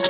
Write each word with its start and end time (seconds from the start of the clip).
It's 0.00 0.06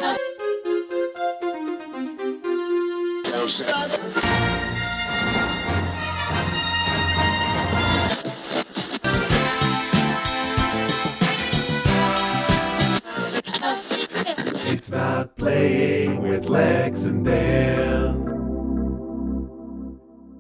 not 14.91 15.37
playing 15.37 16.23
with 16.23 16.51
Lex 16.51 17.05
and 17.05 17.25
Dan. 17.25 18.27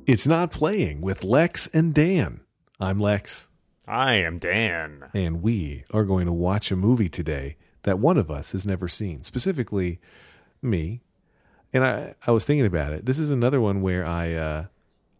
It's 0.06 0.26
not 0.26 0.50
playing 0.50 1.00
with 1.00 1.24
Lex 1.24 1.66
and 1.68 1.94
Dan. 1.94 2.42
I'm 2.78 3.00
Lex, 3.00 3.48
I 3.86 4.16
am 4.16 4.38
Dan. 4.38 5.08
and 5.14 5.40
we 5.40 5.84
are 5.90 6.04
going 6.04 6.26
to 6.26 6.32
watch 6.32 6.70
a 6.70 6.76
movie 6.76 7.08
today 7.08 7.56
that 7.88 7.98
one 7.98 8.18
of 8.18 8.30
us 8.30 8.52
has 8.52 8.66
never 8.66 8.86
seen, 8.86 9.24
specifically 9.24 9.98
me. 10.60 11.00
And 11.72 11.84
I, 11.84 12.14
I 12.26 12.30
was 12.32 12.44
thinking 12.44 12.66
about 12.66 12.92
it. 12.92 13.06
This 13.06 13.18
is 13.18 13.30
another 13.30 13.60
one 13.60 13.80
where 13.82 14.06
I 14.06 14.34
uh, 14.34 14.66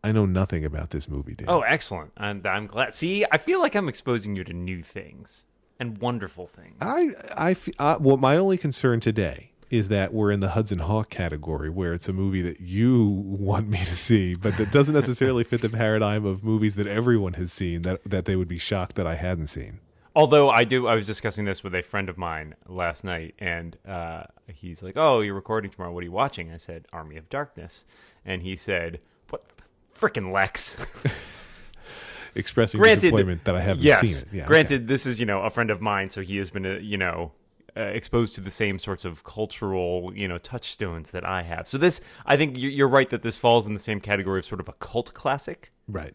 I 0.05 0.13
know 0.13 0.27
nothing 0.27 0.65
about 0.65 0.91
this 0.91 1.09
movie, 1.09 1.35
Dan. 1.35 1.49
Oh, 1.49 1.61
excellent. 1.61 2.13
And 2.17 2.47
I'm 2.47 2.67
glad. 2.67 2.95
See, 2.95 3.25
I 3.33 3.39
feel 3.39 3.61
like 3.61 3.75
I'm 3.75 3.89
exposing 3.89 4.37
you 4.37 4.45
to 4.45 4.53
new 4.53 4.83
things 4.83 5.47
and 5.81 5.99
wonderful 5.99 6.47
things. 6.47 6.77
I, 6.81 7.11
I, 7.37 7.55
fe- 7.55 7.73
uh, 7.79 7.99
well, 8.01 8.17
my 8.17 8.37
only 8.37 8.59
concern 8.59 9.01
today 9.01 9.53
is 9.71 9.89
that 9.89 10.15
we're 10.15 10.31
in 10.31 10.41
the 10.41 10.51
Hudson 10.51 10.79
Hawk 10.79 11.11
category, 11.11 11.69
where 11.69 11.93
it's 11.93 12.09
a 12.09 12.13
movie 12.13 12.43
that 12.43 12.61
you 12.61 13.05
want 13.07 13.69
me 13.69 13.79
to 13.79 13.97
see, 13.97 14.35
but 14.35 14.57
that 14.57 14.73
doesn't 14.73 14.95
necessarily 14.95 15.45
fit 15.45 15.61
the 15.61 15.69
paradigm 15.69 16.25
of 16.25 16.43
movies 16.43 16.75
that 16.77 16.87
everyone 16.87 17.35
has 17.35 17.53
seen. 17.53 17.83
That 17.83 18.03
that 18.05 18.25
they 18.25 18.37
would 18.37 18.49
be 18.49 18.59
shocked 18.59 18.97
that 18.97 19.07
I 19.07 19.17
hadn't 19.17 19.49
seen. 19.49 19.81
Although 20.19 20.51
I 20.51 20.65
do, 20.65 20.89
I 20.89 20.97
was 20.97 21.07
discussing 21.07 21.45
this 21.45 21.63
with 21.63 21.75
a 21.77 21.83
friend 21.83 22.09
of 22.09 22.19
mine 22.19 22.57
last 22.67 23.05
night, 23.05 23.37
and 23.39 23.77
uh, 23.87 24.25
he's 24.53 24.83
like, 24.83 24.95
"Oh, 24.97 25.21
you're 25.21 25.35
recording 25.35 25.71
tomorrow. 25.71 25.93
What 25.93 26.01
are 26.03 26.07
you 26.07 26.13
watching?" 26.13 26.51
I 26.53 26.57
said, 26.57 26.87
"Army 26.93 27.17
of 27.19 27.29
Darkness," 27.29 27.85
and 28.25 28.43
he 28.43 28.57
said, 28.57 28.99
"What, 29.31 29.45
frickin' 29.95 30.33
Lex?" 30.33 30.77
Expressing 32.35 32.79
Granted- 32.81 33.01
disappointment 33.03 33.45
that 33.45 33.55
I 33.55 33.61
haven't 33.61 33.85
yes. 33.85 34.01
seen 34.01 34.11
it. 34.17 34.25
Yeah, 34.33 34.47
Granted, 34.47 34.89
this 34.89 35.07
is 35.07 35.21
you 35.21 35.27
know 35.27 35.43
a 35.43 35.51
friend 35.51 35.71
of 35.71 35.81
mine, 35.81 36.11
so 36.11 36.21
he 36.21 36.37
has 36.39 36.51
been 36.51 36.67
uh, 36.67 36.79
you 36.81 36.99
know 36.99 37.31
uh, 37.77 37.81
exposed 37.83 38.35
to 38.35 38.41
the 38.41 38.51
same 38.51 38.81
sorts 38.81 39.05
of 39.05 39.23
cultural 39.23 40.13
you 40.15 40.27
know 40.27 40.39
touchstones 40.39 41.13
that 41.13 41.29
I 41.29 41.43
have. 41.43 41.69
So 41.69 41.79
this, 41.79 42.01
I 42.27 42.37
think 42.37 42.59
you- 42.59 42.69
you're 42.71 42.89
right 42.89 43.09
that 43.11 43.23
this 43.23 43.37
falls 43.37 43.69
in 43.69 43.73
the 43.75 43.79
same 43.81 44.01
category 44.01 44.41
of 44.41 44.45
sort 44.45 44.61
of 44.61 44.69
a 44.69 44.73
cult 44.75 45.15
classic. 45.15 45.71
right. 45.87 46.15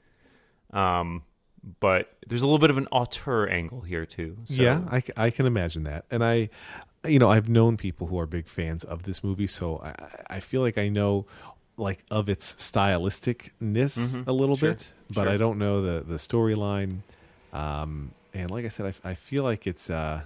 Um, 0.72 1.24
but 1.80 2.14
there's 2.28 2.42
a 2.42 2.46
little 2.46 2.60
bit 2.60 2.70
of 2.70 2.78
an 2.78 2.88
auteur 2.88 3.48
angle 3.48 3.82
here 3.82 4.06
too. 4.06 4.38
So, 4.46 4.62
Yeah, 4.62 4.82
I 5.16 5.30
can 5.30 5.46
imagine 5.46 5.84
that. 5.86 6.06
And 6.12 6.24
I, 6.24 6.50
you 7.08 7.20
know, 7.20 7.30
I've 7.30 7.48
known 7.50 7.78
people 7.78 8.08
who 8.08 8.20
are 8.20 8.26
big 8.26 8.48
fans 8.48 8.84
of 8.84 9.04
this 9.04 9.24
movie, 9.24 9.48
so 9.48 9.78
I, 9.84 10.36
I 10.36 10.40
feel 10.42 10.62
like 10.62 10.78
I 10.78 10.90
know 10.90 11.26
like 11.78 12.04
of 12.12 12.30
its 12.30 12.54
stylisticness 12.56 14.24
a 14.28 14.32
little 14.32 14.56
Mm-hmm. 14.56 14.66
Sure, 14.66 14.74
bit, 14.74 14.92
but 15.10 15.24
sure. 15.24 15.30
I 15.30 15.38
don't 15.38 15.58
know 15.58 15.82
the 15.82 16.04
the 16.06 16.16
storyline. 16.16 16.98
Um, 17.52 18.12
and 18.34 18.50
like 18.52 18.66
I 18.66 18.70
said, 18.70 18.94
I, 19.04 19.12
I 19.12 19.14
feel 19.14 19.44
like 19.44 19.68
it's 19.68 19.90
uh, 19.90 20.22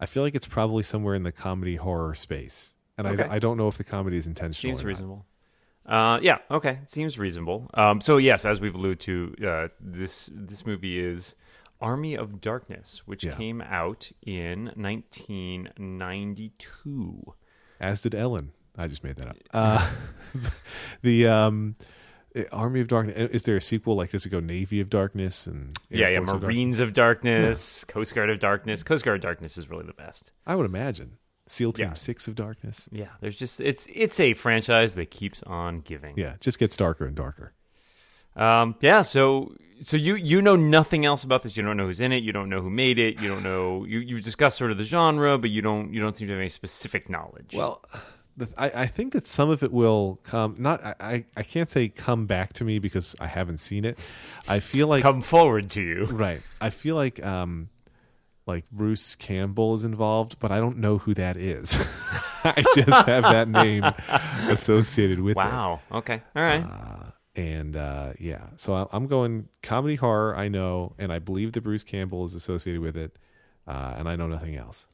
I 0.00 0.06
feel 0.06 0.22
like 0.22 0.34
it's 0.34 0.46
probably 0.46 0.82
somewhere 0.82 1.14
in 1.14 1.22
the 1.22 1.32
comedy 1.32 1.76
horror 1.76 2.14
space, 2.14 2.74
and 2.98 3.06
Okay. 3.06 3.24
I, 3.24 3.36
I 3.36 3.38
don't 3.38 3.56
know 3.56 3.68
if 3.68 3.76
the 3.78 3.84
comedy 3.84 4.16
is 4.16 4.26
intentional. 4.26 4.74
seems 4.76 4.80
or 4.80 4.84
not. 4.84 4.88
reasonable. 4.88 5.26
Uh, 5.86 6.18
yeah, 6.22 6.38
okay, 6.50 6.78
seems 6.86 7.18
reasonable. 7.18 7.68
Um, 7.74 8.00
so 8.00 8.16
yes, 8.16 8.44
as 8.44 8.60
we've 8.60 8.74
alluded 8.74 9.00
to, 9.00 9.34
uh, 9.46 9.68
this 9.80 10.30
this 10.32 10.64
movie 10.64 10.98
is 10.98 11.36
Army 11.80 12.16
of 12.16 12.40
Darkness, 12.40 13.02
which 13.04 13.24
Yeah. 13.24 13.34
came 13.34 13.60
out 13.60 14.10
in 14.22 14.70
1992. 14.76 17.34
As 17.80 18.02
did 18.02 18.14
Ellen. 18.14 18.52
I 18.76 18.88
just 18.88 19.04
made 19.04 19.16
that 19.16 19.28
up. 19.28 19.36
Uh, 19.52 19.90
the 21.02 21.26
um, 21.28 21.76
Army 22.50 22.80
of 22.80 22.88
Darkness. 22.88 23.30
Is 23.32 23.42
there 23.44 23.56
a 23.56 23.60
sequel? 23.60 23.94
Like, 23.94 24.10
does 24.10 24.26
it 24.26 24.30
go 24.30 24.40
Navy 24.40 24.80
of 24.80 24.90
Darkness 24.90 25.46
and 25.46 25.76
Air 25.92 25.98
yeah, 26.00 26.08
yeah, 26.08 26.18
Force 26.18 26.30
of 26.30 26.40
Darkness? 26.40 26.46
Marines 26.46 26.80
of 26.80 26.92
Darkness, 26.92 27.84
Coast 27.84 28.14
Guard 28.14 28.30
of 28.30 28.40
Darkness. 28.40 28.82
Coast 28.82 29.04
Guard 29.04 29.16
of 29.16 29.22
Darkness 29.22 29.56
is 29.58 29.68
really 29.70 29.86
the 29.86 29.92
best. 29.92 30.32
I 30.46 30.56
would 30.56 30.66
imagine 30.66 31.18
SEAL 31.46 31.72
Team 31.74 31.88
Yeah. 31.88 31.94
Six 31.94 32.26
of 32.28 32.34
Darkness. 32.34 32.88
Yeah, 32.90 33.08
there's 33.20 33.36
just 33.36 33.60
it's 33.60 33.86
it's 33.92 34.18
a 34.20 34.34
franchise 34.34 34.94
that 34.94 35.10
keeps 35.10 35.42
on 35.42 35.80
giving. 35.80 36.14
Yeah, 36.16 36.34
it 36.34 36.40
just 36.40 36.58
gets 36.58 36.76
darker 36.76 37.04
and 37.06 37.14
darker. 37.14 37.52
Um, 38.36 38.74
yeah. 38.80 39.02
So, 39.02 39.54
so 39.80 39.96
you 39.96 40.14
you 40.16 40.42
know 40.42 40.56
nothing 40.56 41.04
else 41.04 41.22
about 41.22 41.42
this. 41.42 41.56
You 41.56 41.62
don't 41.62 41.76
know 41.76 41.86
who's 41.86 42.00
in 42.00 42.12
it. 42.12 42.22
You 42.22 42.32
don't 42.32 42.48
know 42.48 42.60
who 42.60 42.70
made 42.70 42.98
it. 42.98 43.20
You 43.20 43.28
don't 43.28 43.42
know. 43.42 43.84
You 43.84 43.98
you 44.00 44.20
discussed 44.20 44.58
sort 44.58 44.70
of 44.70 44.78
the 44.78 44.84
genre, 44.84 45.38
but 45.38 45.50
you 45.50 45.62
don't 45.62 45.92
you 45.92 46.00
don't 46.00 46.16
seem 46.16 46.28
to 46.28 46.32
have 46.34 46.40
any 46.40 46.48
specific 46.48 47.08
knowledge. 47.08 47.52
Well, 47.54 47.82
the, 48.36 48.48
I, 48.56 48.82
I 48.82 48.86
think 48.86 49.12
that 49.12 49.26
some 49.28 49.50
of 49.50 49.62
it 49.62 49.70
will 49.72 50.18
come. 50.24 50.56
Not 50.58 50.84
I, 50.84 50.94
I, 51.00 51.24
I 51.36 51.42
can't 51.44 51.70
say 51.70 51.88
come 51.88 52.26
back 52.26 52.54
to 52.54 52.64
me 52.64 52.78
because 52.80 53.14
I 53.20 53.26
haven't 53.28 53.58
seen 53.58 53.84
it. 53.84 53.98
I 54.48 54.58
feel 54.60 54.88
like 54.88 55.02
come 55.02 55.22
forward 55.22 55.70
to 55.72 55.82
you. 55.82 56.06
right. 56.06 56.40
I 56.60 56.70
feel 56.70 56.96
like 56.96 57.24
um, 57.24 57.68
like 58.46 58.68
Bruce 58.70 59.14
Campbell 59.14 59.74
is 59.74 59.84
involved, 59.84 60.38
but 60.38 60.52
I 60.52 60.58
don't 60.58 60.78
know 60.78 60.98
who 60.98 61.14
that 61.14 61.36
is. 61.36 61.74
I 62.44 62.62
just 62.74 63.06
have 63.06 63.22
that 63.22 63.48
name 63.48 63.84
associated 64.50 65.20
with 65.20 65.32
it. 65.36 65.38
Wow. 65.38 65.80
Okay. 65.90 66.22
All 66.36 66.42
right. 66.42 66.62
Uh, 66.62 67.10
and 67.36 67.76
uh, 67.76 68.12
yeah, 68.18 68.48
so 68.56 68.74
I- 68.74 68.86
I'm 68.92 69.06
going 69.06 69.48
comedy 69.62 69.96
horror. 69.96 70.36
I 70.36 70.48
know, 70.48 70.94
and 70.98 71.12
I 71.12 71.18
believe 71.18 71.52
that 71.52 71.62
Bruce 71.62 71.82
Campbell 71.84 72.24
is 72.24 72.34
associated 72.34 72.80
with 72.82 72.96
it, 72.96 73.16
uh, 73.66 73.94
and 73.96 74.08
I 74.08 74.16
know 74.16 74.26
nothing 74.26 74.56
else. 74.56 74.86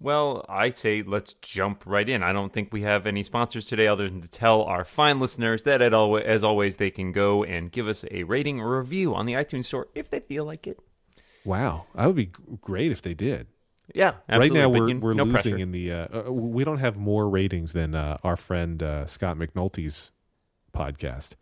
Well, 0.00 0.44
I 0.48 0.68
say 0.70 1.02
let's 1.02 1.32
jump 1.34 1.84
right 1.86 2.06
in. 2.08 2.22
I 2.22 2.32
don't 2.32 2.52
think 2.52 2.72
we 2.72 2.82
have 2.82 3.06
any 3.06 3.22
sponsors 3.22 3.64
today 3.64 3.86
other 3.86 4.08
than 4.10 4.20
to 4.20 4.28
tell 4.28 4.62
our 4.62 4.84
fine 4.84 5.18
listeners 5.18 5.62
that 5.62 5.80
as 5.80 6.44
always 6.44 6.76
they 6.76 6.90
can 6.90 7.12
go 7.12 7.42
and 7.44 7.72
give 7.72 7.88
us 7.88 8.04
a 8.10 8.24
rating 8.24 8.60
or 8.60 8.78
review 8.78 9.14
on 9.14 9.24
the 9.24 9.32
iTunes 9.34 9.64
store 9.64 9.88
if 9.94 10.10
they 10.10 10.20
feel 10.20 10.44
like 10.44 10.66
it. 10.66 10.78
Wow, 11.44 11.86
that 11.94 12.06
would 12.06 12.16
be 12.16 12.30
great 12.60 12.90
if 12.92 13.02
they 13.02 13.14
did. 13.14 13.46
Yeah, 13.94 14.14
right 14.30 14.50
now 14.50 14.70
we're 14.70 14.88
you- 14.88 14.98
we're 14.98 15.12
no 15.12 15.24
losing 15.24 15.32
pressure. 15.52 15.58
in 15.58 15.72
the. 15.72 15.92
Uh, 15.92 16.06
uh, 16.28 16.32
we 16.32 16.64
don't 16.64 16.78
have 16.78 16.96
more 16.96 17.28
ratings 17.28 17.74
than 17.74 17.94
uh, 17.94 18.16
our 18.24 18.36
friend 18.36 18.82
uh, 18.82 19.04
Scott 19.06 19.36
McNulty's 19.36 20.10
podcast, 20.74 21.34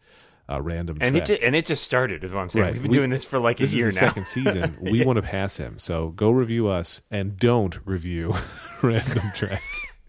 uh, 0.51 0.61
Random 0.61 0.99
and 1.01 1.17
it 1.17 1.25
just, 1.27 1.41
and 1.41 1.55
it 1.55 1.67
just 1.67 1.85
started. 1.85 2.25
Is 2.25 2.33
what 2.33 2.41
I'm 2.41 2.51
saying. 2.51 2.65
Right. 2.65 2.73
We've 2.73 2.83
been 2.83 2.91
We- 2.91 2.97
doing 2.97 3.11
this 3.11 3.25
for 3.25 3.39
like 3.39 3.61
a 3.61 3.67
year 3.67 3.87
now. 3.87 4.01
second 4.01 4.27
season. 4.27 4.77
We 4.83 5.05
want 5.05 5.17
to 5.19 5.23
pass 5.23 5.57
him, 5.57 5.79
so 5.79 6.09
go 6.09 6.31
review 6.33 6.67
us 6.69 7.01
and 7.13 7.37
don't 7.39 7.79
review 7.85 8.35
Random 8.83 9.23
Trek. 9.37 9.63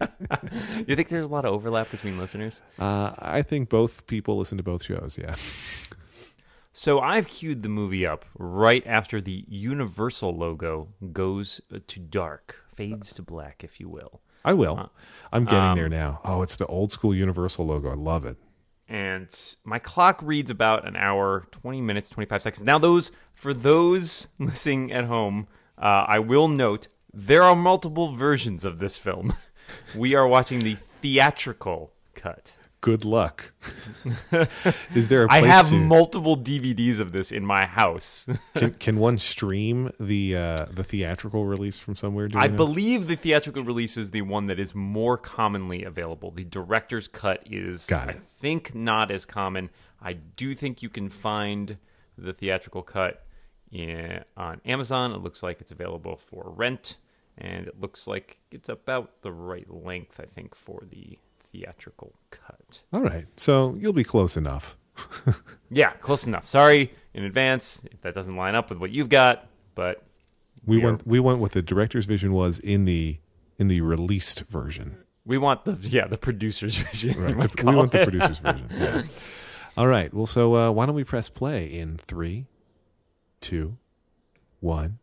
you 0.86 0.96
think 0.96 1.08
there's 1.08 1.26
a 1.26 1.30
lot 1.30 1.44
of 1.44 1.52
overlap 1.54 1.88
between 1.92 2.18
listeners? 2.18 2.62
Uh, 2.80 3.12
I 3.16 3.42
think 3.42 3.68
both 3.68 4.08
people 4.08 4.36
listen 4.38 4.58
to 4.58 4.64
both 4.64 4.82
shows. 4.82 5.16
Yeah. 5.20 5.36
So 6.76 6.98
I've 6.98 7.28
queued 7.28 7.62
the 7.62 7.68
movie 7.68 8.04
up 8.04 8.24
right 8.36 8.82
after 8.84 9.20
the 9.20 9.44
Universal 9.48 10.36
logo 10.36 10.88
goes 11.12 11.60
to 11.86 12.00
dark, 12.00 12.64
fades 12.74 13.14
to 13.14 13.22
black, 13.22 13.62
if 13.62 13.78
you 13.78 13.88
will. 13.88 14.20
I 14.44 14.54
will. 14.54 14.90
I'm 15.32 15.44
getting 15.44 15.60
um, 15.60 15.78
there 15.78 15.88
now. 15.88 16.20
Oh, 16.24 16.42
it's 16.42 16.56
the 16.56 16.66
old 16.66 16.90
school 16.90 17.14
Universal 17.14 17.64
logo. 17.66 17.90
I 17.90 17.94
love 17.94 18.24
it. 18.26 18.36
and 18.88 19.32
my 19.62 19.78
clock 19.78 20.18
reads 20.20 20.50
about 20.50 20.84
an 20.86 20.96
hour 20.96 21.46
20 21.52 21.80
minutes 21.80 22.10
25 22.10 22.42
seconds 22.42 22.62
now 22.66 22.78
those 22.78 23.12
for 23.32 23.54
those 23.54 24.28
listening 24.38 24.92
at 24.92 25.04
home 25.04 25.46
uh, 25.78 26.04
i 26.06 26.18
will 26.18 26.48
note 26.48 26.88
there 27.14 27.42
are 27.44 27.56
multiple 27.56 28.12
versions 28.12 28.62
of 28.64 28.80
this 28.80 28.98
film 28.98 29.32
we 29.94 30.14
are 30.14 30.26
watching 30.28 30.64
the 30.64 30.74
theatrical 30.74 31.92
cut 32.14 32.52
Good 32.84 33.06
luck. 33.06 33.52
Is 34.94 35.08
there 35.08 35.24
a 35.24 35.28
place 35.28 35.42
i 35.42 35.46
have 35.46 35.70
to, 35.70 35.74
multiple 35.74 36.36
dvds 36.36 37.00
of 37.00 37.12
this 37.12 37.32
in 37.32 37.46
my 37.46 37.64
house 37.64 38.26
can, 38.54 38.74
can 38.74 38.98
one 38.98 39.16
stream 39.16 39.90
the 39.98 40.36
uh, 40.36 40.66
the 40.70 40.84
theatrical 40.84 41.46
release 41.46 41.78
from 41.78 41.96
somewhere? 41.96 42.28
Do 42.28 42.38
i 42.38 42.46
know? 42.46 42.56
believe 42.56 43.06
the 43.06 43.16
theatrical 43.16 43.64
release 43.64 43.96
is 43.96 44.10
the 44.10 44.20
one 44.20 44.48
that 44.48 44.60
is 44.60 44.74
more 44.74 45.16
commonly 45.16 45.82
available 45.82 46.30
the 46.30 46.44
director's 46.44 47.08
cut 47.08 47.42
is 47.50 47.90
i 47.90 48.12
think 48.12 48.74
not 48.74 49.10
as 49.10 49.24
common 49.24 49.70
i 50.02 50.12
do 50.12 50.54
think 50.54 50.82
you 50.82 50.90
can 50.90 51.08
find 51.08 51.78
the 52.18 52.34
theatrical 52.34 52.82
cut 52.82 53.24
in, 53.72 54.22
on 54.36 54.60
amazon 54.66 55.12
it 55.12 55.22
looks 55.22 55.42
like 55.42 55.62
it's 55.62 55.72
available 55.72 56.18
for 56.18 56.52
rent 56.54 56.98
and 57.38 57.66
it 57.66 57.80
looks 57.80 58.06
like 58.06 58.40
it's 58.50 58.68
about 58.68 59.22
the 59.22 59.32
right 59.32 59.72
length 59.72 60.20
i 60.20 60.26
think 60.26 60.54
for 60.54 60.82
the 60.90 61.18
theatrical 61.54 62.14
cut 62.30 62.80
All 62.92 63.00
right, 63.00 63.26
so 63.36 63.74
you'll 63.78 63.92
be 63.92 64.04
close 64.04 64.36
enough. 64.36 64.76
yeah 65.70 65.90
close 65.94 66.24
enough 66.26 66.46
sorry 66.46 66.92
in 67.14 67.24
advance 67.24 67.82
if 67.90 68.00
that 68.02 68.14
doesn't 68.14 68.36
line 68.36 68.54
up 68.54 68.70
with 68.70 68.78
what 68.78 68.90
you've 68.90 69.08
got 69.08 69.46
but 69.74 70.02
We 70.66 70.78
We 70.78 70.84
are- 70.84 70.98
we 71.04 71.20
went 71.20 71.38
what 71.40 71.52
the 71.52 71.62
director's 71.62 72.04
vision 72.06 72.32
was 72.32 72.58
in 72.58 72.84
the 72.84 73.18
in 73.58 73.68
the 73.68 73.80
released 73.80 74.40
version. 74.48 74.96
we 75.24 75.36
want 75.38 75.64
the 75.64 75.76
yeah 75.80 76.06
the 76.06 76.16
producer's 76.18 76.76
vision 76.86 77.20
Right. 77.20 77.34
The- 77.40 77.48
we 77.48 77.62
call 77.62 77.74
want 77.76 77.92
the 77.92 78.02
producer's 78.04 78.38
version. 78.38 78.68
Yeah. 78.72 79.02
All 79.76 79.88
right. 79.88 80.14
Well, 80.14 80.26
so 80.26 80.54
uh, 80.54 80.70
why 80.70 80.86
don't 80.86 80.94
we 80.94 81.02
press 81.02 81.28
play 81.28 81.66
in 81.66 81.96
three, 81.96 82.46
two, 83.40 83.76
one. 84.60 84.98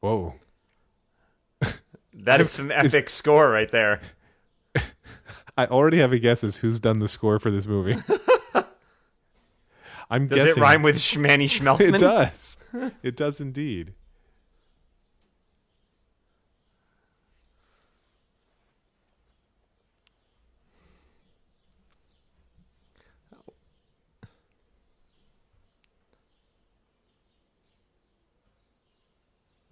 Whoa. 0.00 0.34
That 2.24 2.40
is 2.40 2.50
some 2.50 2.70
epic 2.70 3.08
score 3.10 3.48
right 3.48 3.70
there. 3.70 4.00
I 5.56 5.66
already 5.66 5.98
have 5.98 6.12
a 6.12 6.18
guess 6.18 6.42
as 6.42 6.58
who's 6.58 6.80
done 6.80 6.98
the 6.98 7.08
score 7.08 7.38
for 7.38 7.50
this 7.50 7.66
movie. 7.66 7.96
I'm 10.10 10.26
Does 10.26 10.44
guessing 10.44 10.62
it 10.62 10.64
rhyme 10.64 10.82
with 10.82 10.96
Schmanny 10.96 11.44
Schmelfman? 11.44 11.94
It 11.94 12.00
does. 12.00 12.56
It 13.02 13.16
does 13.16 13.40
indeed. 13.40 13.94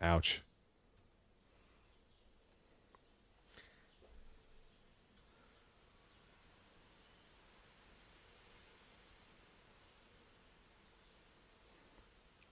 Ouch. 0.01 0.43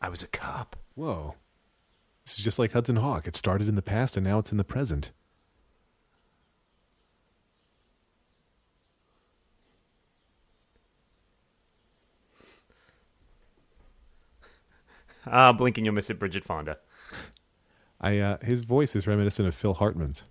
I 0.04 0.10
was 0.10 0.22
a 0.22 0.26
cop. 0.26 0.76
Whoa. 0.96 1.34
This 2.26 2.38
is 2.38 2.44
just 2.44 2.58
like 2.58 2.72
Hudson 2.72 2.96
Hawk. 2.96 3.26
It 3.26 3.36
started 3.36 3.70
in 3.70 3.74
the 3.74 3.80
past 3.80 4.18
and 4.18 4.26
now 4.26 4.38
it's 4.38 4.52
in 4.52 4.58
the 4.58 4.62
present. 4.62 5.12
Ah, 15.26 15.54
blink 15.54 15.78
and 15.78 15.86
you'll 15.86 15.94
miss 15.94 16.10
it, 16.10 16.18
Bridget 16.18 16.44
Fonda. 16.44 16.76
I 17.98 18.18
uh, 18.18 18.36
his 18.42 18.60
voice 18.60 18.94
is 18.94 19.06
reminiscent 19.06 19.48
of 19.48 19.54
Phil 19.54 19.72
Hartman's. 19.72 20.24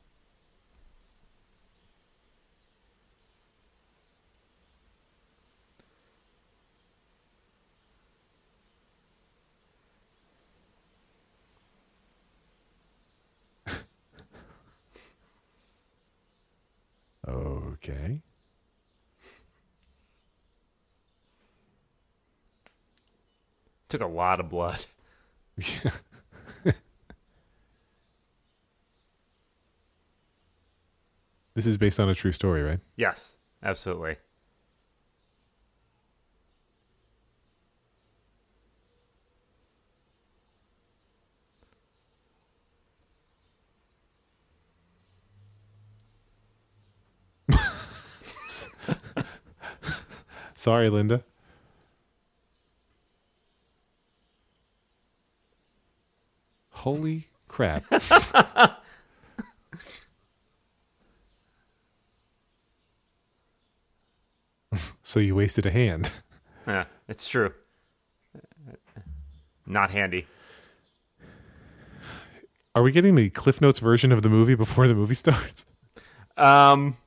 okay. 17.83 18.21
Took 23.93 24.01
a 24.01 24.07
lot 24.07 24.39
of 24.39 24.49
blood. 24.49 24.87
This 31.53 31.67
is 31.67 31.77
based 31.77 31.99
on 31.99 32.09
a 32.09 32.15
true 32.15 32.31
story, 32.31 32.63
right? 32.63 32.79
Yes, 32.95 33.37
absolutely. 33.61 34.15
Sorry, 50.55 50.89
Linda. 50.89 51.23
Holy 56.83 57.27
crap. 57.47 57.85
so 65.01 65.21
you 65.21 65.33
wasted 65.33 65.65
a 65.65 65.71
hand. 65.71 66.11
Yeah, 66.67 66.83
it's 67.07 67.25
true. 67.25 67.53
Not 69.65 69.91
handy. 69.91 70.27
Are 72.75 72.83
we 72.83 72.91
getting 72.91 73.15
the 73.15 73.29
Cliff 73.29 73.61
Notes 73.61 73.79
version 73.79 74.11
of 74.11 74.21
the 74.21 74.27
movie 74.27 74.55
before 74.55 74.89
the 74.89 74.93
movie 74.93 75.15
starts? 75.15 75.65
Um, 76.35 76.97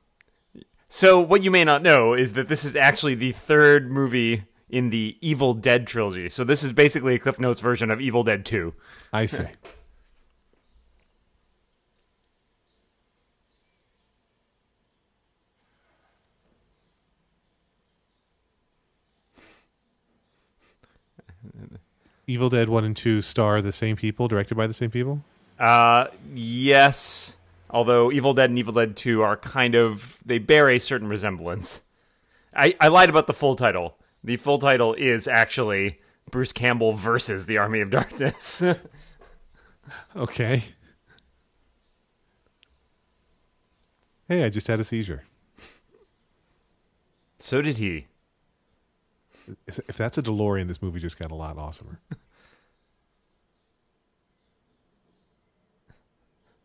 so 0.89 1.19
what 1.19 1.43
you 1.43 1.51
may 1.51 1.63
not 1.63 1.83
know 1.83 2.15
is 2.15 2.33
that 2.33 2.47
this 2.47 2.65
is 2.65 2.75
actually 2.75 3.13
the 3.13 3.31
third 3.31 3.91
movie 3.91 4.41
in 4.69 4.89
the 4.89 5.17
Evil 5.21 5.53
Dead 5.53 5.87
trilogy. 5.87 6.29
So 6.29 6.43
this 6.43 6.63
is 6.63 6.73
basically 6.73 7.15
a 7.15 7.19
Cliff 7.19 7.39
Notes 7.39 7.59
version 7.59 7.89
of 7.91 8.01
Evil 8.01 8.23
Dead 8.23 8.45
2. 8.45 8.73
I 9.13 9.25
see. 9.25 9.43
Evil 22.27 22.49
Dead 22.49 22.67
1 22.67 22.83
and 22.83 22.95
2 22.95 23.21
star 23.21 23.61
the 23.61 23.71
same 23.71 23.95
people, 23.95 24.27
directed 24.27 24.55
by 24.55 24.67
the 24.67 24.73
same 24.73 24.91
people? 24.91 25.23
Uh, 25.57 26.07
yes. 26.33 27.37
Although 27.69 28.11
Evil 28.11 28.33
Dead 28.33 28.49
and 28.49 28.59
Evil 28.59 28.73
Dead 28.73 28.97
2 28.97 29.21
are 29.21 29.37
kind 29.37 29.75
of 29.75 30.19
they 30.25 30.37
bear 30.39 30.69
a 30.69 30.77
certain 30.77 31.07
resemblance. 31.07 31.81
I, 32.53 32.75
I 32.81 32.89
lied 32.89 33.09
about 33.09 33.27
the 33.27 33.33
full 33.33 33.55
title. 33.55 33.97
The 34.23 34.37
full 34.37 34.59
title 34.59 34.93
is 34.93 35.27
actually 35.27 35.99
Bruce 36.31 36.51
Campbell 36.51 36.93
versus 36.93 37.45
the 37.45 37.57
Army 37.57 37.81
of 37.81 37.89
Darkness. 37.89 38.63
Okay. 40.15 40.63
Hey, 44.27 44.43
I 44.43 44.49
just 44.49 44.67
had 44.67 44.81
a 44.81 44.83
seizure. 44.83 45.23
so 47.39 47.61
did 47.61 47.77
he. 47.77 48.07
If 49.65 49.95
that's 49.95 50.17
a 50.17 50.21
DeLorean, 50.21 50.67
this 50.67 50.81
movie 50.81 50.99
just 50.99 51.17
got 51.17 51.31
a 51.31 51.35
lot 51.35 51.55
awesomer. 51.55 51.99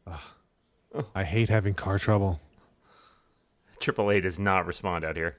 I 1.14 1.22
hate 1.24 1.48
having 1.48 1.74
car 1.74 1.98
trouble. 2.00 2.40
Triple 3.78 4.10
A 4.10 4.20
does 4.20 4.40
not 4.40 4.66
respond 4.66 5.04
out 5.04 5.16
here. 5.16 5.36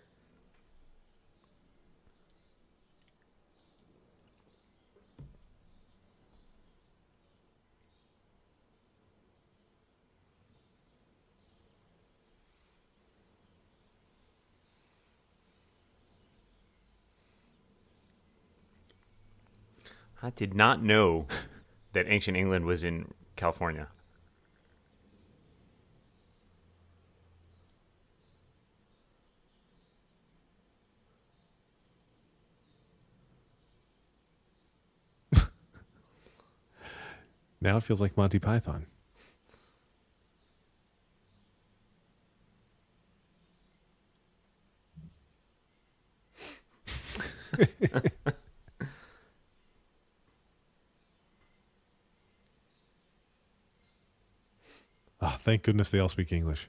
I 20.24 20.30
did 20.30 20.56
not 20.56 20.82
know 20.82 21.28
that 21.92 22.06
ancient 22.08 22.38
England 22.38 22.66
was 22.66 22.84
in 22.86 23.14
California. 23.36 23.90
Now 37.64 37.78
it 37.78 37.84
feels 37.84 38.02
like 38.02 38.18
Monty 38.18 38.40
Python. 38.40 38.88
oh, 55.22 55.28
thank 55.44 55.64
goodness 55.64 55.90
they 55.90 56.00
all 56.00 56.10
speak 56.10 56.32
English. 56.32 56.68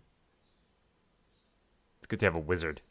It's 1.98 2.06
good 2.06 2.20
to 2.20 2.26
have 2.26 2.34
a 2.34 2.38
wizard. 2.38 2.82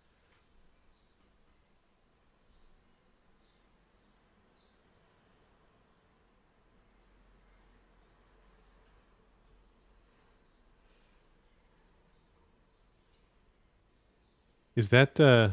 Is 14.76 14.90
that 14.90 15.20
uh, 15.20 15.50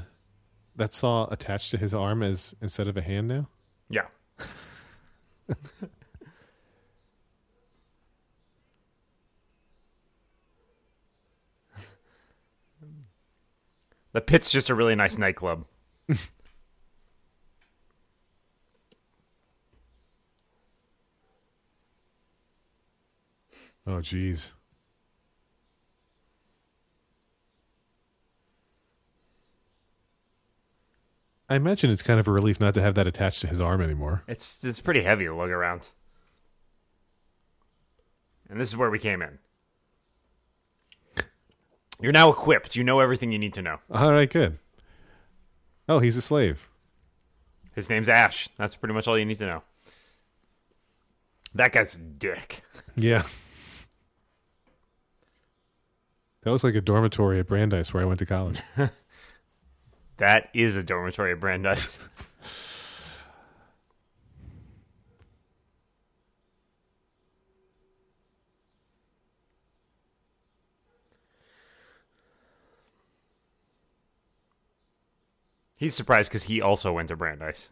that 0.76 0.94
saw 0.94 1.28
attached 1.30 1.70
to 1.72 1.76
his 1.76 1.92
arm 1.92 2.22
as 2.22 2.54
instead 2.62 2.88
of 2.88 2.96
a 2.96 3.02
hand 3.02 3.28
now? 3.28 3.48
Yeah. 3.90 4.06
The 14.12 14.20
Pit's 14.20 14.50
just 14.50 14.70
a 14.70 14.74
really 14.74 14.94
nice 14.96 15.16
nightclub. 15.18 15.66
oh, 16.10 16.18
jeez. 23.86 24.50
I 31.48 31.56
imagine 31.56 31.90
it's 31.90 32.02
kind 32.02 32.20
of 32.20 32.28
a 32.28 32.32
relief 32.32 32.60
not 32.60 32.74
to 32.74 32.82
have 32.82 32.94
that 32.94 33.08
attached 33.08 33.40
to 33.40 33.48
his 33.48 33.60
arm 33.60 33.80
anymore. 33.80 34.22
It's 34.28 34.64
it's 34.64 34.80
pretty 34.80 35.02
heavy 35.02 35.24
to 35.24 35.34
lug 35.34 35.50
around. 35.50 35.88
And 38.48 38.60
this 38.60 38.68
is 38.68 38.76
where 38.76 38.90
we 38.90 39.00
came 39.00 39.20
in. 39.20 39.38
You're 42.02 42.12
now 42.12 42.30
equipped. 42.30 42.76
You 42.76 42.84
know 42.84 43.00
everything 43.00 43.32
you 43.32 43.38
need 43.38 43.54
to 43.54 43.62
know. 43.62 43.78
All 43.90 44.12
right, 44.12 44.30
good. 44.30 44.58
Oh, 45.88 45.98
he's 45.98 46.16
a 46.16 46.22
slave. 46.22 46.68
His 47.74 47.88
name's 47.90 48.08
Ash. 48.08 48.48
That's 48.56 48.76
pretty 48.76 48.94
much 48.94 49.06
all 49.08 49.18
you 49.18 49.24
need 49.24 49.38
to 49.38 49.46
know. 49.46 49.62
That 51.54 51.72
guy's 51.72 51.96
a 51.96 52.00
dick. 52.00 52.62
Yeah. 52.96 53.22
That 56.42 56.50
was 56.50 56.64
like 56.64 56.74
a 56.74 56.80
dormitory 56.80 57.38
at 57.38 57.46
Brandeis 57.46 57.94
where 57.94 58.02
I 58.02 58.06
went 58.06 58.18
to 58.18 58.26
college. 58.26 58.60
That 60.20 60.50
is 60.52 60.76
a 60.76 60.82
dormitory 60.84 61.32
at 61.32 61.40
Brandeis. 61.40 61.98
He's 75.80 75.94
surprised 75.94 76.30
because 76.30 76.42
he 76.42 76.60
also 76.60 76.92
went 76.92 77.08
to 77.08 77.16
Brandeis. 77.16 77.70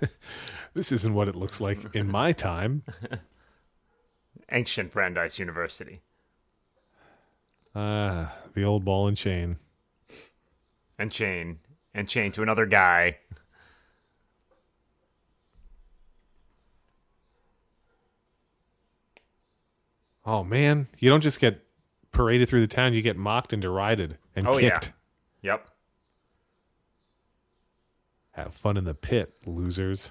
this 0.74 0.92
isn't 0.92 1.12
what 1.12 1.26
it 1.26 1.34
looks 1.34 1.60
like 1.60 1.92
in 1.92 2.08
my 2.08 2.30
time. 2.30 2.84
Ancient 4.52 4.92
Brandeis 4.92 5.36
University. 5.40 6.02
Ah, 7.74 8.32
the 8.54 8.62
old 8.62 8.84
ball 8.84 9.08
and 9.08 9.16
chain. 9.16 9.56
And 11.00 11.10
chain. 11.10 11.58
And 11.92 12.08
chain 12.08 12.30
to 12.30 12.42
another 12.42 12.64
guy. 12.64 13.16
Oh 20.24 20.44
man, 20.44 20.86
you 21.00 21.10
don't 21.10 21.20
just 21.22 21.40
get 21.40 21.64
paraded 22.12 22.48
through 22.48 22.60
the 22.60 22.66
town; 22.68 22.94
you 22.94 23.02
get 23.02 23.16
mocked 23.16 23.52
and 23.52 23.60
derided 23.60 24.16
and 24.36 24.46
Oh, 24.46 24.58
yeah. 24.58 24.70
kicked. 24.70 24.92
Yep. 25.42 25.68
Have 28.36 28.52
fun 28.52 28.76
in 28.76 28.84
the 28.84 28.94
pit, 28.94 29.32
losers. 29.46 30.10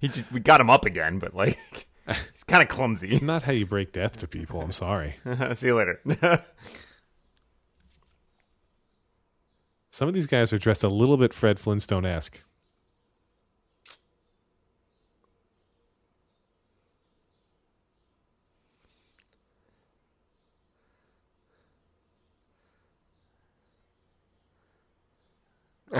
He 0.00 0.06
just, 0.06 0.30
we 0.30 0.38
got 0.38 0.60
him 0.60 0.70
up 0.70 0.84
again, 0.84 1.18
but 1.18 1.34
like 1.34 1.58
he's 2.06 2.44
kind 2.44 2.62
of 2.62 2.68
clumsy. 2.68 3.08
It's 3.08 3.20
not 3.20 3.42
how 3.42 3.50
you 3.50 3.66
break 3.66 3.92
death 3.92 4.18
to 4.18 4.28
people. 4.28 4.62
I'm 4.62 4.70
sorry. 4.70 5.16
See 5.54 5.66
you 5.66 5.74
later. 5.76 5.98
Some 9.90 10.06
of 10.06 10.14
these 10.14 10.28
guys 10.28 10.52
are 10.52 10.58
dressed 10.58 10.84
a 10.84 10.88
little 10.88 11.16
bit 11.16 11.34
Fred 11.34 11.58
Flintstone 11.58 12.06
esque. 12.06 12.40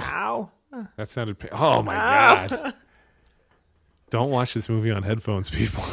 Ow. 0.00 0.50
That 0.96 1.08
sounded. 1.08 1.38
Pa- 1.38 1.48
oh 1.52 1.82
my 1.82 1.94
god! 1.94 2.74
Don't 4.10 4.30
watch 4.30 4.54
this 4.54 4.68
movie 4.68 4.90
on 4.92 5.02
headphones, 5.02 5.50
people. 5.50 5.84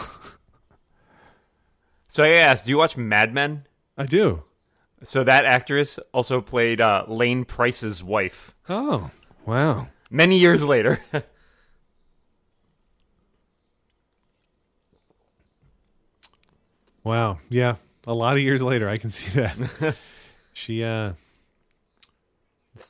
So 2.10 2.24
I 2.24 2.30
asked, 2.30 2.66
do 2.66 2.72
you 2.72 2.78
watch 2.78 2.96
Mad 2.98 3.34
Men? 3.34 3.68
I 3.98 4.06
do. 4.06 4.44
So 5.04 5.24
that 5.26 5.46
actress 5.46 6.00
also 6.14 6.42
played 6.42 6.80
uh, 6.82 7.04
Lane 7.08 7.44
Pryce's 7.46 8.04
wife 8.04 8.56
Oh 8.70 9.12
wow! 9.46 9.90
many 10.10 10.40
years 10.40 10.64
later. 10.66 11.00
Wow. 17.04 17.40
Yeah. 17.50 17.76
A 18.06 18.14
lot 18.14 18.36
of 18.36 18.42
years 18.42 18.62
later, 18.62 18.88
I 18.90 18.98
can 18.98 19.10
see 19.10 19.30
that. 19.40 19.96
she 20.54 20.84
uh, 20.84 21.14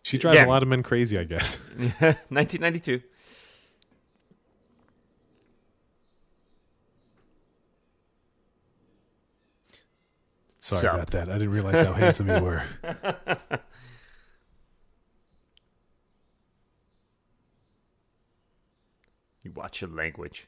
she 0.04 0.18
drives 0.18 0.38
Yeah. 0.38 0.46
a 0.46 0.50
lot 0.50 0.62
of 0.64 0.70
men 0.70 0.84
crazy, 0.84 1.18
I 1.18 1.24
guess. 1.24 1.58
1992. 1.78 3.02
Sorry 10.60 10.82
Sup. 10.82 10.94
about 10.96 11.12
that. 11.12 11.30
I 11.30 11.34
didn't 11.34 11.52
realize 11.52 11.86
how 11.86 11.94
handsome 11.94 12.28
you 12.30 12.40
were. 12.44 12.64
You 19.44 19.52
watch 19.52 19.82
your 19.82 19.90
language. 19.90 20.48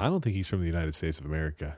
I 0.00 0.08
don't 0.08 0.22
think 0.22 0.34
he's 0.34 0.48
from 0.48 0.60
the 0.60 0.66
United 0.66 0.94
States 0.94 1.20
of 1.20 1.26
America. 1.26 1.76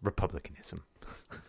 Republicanism. 0.00 0.84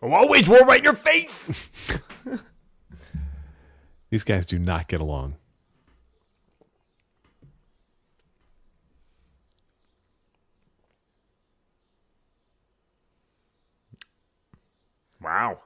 Oh, 0.00 0.12
I'll 0.12 0.28
wage 0.28 0.48
war 0.48 0.60
right 0.60 0.78
in 0.78 0.84
your 0.84 0.94
face. 0.94 1.68
These 4.10 4.24
guys 4.24 4.46
do 4.46 4.58
not 4.58 4.88
get 4.88 5.00
along. 5.00 5.36
Wow. 15.20 15.60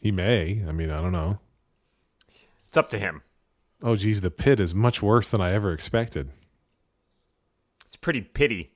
He 0.00 0.10
may. 0.10 0.64
I 0.66 0.72
mean, 0.72 0.90
I 0.90 1.00
don't 1.00 1.12
know. 1.12 1.38
It's 2.68 2.76
up 2.76 2.90
to 2.90 2.98
him. 2.98 3.22
Oh, 3.82 3.96
geez, 3.96 4.22
the 4.22 4.30
pit 4.30 4.60
is 4.60 4.74
much 4.74 5.02
worse 5.02 5.30
than 5.30 5.40
I 5.40 5.52
ever 5.52 5.72
expected. 5.72 6.30
It's 7.84 7.96
pretty 7.96 8.22
pity. 8.22 8.73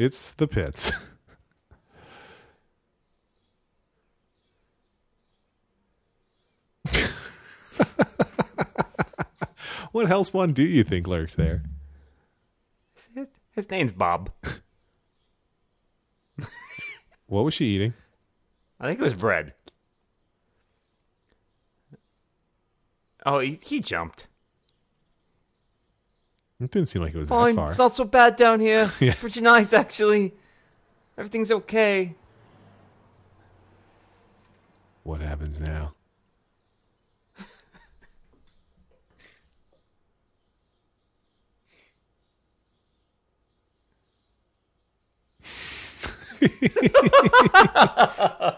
It's 0.00 0.32
the 0.32 0.48
pits. 0.48 0.92
what 9.92 10.10
else 10.10 10.32
one 10.32 10.54
do 10.54 10.62
you 10.62 10.84
think 10.84 11.06
lurks 11.06 11.34
there? 11.34 11.64
His, 13.14 13.28
his 13.54 13.70
name's 13.70 13.92
Bob. 13.92 14.30
What 17.26 17.44
was 17.44 17.52
she 17.52 17.66
eating? 17.66 17.92
I 18.80 18.86
think 18.86 19.00
it 19.00 19.02
was 19.02 19.12
bread. 19.12 19.52
Oh, 23.26 23.40
he, 23.40 23.58
he 23.62 23.80
jumped. 23.80 24.28
It 26.60 26.70
didn't 26.70 26.88
seem 26.88 27.02
like 27.02 27.14
it 27.14 27.18
was 27.18 27.28
Fine, 27.28 27.54
that 27.54 27.60
far. 27.62 27.68
it's 27.70 27.78
not 27.78 27.92
so 27.92 28.04
bad 28.04 28.36
down 28.36 28.60
here. 28.60 28.90
Yeah. 29.00 29.14
Pretty 29.14 29.40
nice, 29.40 29.72
actually. 29.72 30.34
Everything's 31.16 31.50
okay. 31.50 32.14
What 35.02 35.22
happens 35.22 35.58
now? 35.58 35.94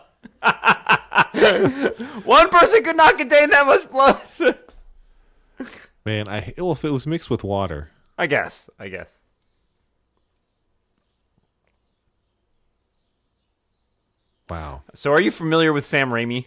One 2.25 2.49
person 2.49 2.82
could 2.85 2.97
not 2.97 3.18
contain 3.18 3.50
that 3.50 3.66
much 3.66 3.90
blood. 3.90 4.21
Man, 6.04 6.28
I 6.28 6.52
well, 6.59 6.73
if 6.73 6.85
it 6.85 6.90
was 6.90 7.06
mixed 7.06 7.30
with 7.30 7.44
water, 7.44 7.90
I 8.18 8.26
guess. 8.26 8.68
I 8.78 8.88
guess. 8.88 9.21
Wow. 14.50 14.82
So, 14.94 15.12
are 15.12 15.21
you 15.21 15.30
familiar 15.30 15.73
with 15.73 15.85
Sam 15.85 16.11
Raimi? 16.11 16.47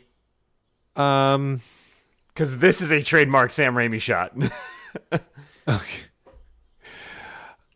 Um. 0.96 1.62
Because 2.28 2.58
this 2.58 2.82
is 2.82 2.92
a 2.92 3.02
trademark 3.02 3.52
Sam 3.52 3.74
Raimi 3.76 4.00
shot. 4.02 4.34
Okay. 5.68 6.04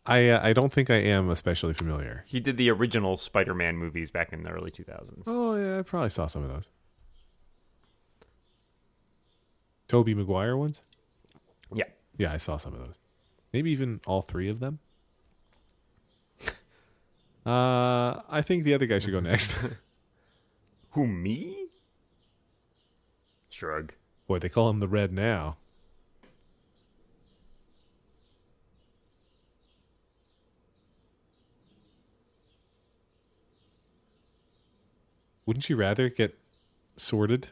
I 0.06 0.28
uh, 0.28 0.40
I 0.46 0.52
don't 0.52 0.72
think 0.72 0.90
I 0.90 0.96
am 0.98 1.28
especially 1.28 1.74
familiar. 1.74 2.24
he 2.26 2.38
did 2.38 2.56
the 2.56 2.70
original 2.70 3.16
Spider-Man 3.16 3.76
movies 3.76 4.12
back 4.12 4.32
in 4.32 4.44
the 4.44 4.50
early 4.50 4.70
2000s. 4.70 5.24
Oh 5.26 5.56
yeah, 5.56 5.80
I 5.80 5.82
probably 5.82 6.10
saw 6.10 6.26
some 6.26 6.44
of 6.44 6.48
those. 6.48 6.68
Tobey 9.88 10.14
Maguire 10.14 10.56
ones. 10.56 10.82
Yeah. 12.20 12.28
Yeah, 12.28 12.34
I 12.34 12.36
saw 12.36 12.58
some 12.58 12.74
of 12.74 12.80
those. 12.80 12.98
Maybe 13.52 13.70
even 13.70 14.00
all 14.06 14.20
three 14.20 14.48
of 14.48 14.60
them. 14.60 14.78
Uh, 17.46 18.20
I 18.28 18.42
think 18.42 18.64
the 18.64 18.74
other 18.74 18.84
guy 18.84 18.98
should 18.98 19.12
go 19.12 19.18
next. 19.18 19.56
Who 20.90 21.06
me? 21.06 21.68
Shrug. 23.48 23.94
Boy, 24.26 24.38
they 24.38 24.50
call 24.50 24.68
him 24.68 24.80
the 24.80 24.86
Red 24.86 25.10
now. 25.10 25.56
Wouldn't 35.46 35.70
you 35.70 35.76
rather 35.76 36.10
get 36.10 36.38
sorted? 36.98 37.48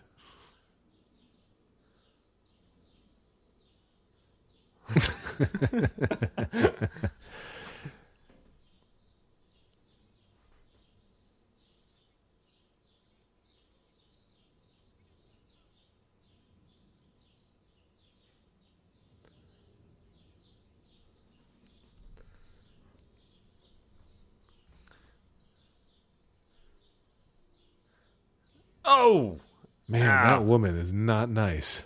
Oh, 28.90 29.38
Man, 29.86 30.08
Ow. 30.08 30.24
that 30.26 30.44
woman 30.44 30.76
is 30.76 30.92
not 30.92 31.28
nice. 31.28 31.84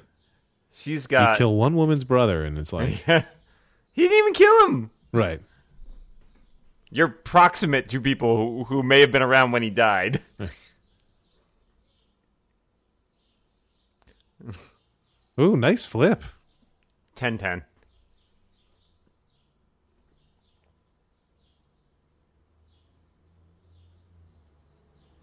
She's 0.73 1.07
got. 1.07 1.33
You 1.33 1.39
kill 1.39 1.57
one 1.57 1.75
woman's 1.77 2.05
brother, 2.05 2.45
and 2.45 2.59
it's 2.59 2.73
like, 2.73 2.89
he 3.93 4.03
didn't 4.03 4.19
even 4.19 4.33
kill 4.35 4.67
him. 4.67 4.91
right. 5.13 5.41
You're 6.95 7.09
proximate 7.09 7.89
to 7.89 8.03
people 8.03 8.37
who, 8.37 8.65
who 8.65 8.83
may 8.83 9.01
have 9.01 9.11
been 9.11 9.23
around 9.23 9.53
when 9.53 9.63
he 9.63 9.71
died. 9.71 10.21
Ooh, 15.41 15.57
nice 15.57 15.87
flip. 15.87 16.23
10 17.15 17.39
10. 17.39 17.65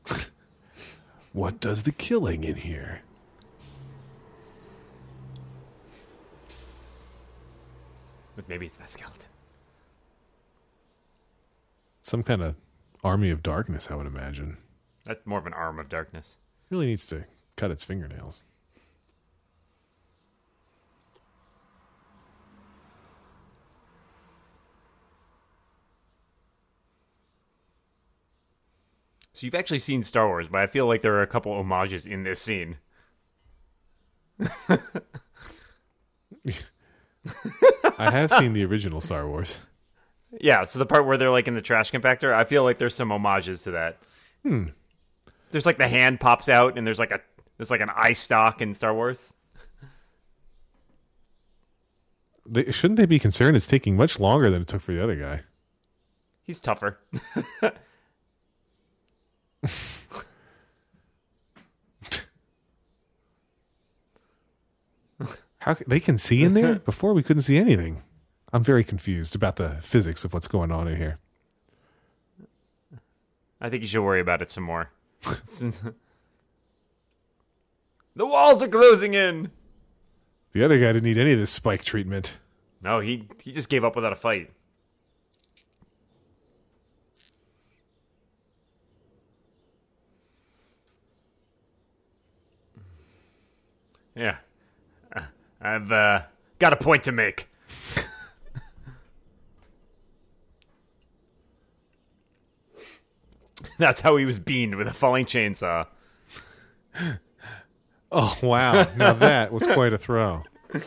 What 1.32 1.60
does 1.60 1.84
the 1.84 1.92
killing 1.92 2.44
in 2.44 2.56
here? 2.56 3.02
But 8.40 8.48
maybe 8.48 8.68
it's 8.68 8.76
that 8.76 8.90
skeleton. 8.90 9.30
Some 12.00 12.24
kind 12.24 12.42
of 12.42 12.56
army 13.04 13.32
of 13.32 13.44
darkness, 13.44 13.92
I 13.92 13.96
would 13.96 14.08
imagine. 14.08 14.56
That's 15.04 15.26
more 15.26 15.40
of 15.40 15.46
an 15.46 15.52
arm 15.52 15.78
of 15.78 15.90
darkness. 15.90 16.38
Really 16.70 16.86
needs 16.86 17.06
to 17.08 17.26
cut 17.58 17.70
its 17.70 17.84
fingernails. 17.84 18.46
So 29.34 29.46
you've 29.46 29.54
actually 29.54 29.80
seen 29.80 30.02
Star 30.02 30.28
Wars, 30.28 30.48
but 30.48 30.62
I 30.62 30.68
feel 30.68 30.86
like 30.86 31.02
there 31.02 31.16
are 31.16 31.24
a 31.24 31.28
couple 31.28 31.54
homages 31.54 32.06
in 32.06 32.24
this 32.24 32.40
scene. 32.40 32.78
I 38.00 38.12
have 38.12 38.32
seen 38.32 38.54
the 38.54 38.64
original 38.66 39.02
Star 39.02 39.28
Wars. 39.28 39.58
Yeah, 40.40 40.66
so 40.66 40.78
the 40.78 40.86
part 40.86 41.08
where 41.08 41.18
they're 41.18 41.32
like 41.32 41.48
in 41.48 41.56
the 41.56 41.62
trash 41.62 41.92
compactor, 41.92 42.32
I 42.32 42.44
feel 42.44 42.64
like 42.64 42.78
there's 42.78 42.94
some 42.94 43.10
homages 43.10 43.64
to 43.64 43.72
that. 43.72 43.98
Hmm. 44.44 44.66
There's 45.50 45.66
like 45.66 45.80
the 45.80 45.88
hand 45.88 46.20
pops 46.20 46.50
out, 46.50 46.78
and 46.78 46.86
there's 46.86 47.00
like 47.00 47.10
a 47.10 47.20
there's 47.58 47.72
like 47.72 47.82
an 47.82 47.90
eye 47.96 48.14
stalk 48.14 48.62
in 48.62 48.76
Star 48.76 48.94
Wars. 48.94 49.34
They, 52.46 52.70
shouldn't 52.70 52.98
they 52.98 53.08
be 53.08 53.18
concerned? 53.18 53.58
It's 53.58 53.66
taking 53.66 53.96
much 53.96 54.20
longer 54.20 54.52
than 54.52 54.62
it 54.62 54.68
took 54.68 54.82
for 54.82 54.94
the 54.94 55.04
other 55.04 55.16
guy. 55.16 55.42
He's 56.44 56.60
tougher. 56.60 57.00
How 65.70 65.78
they 65.86 66.00
can 66.00 66.18
see 66.18 66.44
in 66.44 66.56
there 66.56 66.76
before 66.92 67.14
we 67.14 67.22
couldn't 67.22 67.44
see 67.44 67.60
anything. 67.60 68.02
I'm 68.52 68.64
very 68.64 68.84
confused 68.84 69.36
about 69.36 69.58
the 69.58 69.78
physics 69.82 70.26
of 70.26 70.34
what's 70.34 70.48
going 70.48 70.72
on 70.72 70.88
in 70.88 70.98
here. 70.98 71.20
I 73.62 73.70
think 73.70 73.82
you 73.82 73.88
should 73.88 74.02
worry 74.02 74.20
about 74.20 74.42
it 74.42 74.50
some 74.50 74.64
more. 74.64 74.90
the 75.22 75.94
walls 78.16 78.64
are 78.64 78.68
closing 78.68 79.14
in. 79.14 79.52
The 80.54 80.64
other 80.64 80.80
guy 80.80 80.88
didn't 80.88 81.04
need 81.04 81.20
any 81.20 81.34
of 81.34 81.40
this 81.40 81.52
spike 81.52 81.84
treatment. 81.84 82.34
No, 82.82 83.00
he 83.00 83.28
he 83.40 83.52
just 83.52 83.70
gave 83.70 83.86
up 83.86 83.96
without 83.96 84.12
a 84.12 84.16
fight. 84.16 84.50
Yeah, 94.16 94.38
I've 95.62 95.92
uh, 95.92 96.22
got 96.60 96.74
a 96.74 96.78
point 96.78 97.04
to 97.06 97.12
make. 97.12 97.50
That's 103.78 104.02
how 104.02 104.18
he 104.18 104.26
was 104.26 104.40
beamed 104.40 104.76
with 104.76 104.88
a 104.88 104.94
falling 104.94 105.26
chainsaw. 105.26 105.88
Oh 108.12 108.38
wow! 108.42 108.88
Now 108.98 109.14
that 109.14 109.54
was 109.54 109.68
quite 109.68 109.94
a 109.94 109.98
throw. 109.98 110.44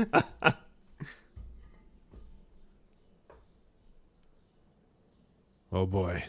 oh 5.72 5.86
boy. 5.86 6.24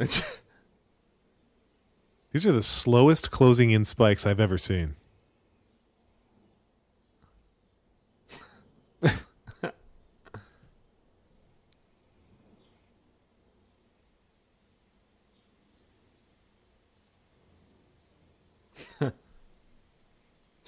These 2.32 2.45
are 2.47 2.52
the 2.52 2.63
slowest 2.63 3.30
closing 3.30 3.69
in 3.71 3.86
spikes 3.86 4.26
I've 4.26 4.39
ever 4.39 4.58
seen. 4.58 4.95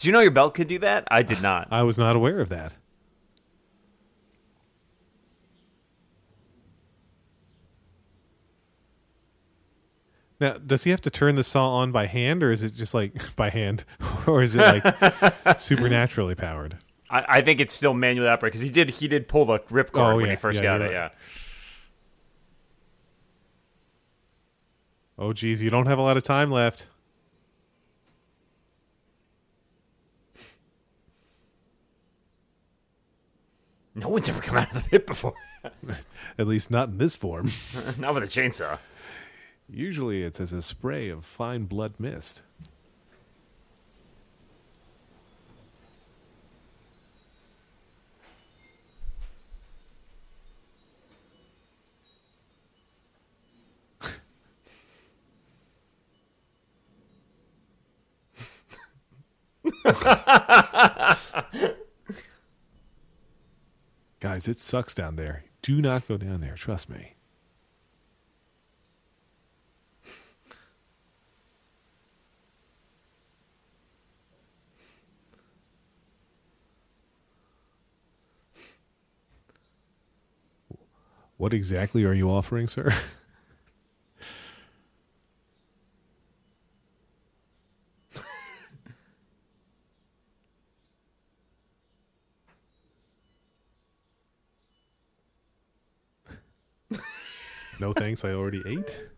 Did 0.06 0.10
you 0.10 0.14
know 0.14 0.20
your 0.20 0.30
belt 0.30 0.54
could 0.54 0.68
do 0.68 0.78
that? 0.78 1.08
I 1.10 1.24
did 1.24 1.42
not. 1.42 1.68
I 1.72 1.82
was 1.82 1.98
not 1.98 2.16
aware 2.16 2.40
of 2.40 2.50
that. 2.50 2.76
Now, 10.40 10.60
does 10.60 10.84
he 10.84 10.92
have 10.92 11.02
to 11.02 11.10
turn 11.10 11.34
the 11.34 11.44
saw 11.44 11.78
on 11.78 11.92
by 11.92 12.06
hand, 12.06 12.44
or 12.44 12.52
is 12.52 12.62
it 12.62 12.76
just 12.76 12.94
like 12.94 13.14
by 13.36 13.50
hand, 13.50 13.84
or 14.28 14.44
is 14.44 14.56
it 14.56 14.60
like 14.84 15.60
supernaturally 15.60 16.36
powered? 16.36 16.78
I, 17.10 17.26
I 17.28 17.42
think 17.42 17.60
it's 17.60 17.74
still 17.74 17.96
manually 17.96 18.30
operated 18.30 18.52
because 18.54 18.62
he 18.62 18.70
did 18.70 18.92
he 18.92 19.08
did 19.08 19.28
pull 19.28 19.46
the 19.46 19.58
ripcord 19.58 20.14
Oh, 20.14 20.16
when 20.18 20.26
yeah, 20.26 20.32
he 20.34 20.36
first 20.36 20.58
yeah, 20.58 20.78
got 20.78 20.82
it. 20.82 20.84
right. 20.84 20.92
Yeah. 20.92 21.10
Oh, 25.18 25.34
geez, 25.34 25.64
you 25.64 25.72
don't 25.72 25.88
have 25.88 25.98
a 25.98 26.04
lot 26.04 26.16
of 26.16 26.22
time 26.22 26.52
left. 26.52 26.86
One's 33.96 34.28
ever 34.28 34.42
come 34.42 34.58
out 34.58 34.76
of 34.76 34.84
the 34.84 34.90
pit 34.90 35.08
before. 35.08 35.34
At 36.38 36.48
least 36.48 36.70
not 36.70 36.90
in 36.90 36.98
this 36.98 37.16
form. 37.16 37.50
Not 37.98 38.14
with 38.14 38.24
a 38.24 38.28
chainsaw. 38.28 38.78
Usually 39.68 40.24
it's 40.24 40.40
as 40.40 40.54
a 40.54 40.62
spray 40.62 41.10
of 41.10 41.26
fine 41.26 41.64
blood 41.64 41.94
mist. 41.98 42.42
Guys, 64.36 64.50
it 64.50 64.60
sucks 64.60 64.94
down 64.94 65.16
there. 65.16 65.46
Do 65.62 65.80
not 65.80 66.10
go 66.10 66.18
down 66.18 66.42
there. 66.42 66.56
Trust 66.56 66.90
me. 66.90 67.14
What 81.38 81.54
exactly 81.54 82.04
are 82.04 82.12
you 82.12 82.30
offering, 82.30 82.68
sir? 82.68 82.94
no 97.86 97.94
thanks, 97.94 98.26
I 98.26 98.32
already 98.32 98.64
ate. 98.66 99.15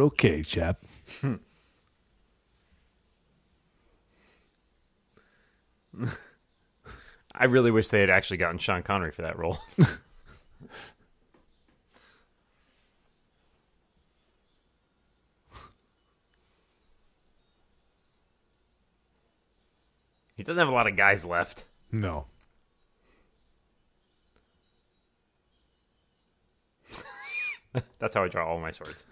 You're 0.00 0.06
okay, 0.06 0.42
chap. 0.42 0.82
Hmm. 1.20 1.34
I 7.34 7.44
really 7.44 7.70
wish 7.70 7.90
they 7.90 8.00
had 8.00 8.08
actually 8.08 8.38
gotten 8.38 8.56
Sean 8.56 8.82
Connery 8.82 9.10
for 9.10 9.20
that 9.20 9.38
role. 9.38 9.58
he 20.34 20.42
doesn't 20.42 20.58
have 20.58 20.68
a 20.68 20.72
lot 20.72 20.86
of 20.86 20.96
guys 20.96 21.26
left. 21.26 21.66
No. 21.92 22.24
That's 27.98 28.14
how 28.14 28.24
I 28.24 28.28
draw 28.28 28.50
all 28.50 28.60
my 28.60 28.70
swords. 28.70 29.04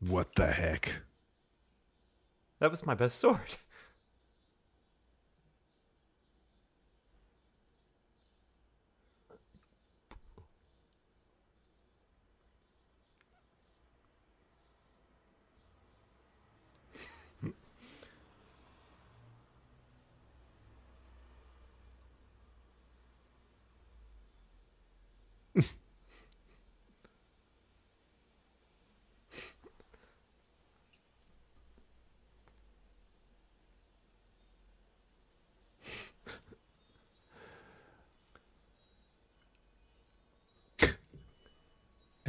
What 0.00 0.34
the 0.36 0.46
heck? 0.46 1.02
That 2.60 2.70
was 2.70 2.86
my 2.86 2.94
best 2.94 3.18
sword. 3.20 3.56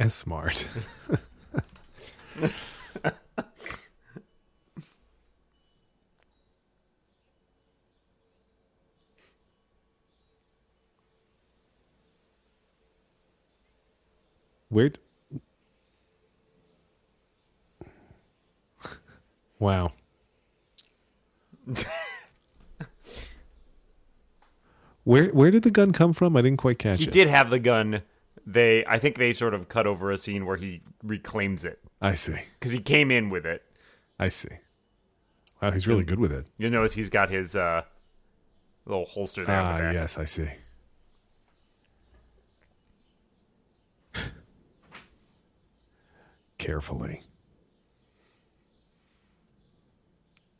S 0.00 0.14
smart. 0.14 0.66
Where? 14.70 14.92
Wow. 19.58 19.92
where 25.04 25.26
where 25.26 25.50
did 25.50 25.64
the 25.64 25.70
gun 25.70 25.92
come 25.92 26.14
from? 26.14 26.36
I 26.36 26.40
didn't 26.40 26.58
quite 26.58 26.78
catch 26.78 27.00
He 27.00 27.04
it. 27.04 27.12
He 27.14 27.20
did 27.20 27.28
have 27.28 27.50
the 27.50 27.58
gun. 27.58 28.02
They, 28.52 28.84
I 28.84 28.98
think 28.98 29.16
they 29.16 29.32
sort 29.32 29.54
of 29.54 29.68
cut 29.68 29.86
over 29.86 30.10
a 30.10 30.18
scene 30.18 30.44
where 30.44 30.56
he 30.56 30.80
reclaims 31.04 31.64
it 31.64 31.78
I 32.02 32.14
see. 32.14 32.34
because 32.58 32.72
he 32.72 32.80
came 32.80 33.12
in 33.12 33.30
with 33.30 33.46
it. 33.46 33.62
I 34.18 34.28
see. 34.28 34.48
Wow, 35.62 35.70
he's 35.70 35.86
really 35.86 36.02
good 36.02 36.18
with 36.18 36.32
it. 36.32 36.48
You'll 36.58 36.72
notice 36.72 36.94
he's 36.94 37.10
got 37.10 37.30
his 37.30 37.54
uh, 37.54 37.82
little 38.86 39.04
holster 39.04 39.44
there. 39.44 39.60
Ah, 39.60 39.76
the 39.78 39.92
yes, 39.92 40.18
I 40.18 40.24
see. 40.24 40.48
Carefully. 46.58 47.22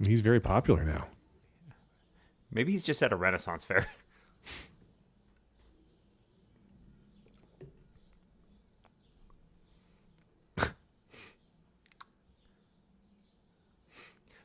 He's 0.06 0.20
very 0.20 0.40
popular 0.40 0.84
now. 0.84 1.08
Maybe 2.52 2.70
he's 2.72 2.84
just 2.84 3.02
at 3.02 3.12
a 3.12 3.16
Renaissance 3.16 3.64
fair. 3.64 3.88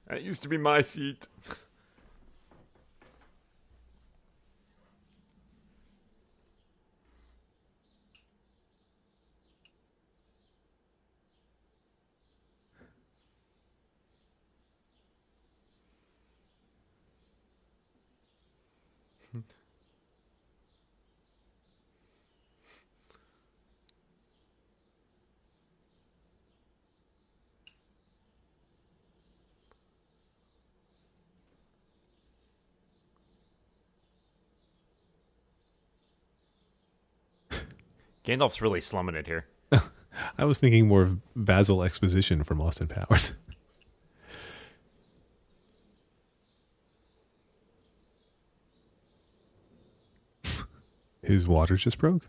that 0.08 0.22
used 0.22 0.42
to 0.44 0.50
be 0.50 0.58
my 0.58 0.82
seat. 0.82 1.28
Gandalf's 38.26 38.62
really 38.62 38.82
slumming 38.82 39.16
it 39.16 39.28
here. 39.28 39.46
I 40.38 40.46
was 40.46 40.58
thinking 40.58 40.88
more 40.88 41.04
of 41.04 41.20
Basil 41.36 41.84
Exposition 41.84 42.44
from 42.44 42.60
Austin 42.60 42.88
Powers. 42.88 43.34
His 51.22 51.48
water 51.48 51.76
just 51.76 52.00
broke? 52.00 52.28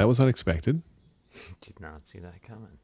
was 0.11 0.19
unexpected. 0.19 0.81
Did 1.61 1.79
not 1.79 2.05
see 2.05 2.19
that 2.19 2.43
coming. 2.43 2.77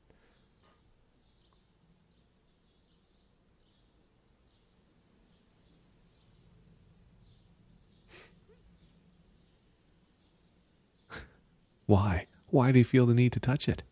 Why? 11.85 12.27
Why 12.47 12.71
do 12.71 12.79
you 12.79 12.85
feel 12.85 13.05
the 13.05 13.13
need 13.13 13.33
to 13.33 13.41
touch 13.41 13.67
it? 13.67 13.83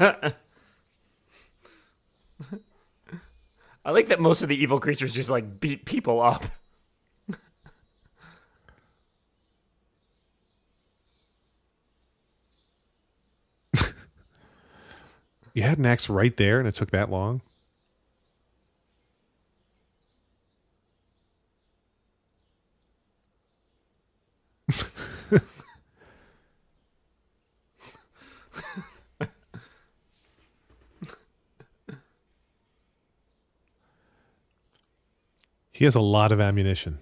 I 3.88 3.90
like 3.90 4.08
that 4.08 4.20
most 4.20 4.42
of 4.42 4.50
the 4.50 4.54
evil 4.54 4.80
creatures 4.80 5.14
just 5.14 5.30
like 5.30 5.60
beat 5.60 5.86
people 5.86 6.20
up. 6.20 6.44
You 15.54 15.62
had 15.64 15.78
an 15.78 15.86
axe 15.86 16.08
right 16.08 16.36
there 16.36 16.60
and 16.60 16.68
it 16.68 16.74
took 16.74 16.90
that 16.90 17.10
long? 17.10 17.40
He 35.78 35.84
has 35.84 35.94
a 35.94 36.00
lot 36.00 36.32
of 36.32 36.40
ammunition. 36.40 36.98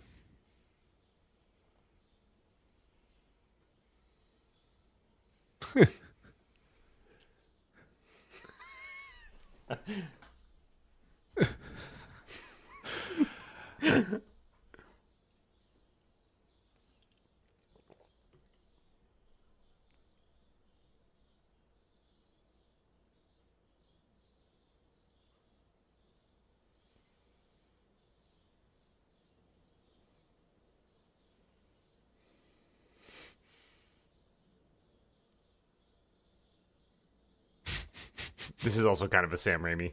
This 38.76 38.80
is 38.80 38.86
also 38.86 39.08
kind 39.08 39.24
of 39.24 39.32
a 39.32 39.38
Sam 39.38 39.62
Raimi. 39.62 39.92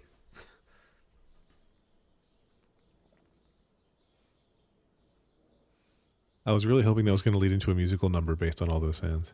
I 6.45 6.51
was 6.51 6.65
really 6.65 6.83
hoping 6.83 7.05
that 7.05 7.13
was 7.13 7.21
going 7.21 7.31
to 7.31 7.37
lead 7.37 7.53
into 7.53 7.71
a 7.71 7.75
musical 7.75 8.09
number 8.09 8.35
based 8.35 8.61
on 8.61 8.67
all 8.67 8.81
those 8.81 8.97
sounds. 8.97 9.31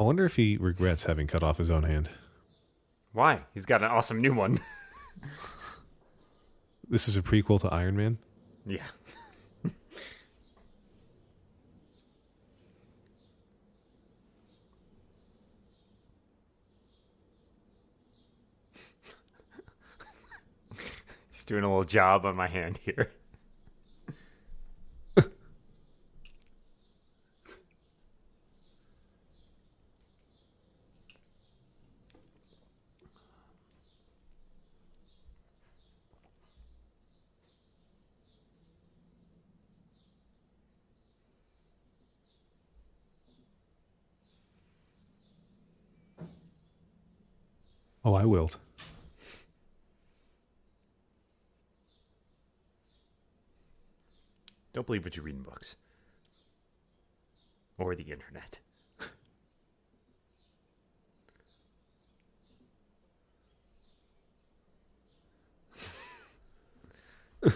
I 0.00 0.02
wonder 0.02 0.24
if 0.24 0.34
he 0.34 0.56
regrets 0.56 1.04
having 1.04 1.28
cut 1.28 1.44
off 1.44 1.58
his 1.58 1.70
own 1.70 1.84
hand. 1.84 2.10
Why? 3.12 3.42
He's 3.54 3.66
got 3.66 3.82
an 3.82 3.92
awesome 3.92 4.20
new 4.20 4.34
one. 4.34 4.58
This 6.90 7.06
is 7.06 7.18
a 7.18 7.22
prequel 7.22 7.60
to 7.60 7.68
Iron 7.68 7.98
Man. 7.98 8.16
yeah. 8.64 8.82
doing 21.48 21.64
a 21.64 21.66
little 21.66 21.82
job 21.82 22.26
on 22.26 22.36
my 22.36 22.46
hand 22.46 22.78
here. 22.84 23.10
Oh, 48.04 48.14
I 48.14 48.24
willed. 48.24 48.56
Don't 54.78 54.86
believe 54.86 55.04
what 55.04 55.16
you 55.16 55.24
read 55.24 55.34
in 55.34 55.42
books 55.42 55.74
or 57.78 57.96
the 57.96 58.04
internet. 58.04 58.60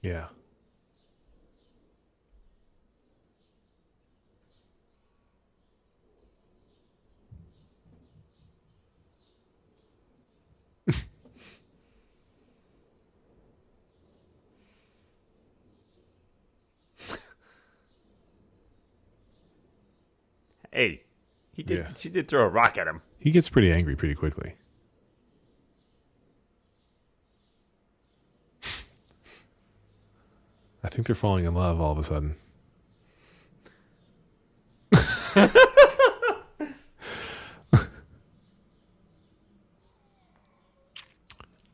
Yeah. 0.00 0.28
Hey, 20.72 21.02
he 21.52 21.62
did. 21.62 21.78
Yeah. 21.78 21.92
She 21.94 22.08
did 22.08 22.28
throw 22.28 22.42
a 22.42 22.48
rock 22.48 22.78
at 22.78 22.86
him. 22.86 23.02
He 23.18 23.30
gets 23.30 23.48
pretty 23.48 23.72
angry 23.72 23.96
pretty 23.96 24.14
quickly. 24.14 24.54
I 30.82 30.88
think 30.88 31.06
they're 31.06 31.16
falling 31.16 31.44
in 31.44 31.54
love 31.54 31.80
all 31.80 31.92
of 31.92 31.98
a 31.98 32.04
sudden. 32.04 32.36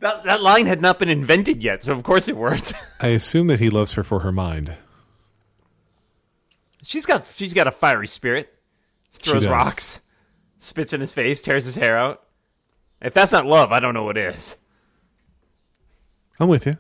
That 0.01 0.25
that 0.25 0.43
line 0.43 0.67
had 0.67 0.83
not 0.83 0.99
been 0.99 1.09
invented 1.09 1.63
yet, 1.63 1.85
so 1.85 1.93
of 1.93 2.03
course 2.03 2.29
it 2.29 2.37
worked. 2.37 2.75
I 3.01 3.09
assume 3.09 3.47
that 3.47 3.59
he 3.59 3.71
loves 3.71 3.95
her 3.95 4.03
for 4.05 4.21
her 4.21 4.33
mind. 4.33 4.77
she's 6.83 7.07
got 7.07 7.25
she's 7.25 7.55
got 7.55 7.67
a 7.67 7.71
fiery 7.71 8.07
spirit. 8.07 8.54
Throws 9.15 9.49
rocks, 9.49 10.01
spits 10.59 10.93
in 10.93 11.01
his 11.01 11.13
face, 11.13 11.41
tears 11.41 11.65
his 11.65 11.77
hair 11.77 11.97
out. 11.97 12.23
If 13.01 13.15
that's 13.15 13.33
not 13.33 13.47
love, 13.47 13.73
I 13.73 13.81
don't 13.81 13.95
know 13.95 14.05
what 14.05 14.19
is. 14.19 14.57
I'm 16.39 16.49
with 16.49 16.67
you. 16.67 16.79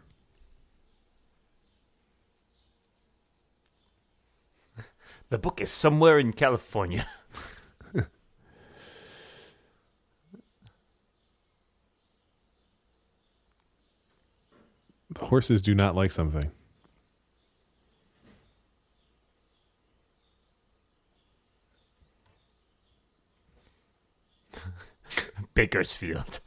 The 5.30 5.38
book 5.38 5.60
is 5.60 5.70
somewhere 5.70 6.18
in 6.20 6.32
California. 6.32 7.06
The 7.92 8.06
horses 15.20 15.60
do 15.62 15.74
not 15.74 15.96
like 15.96 16.12
something. 16.12 16.52
Bakersfield. 25.54 26.40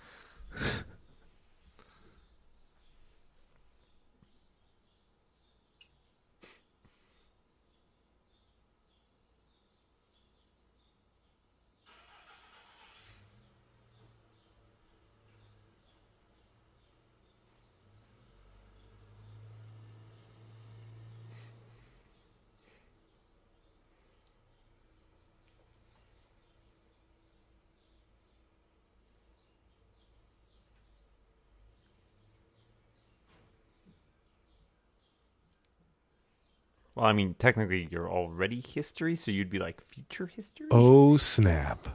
Well, 36.97 37.05
I 37.05 37.13
mean, 37.13 37.35
technically, 37.37 37.87
you're 37.91 38.09
already 38.09 38.59
history, 38.59 39.15
so 39.15 39.29
you'd 39.29 39.51
be 39.51 39.59
like 39.59 39.81
future 39.81 40.25
history. 40.25 40.65
Oh 40.71 41.17
snap! 41.17 41.89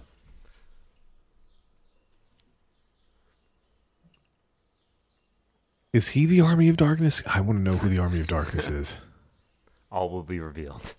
Is 5.93 6.11
he 6.11 6.25
the 6.25 6.41
Army 6.41 6.69
of 6.69 6.77
Darkness? 6.77 7.21
I 7.27 7.41
want 7.41 7.59
to 7.59 7.63
know 7.65 7.79
who 7.79 7.89
the 7.89 7.99
Army 7.99 8.21
of 8.21 8.29
Darkness 8.29 8.69
is. 8.69 8.97
All 9.91 10.09
will 10.09 10.23
be 10.23 10.39
revealed. 10.39 10.95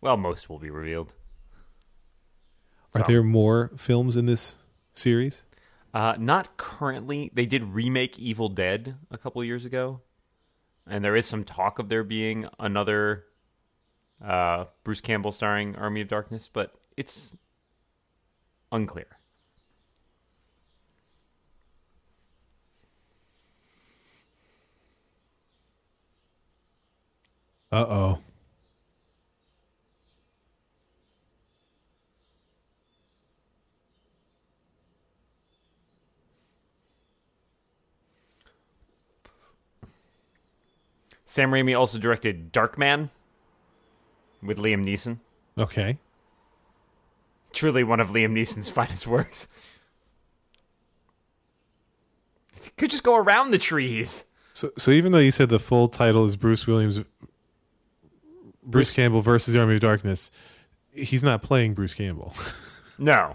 Well, 0.00 0.16
most 0.16 0.48
will 0.48 0.60
be 0.60 0.70
revealed. 0.70 1.14
Are 2.94 3.02
there 3.02 3.24
more 3.24 3.72
films 3.76 4.14
in 4.14 4.26
this 4.26 4.54
series? 4.94 5.42
Uh, 5.92 6.14
not 6.16 6.56
currently. 6.58 7.32
They 7.34 7.44
did 7.44 7.64
remake 7.64 8.20
Evil 8.20 8.48
Dead 8.48 8.94
a 9.10 9.18
couple 9.18 9.42
years 9.42 9.64
ago, 9.64 10.00
and 10.86 11.04
there 11.04 11.16
is 11.16 11.26
some 11.26 11.44
talk 11.44 11.78
of 11.78 11.88
there 11.88 12.04
being 12.04 12.46
another 12.58 13.24
uh, 14.24 14.66
Bruce 14.84 15.00
Campbell 15.00 15.32
starring 15.32 15.76
Army 15.76 16.00
of 16.00 16.08
Darkness, 16.08 16.48
but 16.52 16.74
it's 16.96 17.36
unclear. 18.70 19.06
Uh 27.72 27.76
oh. 27.76 28.18
Sam 41.34 41.50
Raimi 41.50 41.76
also 41.76 41.98
directed 41.98 42.52
Darkman 42.52 43.10
with 44.40 44.56
Liam 44.56 44.84
Neeson. 44.84 45.18
Okay. 45.58 45.98
Truly 47.52 47.82
one 47.82 47.98
of 47.98 48.10
Liam 48.10 48.30
Neeson's 48.34 48.70
finest 48.70 49.08
works. 49.08 49.48
He 52.62 52.70
Could 52.76 52.92
just 52.92 53.02
go 53.02 53.16
around 53.16 53.50
the 53.50 53.58
trees. 53.58 54.22
So, 54.52 54.70
so 54.78 54.92
even 54.92 55.10
though 55.10 55.18
you 55.18 55.32
said 55.32 55.48
the 55.48 55.58
full 55.58 55.88
title 55.88 56.24
is 56.24 56.36
Bruce 56.36 56.68
Williams, 56.68 56.98
Bruce, 56.98 57.08
Bruce- 58.62 58.94
Campbell 58.94 59.20
versus 59.20 59.54
the 59.54 59.60
Army 59.60 59.74
of 59.74 59.80
Darkness, 59.80 60.30
he's 60.92 61.24
not 61.24 61.42
playing 61.42 61.74
Bruce 61.74 61.94
Campbell. 61.94 62.32
No. 62.96 63.34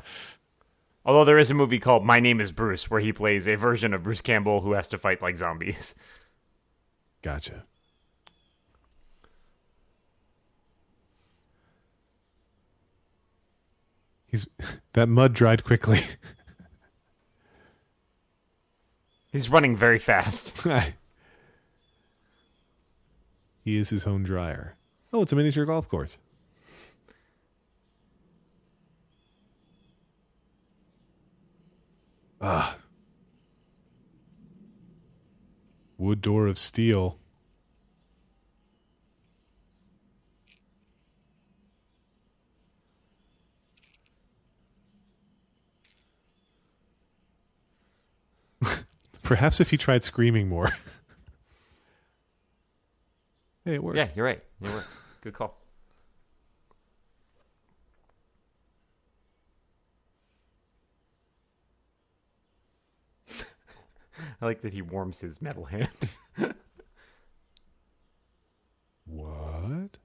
Although 1.04 1.26
there 1.26 1.38
is 1.38 1.52
a 1.52 1.54
movie 1.54 1.80
called 1.80 2.06
My 2.06 2.22
Name 2.22 2.40
is 2.40 2.54
Bruce 2.54 2.90
where 2.90 3.02
he 3.02 3.12
plays 3.12 3.46
a 3.46 3.56
version 3.56 3.94
of 3.94 4.04
Bruce 4.04 4.22
Campbell 4.22 4.62
who 4.62 4.72
has 4.72 4.88
to 4.88 4.98
fight 4.98 5.22
like 5.22 5.36
zombies. 5.36 5.96
gotcha. 7.22 7.66
He's 14.30 14.48
that 14.94 15.10
mud 15.10 15.34
dried 15.34 15.64
quickly. 15.64 16.00
He's 19.32 19.50
running 19.50 19.76
very 19.76 20.00
fast. 20.00 20.58
he 23.64 23.78
is 23.78 23.90
his 23.90 24.08
own 24.08 24.24
dryer. 24.24 24.76
Oh, 25.14 25.22
it's 25.22 25.32
a 25.32 25.36
miniature 25.36 25.66
golf 25.66 25.88
course. 25.88 26.18
Ah. 32.42 32.78
Wood 36.00 36.22
door 36.22 36.48
of 36.48 36.58
steel. 36.58 37.19
Perhaps 49.24 49.60
if 49.60 49.70
he 49.72 49.78
tried 49.78 50.04
screaming 50.04 50.48
more. 50.48 50.70
hey, 53.66 53.74
it 53.76 53.84
worked. 53.84 53.98
Yeah, 53.98 54.10
you're 54.16 54.26
right. 54.26 54.44
You're 54.62 54.74
right. 54.74 54.86
Good 55.22 55.34
call. 55.34 55.58
I 64.42 64.46
like 64.46 64.62
that 64.62 64.74
he 64.74 64.82
warms 64.82 65.20
his 65.22 65.42
metal 65.42 65.66
hand. 65.66 65.90
What? 69.12 69.98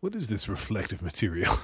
what 0.00 0.14
is 0.16 0.26
this 0.26 0.48
reflective 0.48 1.02
material? 1.02 1.56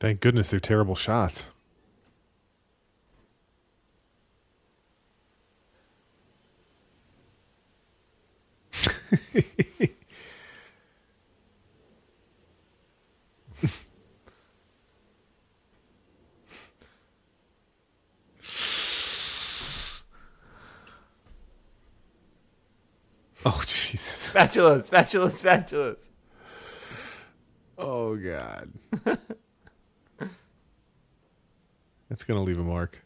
Thank 0.00 0.20
goodness 0.20 0.50
they're 0.50 0.60
terrible 0.60 0.94
shots. 0.94 1.48
oh 23.44 23.62
Jesus. 23.66 24.32
Spatulas, 24.32 24.88
spatulas, 24.88 25.42
spatulas. 25.42 26.08
Oh 27.76 28.16
God. 28.16 28.70
That's 32.08 32.24
gonna 32.24 32.42
leave 32.42 32.58
a 32.58 32.64
mark. 32.64 33.04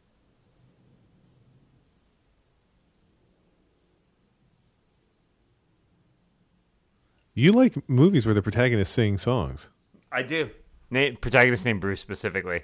You 7.35 7.53
like 7.53 7.89
movies 7.89 8.27
where 8.27 8.35
the 8.35 8.43
protagonists 8.43 8.95
sing 8.95 9.17
songs. 9.17 9.71
I 10.11 10.23
do. 10.23 10.51
Name, 10.91 11.17
protagonist 11.17 11.65
named 11.65 11.81
Bruce 11.81 12.01
specifically. 12.01 12.63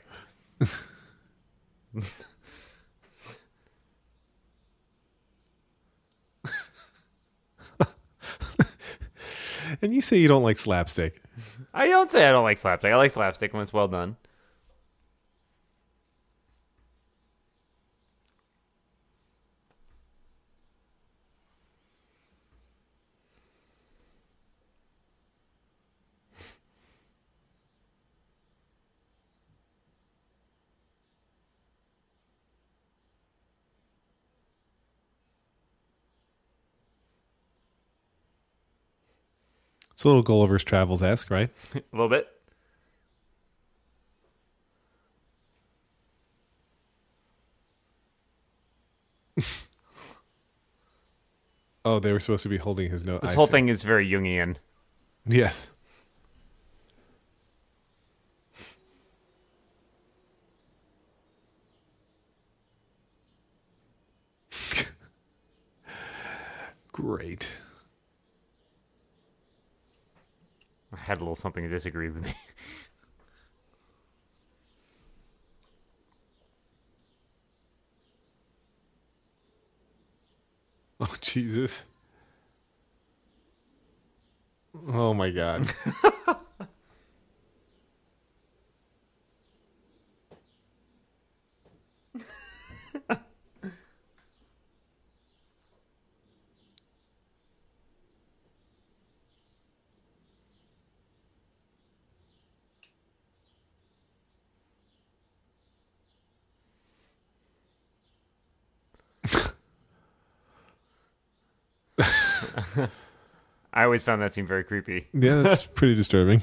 And 9.83 9.95
you 9.95 10.01
say 10.01 10.17
you 10.19 10.29
don't 10.29 10.43
like 10.43 10.59
slapstick. 10.59 11.23
I 11.75 11.87
don't 11.87 12.11
say 12.11 12.27
I 12.27 12.31
don't 12.31 12.45
like 12.45 12.59
slapstick. 12.59 12.93
I 12.93 12.97
like 12.97 13.11
slapstick 13.11 13.53
when 13.53 13.63
it's 13.63 13.73
well 13.73 13.89
done. 13.89 14.17
It's 39.99 40.05
a 40.05 40.09
little 40.09 40.23
Gulliver's 40.23 40.63
Travels 40.63 41.03
esque, 41.03 41.29
right? 41.29 41.51
A 41.75 41.83
little 41.91 42.09
bit. 42.09 42.29
Oh, 51.85 51.99
they 52.01 52.13
were 52.13 52.21
supposed 52.21 52.43
to 52.43 52.49
be 52.51 52.59
holding 52.59 52.91
his 52.91 53.03
nose. 53.03 53.21
This 53.23 53.33
I 53.33 53.35
whole 53.35 53.47
see. 53.47 53.53
thing 53.53 53.71
is 53.71 53.83
very 53.83 54.07
Jungian. 54.07 54.57
Yes. 55.27 55.71
Great. 66.93 67.49
I 70.93 70.98
had 71.09 71.19
a 71.19 71.21
little 71.21 71.35
something 71.35 71.65
to 71.65 71.71
disagree 71.71 72.09
with 72.11 72.23
me. 72.25 72.35
Oh 81.01 81.15
Jesus. 81.21 81.83
Oh 84.89 85.15
my 85.15 85.31
god. 85.31 85.71
I 113.73 113.85
always 113.85 114.03
found 114.03 114.23
that 114.23 114.33
scene 114.33 114.47
very 114.47 114.65
creepy. 114.65 115.07
Yeah, 115.13 115.43
that's 115.43 115.67
pretty 115.75 115.95
disturbing. 115.95 116.43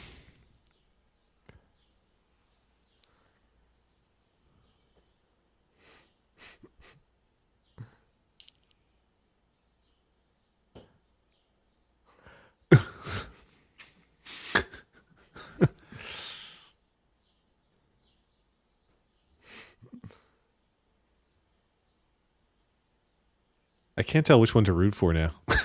I 23.97 24.03
can't 24.03 24.25
tell 24.25 24.39
which 24.39 24.53
one 24.53 24.65
to 24.65 24.73
root 24.73 24.93
for 24.93 25.13
now. 25.13 25.31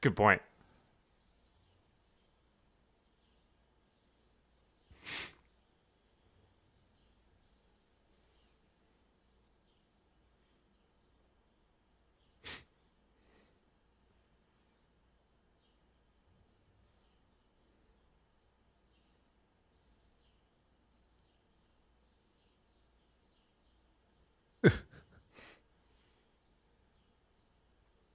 Good 0.00 0.16
point. 0.16 0.40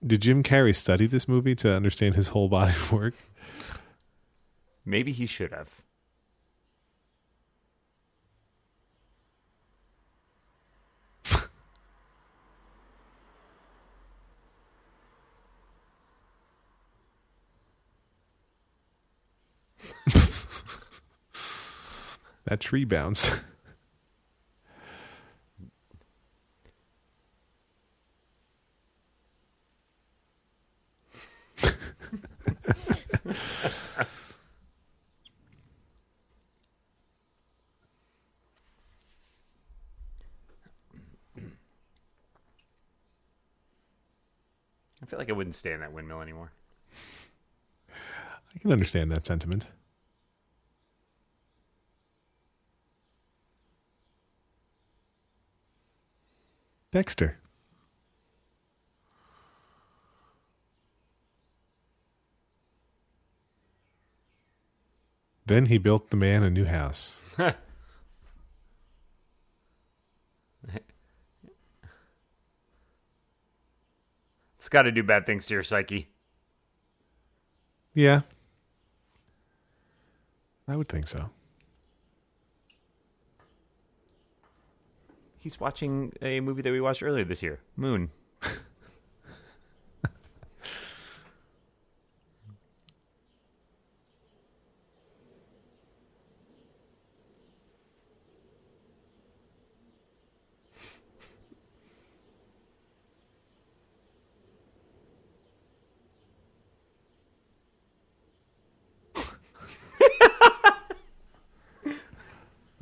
Did 0.06 0.22
Jim 0.22 0.44
Carrey 0.44 0.76
study 0.76 1.08
this 1.08 1.28
movie 1.28 1.56
to 1.56 1.74
understand 1.74 2.14
his 2.16 2.30
whole 2.30 2.48
body 2.48 2.72
of 2.72 2.92
work? 2.92 3.16
Maybe 4.86 5.12
he 5.12 5.26
should 5.26 5.52
have. 5.52 5.82
That 22.46 22.60
tree 22.60 22.86
bounce. 22.86 23.32
I 45.02 45.08
feel 45.08 45.20
like 45.20 45.30
I 45.30 45.34
wouldn't 45.34 45.45
stay 45.56 45.74
in 45.74 45.80
that 45.80 45.94
windmill 45.94 46.22
anymore. 46.22 46.52
I 47.90 48.60
can 48.60 48.72
understand 48.72 49.12
that 49.12 49.26
sentiment. 49.26 49.66
Dexter. 56.92 57.40
Then 65.46 65.68
he 65.68 65.78
built 65.78 66.10
the 66.10 66.18
man 66.18 66.42
a 66.44 66.50
new 66.50 66.66
house. 66.66 67.20
It's 74.66 74.70
got 74.72 74.82
to 74.82 74.92
do 74.92 75.04
bad 75.04 75.28
things 75.28 75.46
to 75.46 75.54
your 75.54 75.62
psyche. 75.62 76.10
Yeah. 77.94 78.22
I 80.68 80.76
would 80.76 80.90
think 80.90 81.06
so. 81.06 81.30
He's 85.38 85.60
watching 85.60 86.14
a 86.20 86.40
movie 86.40 86.64
that 86.64 86.72
we 86.72 86.82
watched 86.82 87.04
earlier 87.04 87.24
this 87.24 87.44
year, 87.44 87.60
Moon. 87.76 88.10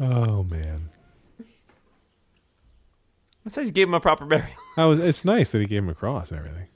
Oh 0.04 0.44
man. 0.44 0.90
That's 3.44 3.56
how 3.56 3.64
he 3.64 3.72
gave 3.72 3.88
him 3.88 3.94
a 3.94 4.00
proper 4.00 4.26
burial. 4.26 4.48
That 4.76 4.86
was 4.86 5.00
it's 5.00 5.24
nice 5.24 5.52
that 5.52 5.62
he 5.62 5.68
gave 5.68 5.84
him 5.84 5.90
a 5.90 5.96
cross 5.96 6.32
and 6.32 6.40
everything. 6.40 6.68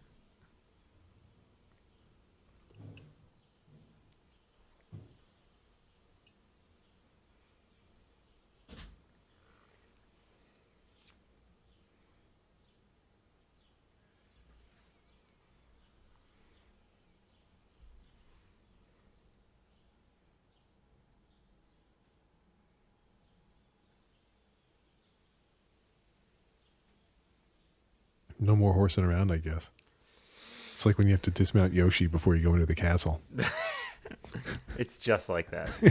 More 28.68 28.74
horsing 28.74 29.05
around, 29.05 29.32
I 29.32 29.38
guess. 29.38 29.70
It's 30.74 30.86
like 30.86 30.97
when 30.97 31.07
you 31.07 31.13
have 31.13 31.22
to 31.24 31.32
dismount 31.32 31.74
Yoshi 31.74 32.05
before 32.07 32.36
you 32.36 32.43
go 32.43 32.53
into 32.53 32.65
the 32.65 32.76
castle. 32.76 33.22
It's 34.78 34.97
just 34.99 35.28
like 35.28 35.49
that. 35.51 35.70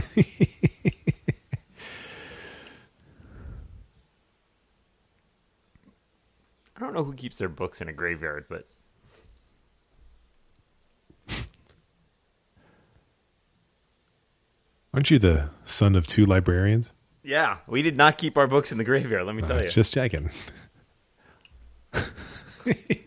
I 6.75 6.79
don't 6.79 6.93
know 6.93 7.03
who 7.03 7.13
keeps 7.13 7.37
their 7.37 7.49
books 7.49 7.81
in 7.81 7.87
a 7.87 7.93
graveyard, 7.93 8.45
but 8.49 8.67
Aren't 14.93 15.11
you 15.11 15.19
the 15.19 15.49
son 15.65 15.95
of 15.95 16.07
two 16.07 16.23
librarians? 16.25 16.93
yeah, 17.23 17.57
we 17.67 17.81
did 17.81 17.97
not 17.97 18.17
keep 18.17 18.37
our 18.37 18.47
books 18.47 18.71
in 18.71 18.77
the 18.77 18.83
graveyard. 18.85 19.25
Let 19.25 19.35
me 19.35 19.41
tell 19.41 19.57
Uh, 19.57 19.63
you, 19.63 19.69
just 19.69 19.93
checking. 19.93 20.29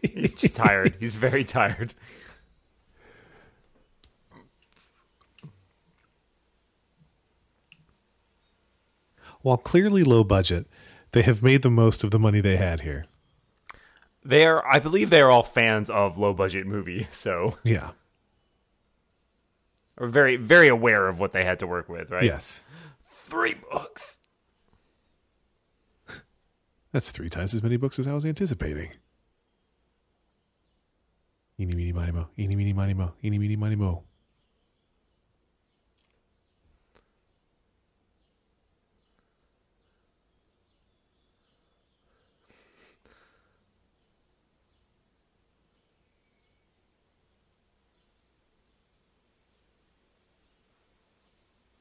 He's 0.03 0.35
just 0.35 0.57
tired. 0.57 0.97
He's 1.01 1.15
very 1.15 1.45
tired. 1.45 1.95
While 9.43 9.57
clearly 9.57 10.05
low 10.05 10.25
budget, 10.25 10.67
they 11.13 11.23
have 11.23 11.43
made 11.43 11.63
the 11.63 11.71
most 11.71 12.05
of 12.05 12.11
the 12.11 12.19
money 12.19 12.41
they 12.41 12.57
had 12.57 12.81
here. 12.81 13.05
They 14.25 14.45
are, 14.45 14.65
I 14.67 14.79
believe, 14.79 15.09
they 15.11 15.21
are 15.23 15.31
all 15.31 15.43
fans 15.43 15.89
of 15.89 16.19
low 16.19 16.35
budget 16.35 16.67
movie, 16.67 17.05
so 17.11 17.57
Yeah. 17.65 17.91
are 19.97 20.07
very, 20.07 20.37
very 20.37 20.69
aware 20.69 21.09
of 21.09 21.21
what 21.21 21.33
they 21.33 21.45
had 21.45 21.59
to 21.61 21.67
work 21.67 21.89
with. 21.89 22.11
Right? 22.11 22.25
Yes. 22.25 22.63
three 23.05 23.55
books. 23.71 24.19
That's 26.93 27.13
three 27.13 27.31
times 27.31 27.55
as 27.55 27.63
many 27.63 27.77
books 27.77 27.99
as 28.01 28.09
I 28.09 28.13
was 28.13 28.25
anticipating. 28.27 28.91
Eeny, 31.61 31.75
meeny, 31.77 31.93
miny, 31.93 32.13
mo. 32.13 32.29
Eeny, 32.39 32.57
meeny, 32.57 32.73
miny, 32.73 32.95
mo. 32.95 33.13
Eeny, 33.23 33.39
meeny, 33.39 33.57
miny, 33.57 33.77
mo. 33.77 34.05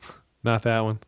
Not 0.44 0.64
that 0.64 0.82
one. 0.82 1.00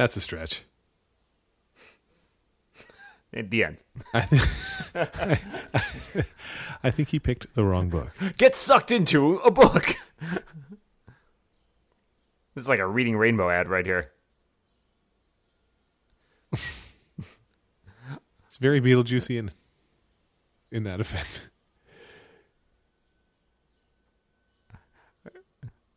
That's 0.00 0.16
a 0.16 0.20
stretch. 0.22 0.64
At 3.34 3.50
the 3.50 3.64
end, 3.64 3.82
I, 4.14 4.20
th- 4.22 4.42
I 6.82 6.90
think 6.90 7.10
he 7.10 7.18
picked 7.18 7.54
the 7.54 7.64
wrong 7.64 7.90
book. 7.90 8.10
get 8.38 8.56
sucked 8.56 8.92
into 8.92 9.36
a 9.40 9.50
book. 9.50 9.96
this 10.20 10.40
is 12.56 12.66
like 12.66 12.78
a 12.78 12.86
reading 12.86 13.14
rainbow 13.14 13.50
ad 13.50 13.68
right 13.68 13.84
here. 13.84 14.10
It's 18.46 18.56
very 18.58 18.80
Beetlejuicy 18.80 19.38
in 19.38 19.50
in 20.72 20.84
that 20.84 21.02
effect. 21.02 21.50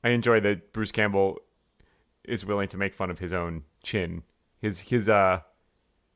I 0.04 0.10
enjoy 0.10 0.42
that 0.42 0.74
Bruce 0.74 0.92
Campbell 0.92 1.38
is 2.26 2.46
willing 2.46 2.68
to 2.68 2.76
make 2.76 2.94
fun 2.94 3.10
of 3.10 3.20
his 3.20 3.32
own 3.32 3.64
chin. 3.84 4.24
His 4.60 4.82
his 4.82 5.10
uh 5.10 5.42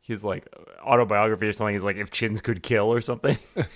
his 0.02 0.24
like 0.24 0.48
autobiography 0.82 1.48
or 1.48 1.54
something 1.54 1.76
is 1.76 1.84
like 1.84 1.98
if 1.98 2.10
chins 2.10 2.42
could 2.42 2.64
kill 2.64 2.92
or 2.92 3.02
something. 3.02 3.38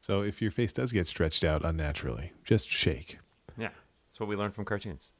So 0.00 0.22
if 0.22 0.42
your 0.42 0.50
face 0.50 0.72
does 0.72 0.90
get 0.90 1.06
stretched 1.06 1.44
out 1.44 1.64
unnaturally, 1.64 2.32
just 2.42 2.68
shake. 2.68 3.18
yeah, 3.56 3.68
that's 4.08 4.18
what 4.18 4.28
we 4.28 4.34
learned 4.34 4.54
from 4.54 4.64
cartoons. 4.64 5.12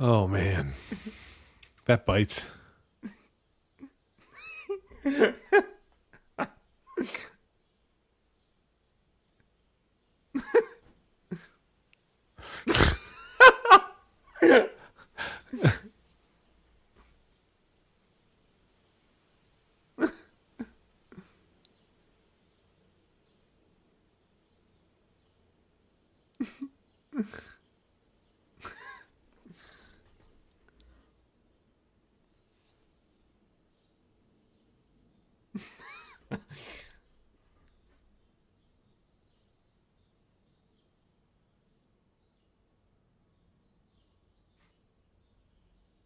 Oh 0.00 0.28
man. 0.28 0.74
That 1.86 2.06
bites. 2.06 2.46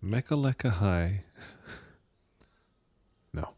Mechaleka 0.02 0.70
High. 0.70 1.24
No. 3.32 3.54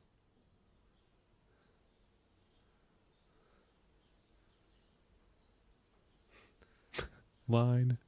Line. 7.48 7.98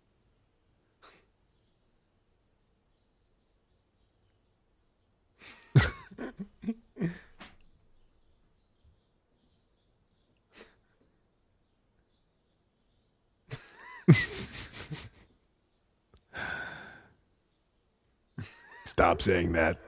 Stop 18.85 19.21
saying 19.21 19.53
that. 19.53 19.79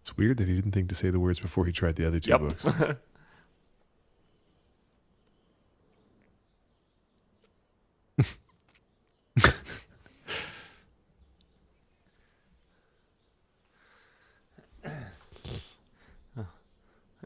It's 0.00 0.16
weird 0.16 0.36
that 0.38 0.48
he 0.48 0.54
didn't 0.54 0.72
think 0.72 0.88
to 0.88 0.94
say 0.94 1.10
the 1.10 1.20
words 1.20 1.40
before 1.40 1.66
he 1.66 1.72
tried 1.72 1.96
the 1.96 2.06
other 2.06 2.20
two 2.20 2.30
Yep. 2.30 2.40
books. 2.40 2.66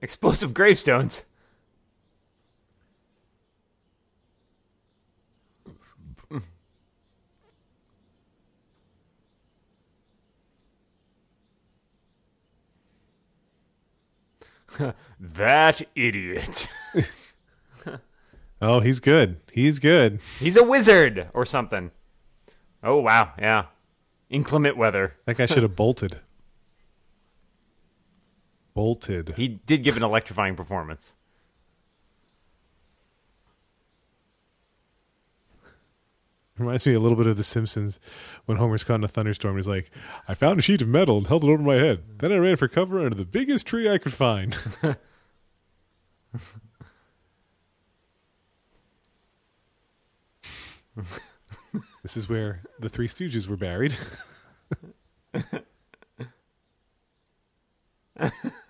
Explosive 0.02 0.52
gravestones. 0.52 1.22
that 15.20 15.82
idiot. 15.94 16.68
Oh, 18.64 18.78
he's 18.78 19.00
good. 19.00 19.40
He's 19.52 19.80
good. 19.80 20.20
He's 20.38 20.56
a 20.56 20.62
wizard 20.62 21.28
or 21.34 21.44
something. 21.44 21.90
Oh, 22.80 22.98
wow. 23.00 23.32
Yeah. 23.36 23.64
Inclement 24.30 24.76
weather. 24.76 25.16
That 25.26 25.36
guy 25.36 25.46
should 25.46 25.64
have 25.64 25.74
bolted. 25.76 26.20
Bolted. 28.74 29.34
He 29.36 29.48
did 29.48 29.82
give 29.84 29.96
an 29.96 30.02
electrifying 30.02 30.56
performance. 30.56 31.14
Reminds 36.58 36.86
me 36.86 36.92
a 36.94 37.00
little 37.00 37.16
bit 37.16 37.26
of 37.26 37.36
The 37.36 37.42
Simpsons 37.42 37.98
when 38.44 38.58
Homer's 38.58 38.84
caught 38.84 38.96
in 38.96 39.04
a 39.04 39.08
thunderstorm. 39.08 39.56
He's 39.56 39.66
like, 39.68 39.90
I 40.28 40.34
found 40.34 40.58
a 40.58 40.62
sheet 40.62 40.82
of 40.82 40.88
metal 40.88 41.16
and 41.18 41.26
held 41.26 41.44
it 41.44 41.48
over 41.48 41.62
my 41.62 41.76
head. 41.76 42.02
Then 42.18 42.30
I 42.30 42.36
ran 42.36 42.56
for 42.56 42.68
cover 42.68 43.00
under 43.00 43.16
the 43.16 43.24
biggest 43.24 43.66
tree 43.66 43.88
I 43.88 43.98
could 43.98 44.12
find. 44.12 44.56
this 52.02 52.16
is 52.16 52.28
where 52.28 52.60
the 52.78 52.88
Three 52.90 53.08
Stooges 53.08 53.48
were 53.48 53.56
buried. 53.56 53.96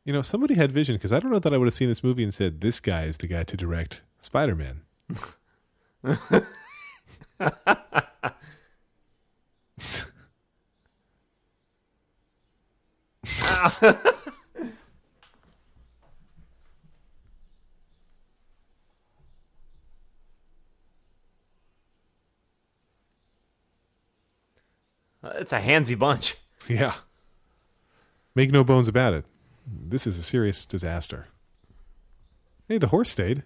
You 0.03 0.13
know, 0.13 0.23
somebody 0.23 0.55
had 0.55 0.71
vision 0.71 0.95
because 0.95 1.13
I 1.13 1.19
don't 1.19 1.31
know 1.31 1.37
that 1.39 1.53
I 1.53 1.57
would 1.57 1.67
have 1.67 1.75
seen 1.75 1.87
this 1.87 2.03
movie 2.03 2.23
and 2.23 2.33
said, 2.33 2.61
this 2.61 2.79
guy 2.79 3.03
is 3.03 3.17
the 3.17 3.27
guy 3.27 3.43
to 3.43 3.55
direct 3.55 4.01
Spider 4.19 4.55
Man. 4.55 4.81
It's 25.41 25.51
a 25.51 25.59
handsy 25.59 25.97
bunch. 25.97 26.35
Yeah. 26.69 26.93
Make 28.35 28.51
no 28.51 28.63
bones 28.63 28.87
about 28.87 29.15
it. 29.15 29.25
This 29.65 30.05
is 30.05 30.19
a 30.19 30.21
serious 30.21 30.67
disaster. 30.67 31.29
Hey, 32.67 32.77
the 32.77 32.89
horse 32.89 33.09
stayed. 33.09 33.41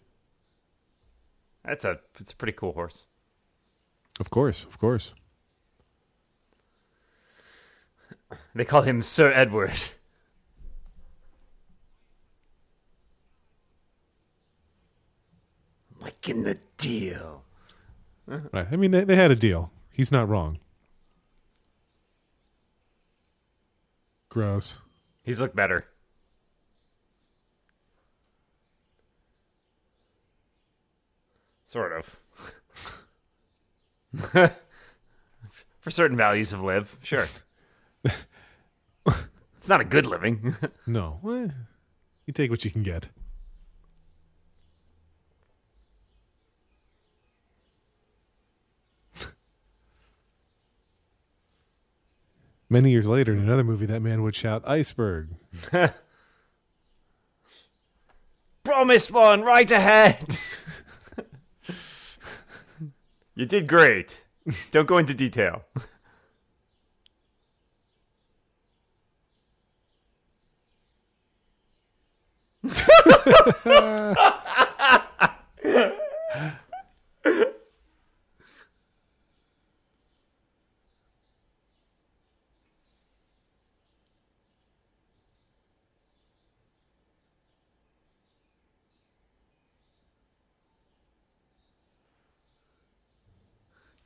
That's 1.63 1.85
a 1.85 1.99
it's 2.19 2.33
a 2.33 2.35
pretty 2.35 2.51
cool 2.51 2.73
horse. 2.73 3.07
Of 4.19 4.29
course, 4.29 4.65
of 4.65 4.77
course. 4.77 5.13
They 8.53 8.65
call 8.65 8.81
him 8.81 9.01
Sir 9.01 9.31
Edward. 9.31 9.79
Like 16.01 16.27
in 16.27 16.43
the 16.43 16.57
deal. 16.75 17.43
Right. 18.27 18.67
I 18.69 18.75
mean, 18.75 18.91
they, 18.91 19.05
they 19.05 19.15
had 19.15 19.31
a 19.31 19.35
deal. 19.35 19.71
He's 19.93 20.11
not 20.11 20.27
wrong. 20.27 20.59
Gross. 24.35 24.77
He's 25.23 25.39
looked 25.39 25.55
better. 25.55 25.85
Sort 31.63 31.93
of. 31.93 32.19
For 35.79 35.89
certain 35.89 36.17
values 36.17 36.51
of 36.51 36.61
live, 36.61 36.97
sure. 37.01 37.29
it's 38.03 39.69
not 39.69 39.79
a 39.79 39.85
good 39.85 40.05
living. 40.05 40.53
No. 40.85 41.21
You 42.25 42.33
take 42.33 42.51
what 42.51 42.65
you 42.65 42.71
can 42.71 42.83
get. 42.83 43.07
Many 52.75 52.91
years 52.91 53.07
later, 53.07 53.31
in 53.31 53.39
another 53.39 53.63
movie, 53.63 53.85
that 53.85 54.01
man 54.01 54.21
would 54.21 54.35
shout, 54.35 54.61
Iceberg. 54.67 55.29
Promised 58.65 59.11
one, 59.11 59.43
right 59.43 59.71
ahead. 59.71 60.37
you 63.35 63.45
did 63.45 63.69
great. 63.69 64.25
Don't 64.71 64.87
go 64.87 64.97
into 64.97 65.13
detail. 65.13 65.63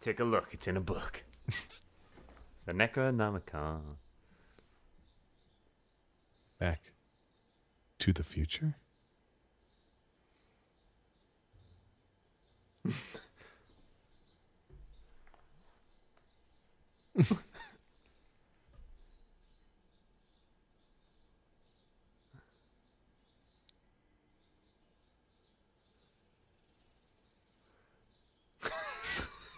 Take 0.01 0.19
a 0.19 0.23
look. 0.23 0.53
It's 0.53 0.67
in 0.67 0.77
a 0.77 0.81
book. 0.81 1.23
the 2.65 2.73
Necronomicon. 2.73 3.81
Back 6.59 6.91
to 7.99 8.13
the 8.13 8.23
future? 8.23 8.75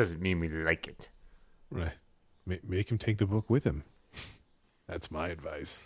Doesn't 0.00 0.22
mean 0.22 0.40
we 0.40 0.48
like 0.48 0.88
it. 0.88 1.10
Right. 1.70 1.92
Ma- 2.46 2.54
make 2.66 2.90
him 2.90 2.96
take 2.96 3.18
the 3.18 3.26
book 3.26 3.50
with 3.50 3.64
him. 3.64 3.84
That's 4.88 5.10
my 5.10 5.28
advice. 5.28 5.82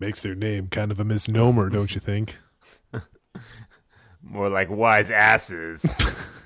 Makes 0.00 0.20
their 0.20 0.34
name 0.34 0.68
kind 0.68 0.92
of 0.92 1.00
a 1.00 1.04
misnomer, 1.04 1.70
don't 1.70 1.94
you 1.94 2.00
think? 2.00 2.36
More 4.22 4.48
like 4.48 4.68
wise 4.70 5.10
asses. 5.10 5.84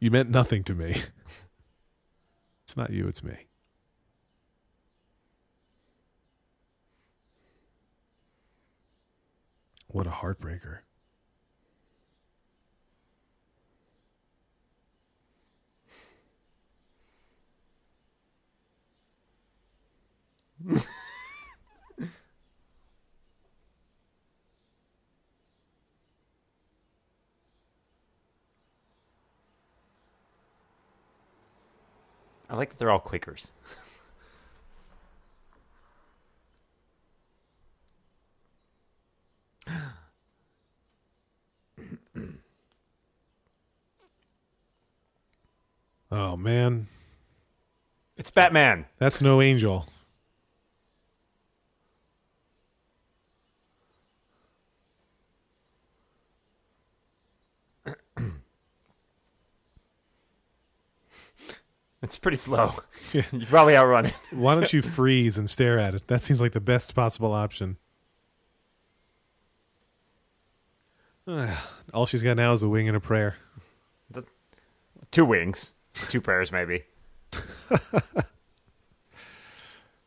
You 0.00 0.10
meant 0.12 0.30
nothing 0.30 0.62
to 0.64 0.74
me. 0.74 0.94
It's 2.64 2.76
not 2.76 2.90
you, 2.90 3.08
it's 3.08 3.22
me. 3.22 3.48
What 9.88 10.06
a 10.06 10.10
heartbreaker. 10.10 10.80
I 32.50 32.56
like 32.56 32.70
that 32.70 32.78
they're 32.78 32.90
all 32.90 32.98
Quakers. 33.00 33.52
Oh 46.10 46.36
man, 46.36 46.88
It's 48.16 48.30
Batman. 48.30 48.86
that's 48.98 49.20
no 49.20 49.42
angel. 49.42 49.86
It's 62.02 62.16
pretty 62.16 62.36
slow. 62.36 62.74
You 63.12 63.46
probably 63.46 63.76
outrun 63.76 64.06
it. 64.06 64.14
Why 64.30 64.54
don't 64.54 64.72
you 64.72 64.82
freeze 64.82 65.36
and 65.36 65.50
stare 65.50 65.78
at 65.80 65.94
it? 65.94 66.06
That 66.06 66.22
seems 66.22 66.40
like 66.40 66.52
the 66.52 66.60
best 66.60 66.94
possible 66.94 67.32
option. 67.32 67.76
All 71.92 72.06
she's 72.06 72.22
got 72.22 72.36
now 72.36 72.52
is 72.52 72.62
a 72.62 72.68
wing 72.68 72.86
and 72.86 72.96
a 72.96 73.00
prayer. 73.00 73.36
Two 75.10 75.24
wings, 75.24 75.72
two 75.94 76.20
prayers, 76.20 76.52
maybe. 76.52 76.84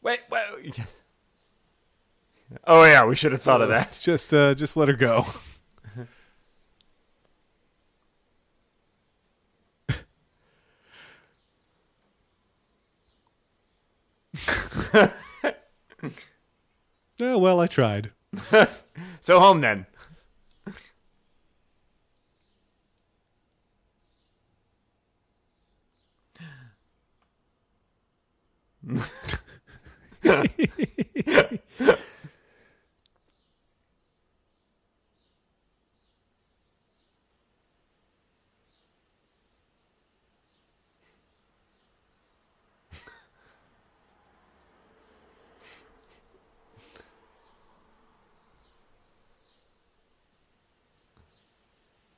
wait, 0.01 0.19
wait. 0.29 0.77
Yes. 0.77 1.01
Oh 2.67 2.83
yeah, 2.83 3.03
we 3.05 3.15
should 3.15 3.31
have 3.31 3.41
thought 3.41 3.61
of 3.61 3.69
that. 3.69 3.97
Just, 3.99 4.31
uh, 4.33 4.53
just 4.53 4.77
let 4.77 4.87
her 4.87 4.93
go. 4.93 5.25
oh 17.21 17.37
well, 17.37 17.59
I 17.59 17.67
tried. 17.67 18.11
So 19.19 19.39
home 19.39 19.61
then. 19.61 19.85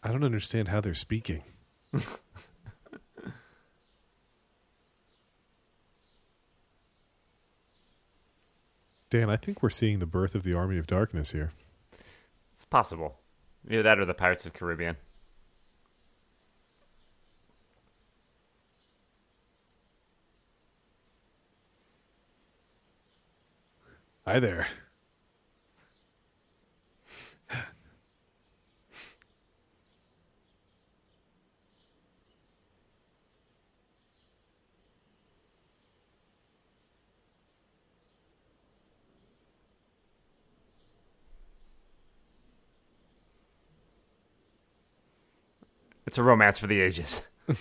I 0.03 0.11
don't 0.11 0.23
understand 0.25 0.67
how 0.67 0.81
they're 0.81 0.93
speaking. 0.93 1.43
Dan, 9.09 9.29
I 9.29 9.37
think 9.37 9.63
we're 9.63 9.69
seeing 9.69 9.99
the 9.99 10.05
birth 10.05 10.35
of 10.35 10.43
the 10.43 10.53
Army 10.53 10.77
of 10.77 10.87
Darkness 10.87 11.31
here. 11.31 11.51
It's 12.51 12.65
possible. 12.65 13.19
Either 13.69 13.83
that 13.83 13.99
or 13.99 14.05
the 14.05 14.13
Pirates 14.13 14.45
of 14.45 14.53
Caribbean. 14.53 14.97
Hi 24.25 24.39
there. 24.39 24.67
It's 46.13 46.19
a 46.19 46.21
romance 46.21 46.59
for 46.59 46.67
the 46.67 46.79
ages. 46.79 47.23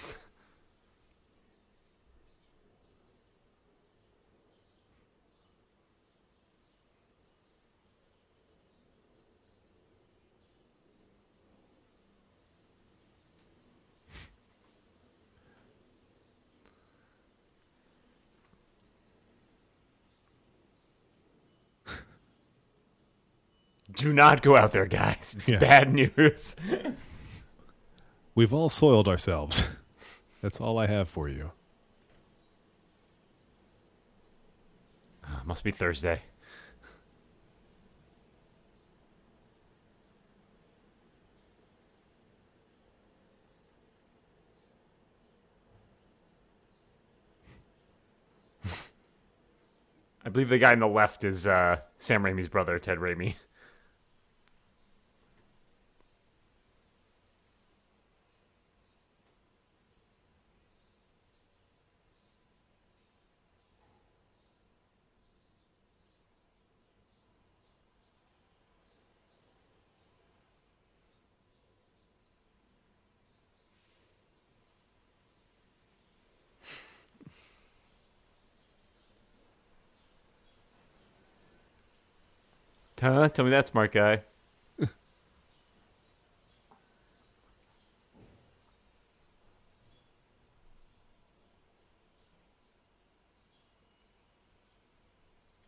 Do 23.95 24.13
not 24.13 24.43
go 24.43 24.59
out 24.59 24.73
there, 24.73 24.85
guys. 24.85 25.35
It's 25.39 25.49
Yeah. 25.49 25.59
bad 25.59 25.95
news. 25.95 26.55
We've 28.35 28.53
all 28.53 28.69
soiled 28.69 29.09
ourselves. 29.09 29.69
That's 30.43 30.61
all 30.61 30.79
I 30.79 30.87
have 30.87 31.09
for 31.09 31.29
you. 31.29 31.53
Must 35.45 35.65
be 35.65 35.71
Thursday. 35.73 36.23
I 50.25 50.29
believe 50.31 50.49
the 50.49 50.59
guy 50.59 50.73
on 50.73 50.79
the 50.79 50.87
left 50.87 51.25
is 51.25 51.47
uh, 51.47 51.81
Sam 51.99 52.23
Raimi's 52.23 52.49
brother, 52.49 52.79
Ted 52.79 52.99
Raimi. 52.99 53.35
Huh? 83.03 83.29
Tell 83.29 83.45
me 83.45 83.51
that, 83.51 83.67
smart 83.67 83.93
guy. 83.93 84.23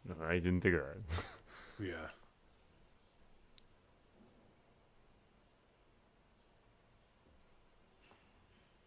No, 0.07 0.15
I 0.27 0.35
didn't 0.35 0.61
think 0.61 0.75
of 0.77 0.83
that. 0.83 1.25
Yeah. 1.81 2.07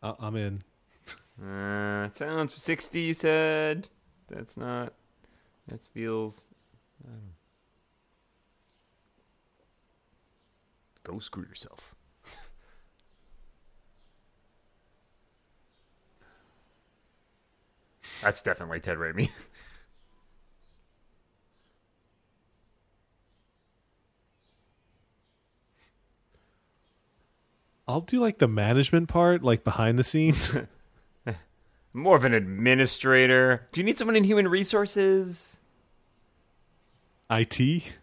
I- 0.01 0.15
I'm 0.19 0.35
in. 0.37 0.59
Uh, 1.41 2.05
it 2.05 2.15
sounds 2.15 2.53
60, 2.53 3.01
you 3.01 3.13
said. 3.13 3.89
That's 4.27 4.57
not. 4.57 4.93
That 5.67 5.83
feels. 5.83 6.47
Go 11.07 11.19
screw 11.19 11.43
yourself. 11.43 11.95
That's 18.21 18.41
definitely 18.41 18.81
Ted 18.81 18.97
Raimi. 18.97 19.29
I'll 27.87 28.01
do 28.01 28.19
like 28.19 28.39
the 28.39 28.49
management 28.49 29.07
part, 29.07 29.43
like 29.43 29.63
behind 29.63 29.97
the 29.97 30.03
scenes. 30.03 30.53
More 31.93 32.17
of 32.17 32.25
an 32.25 32.33
administrator. 32.33 33.65
Do 33.71 33.79
you 33.79 33.85
need 33.85 33.97
someone 33.97 34.17
in 34.17 34.25
human 34.25 34.49
resources? 34.49 35.61
IT. 37.29 37.93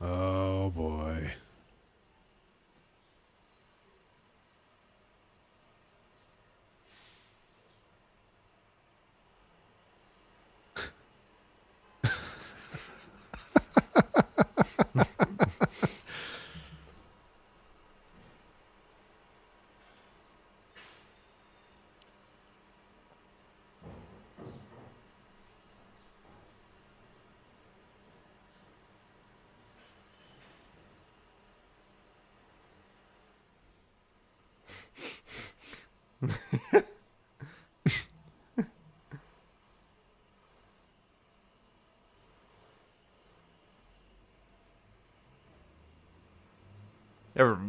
Oh 0.00 0.70
boy. 0.70 1.07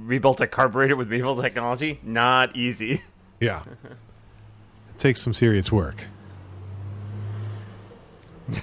Rebuilt 0.09 0.41
a 0.41 0.47
carburetor 0.47 0.95
with 0.95 1.07
medieval 1.07 1.41
technology? 1.41 1.99
Not 2.03 2.55
easy. 2.55 3.01
Yeah. 3.41 3.63
It 3.85 4.99
takes 4.99 5.21
some 5.21 5.33
serious 5.33 5.71
work. 5.71 6.03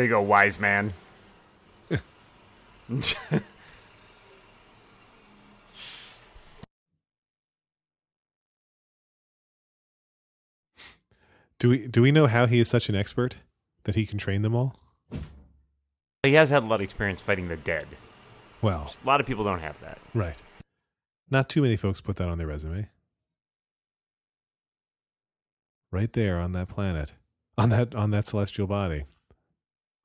There 0.00 0.06
you 0.06 0.10
go, 0.12 0.22
wise 0.22 0.58
man. 0.58 0.94
Do 11.58 11.68
we 11.68 11.86
do 11.86 12.02
we 12.02 12.12
know 12.12 12.26
how 12.26 12.46
he 12.46 12.58
is 12.58 12.68
such 12.68 12.88
an 12.88 12.94
expert 12.94 13.36
that 13.84 13.94
he 13.94 14.06
can 14.06 14.18
train 14.18 14.42
them 14.42 14.54
all? 14.54 14.74
he 16.22 16.34
has 16.34 16.50
had 16.50 16.62
a 16.62 16.66
lot 16.66 16.76
of 16.76 16.80
experience 16.82 17.20
fighting 17.20 17.48
the 17.48 17.56
dead. 17.56 17.86
Well, 18.62 18.92
A 19.02 19.06
lot 19.06 19.20
of 19.20 19.26
people 19.26 19.44
don't 19.44 19.60
have 19.60 19.78
that. 19.80 19.98
right. 20.14 20.36
Not 21.30 21.48
too 21.48 21.62
many 21.62 21.76
folks 21.76 22.00
put 22.00 22.16
that 22.16 22.28
on 22.28 22.38
their 22.38 22.46
resume. 22.48 22.88
Right 25.92 26.12
there 26.12 26.38
on 26.40 26.52
that 26.52 26.68
planet, 26.68 27.12
on 27.56 27.68
that 27.70 27.94
on 27.94 28.10
that 28.10 28.26
celestial 28.26 28.66
body, 28.66 29.04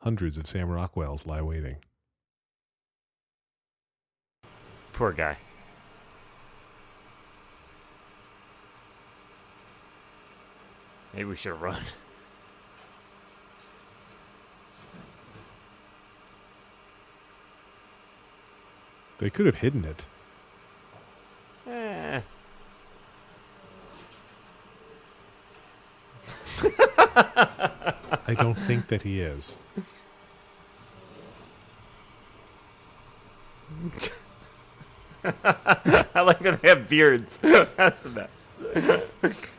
hundreds 0.05 0.37
of 0.37 0.45
Sam 0.45 0.67
Rockwells 0.67 1.25
lie 1.25 1.41
waiting. 1.41 1.77
Poor 4.93 5.11
guy. 5.11 5.35
Maybe 11.11 11.25
we 11.25 11.35
should 11.35 11.53
have 11.53 11.61
run. 11.63 11.81
They 19.17 19.31
could 19.31 19.47
have 19.47 19.55
hidden 19.55 19.85
it. 19.85 20.05
I 28.27 28.33
don't 28.33 28.55
think 28.55 28.87
that 28.87 29.03
he 29.03 29.21
is. 29.21 29.55
I 35.23 36.21
like 36.21 36.39
that 36.39 36.61
they 36.61 36.69
have 36.69 36.87
beards. 36.87 37.37
That's 37.41 37.99
the 38.01 38.09
best. 38.09 38.49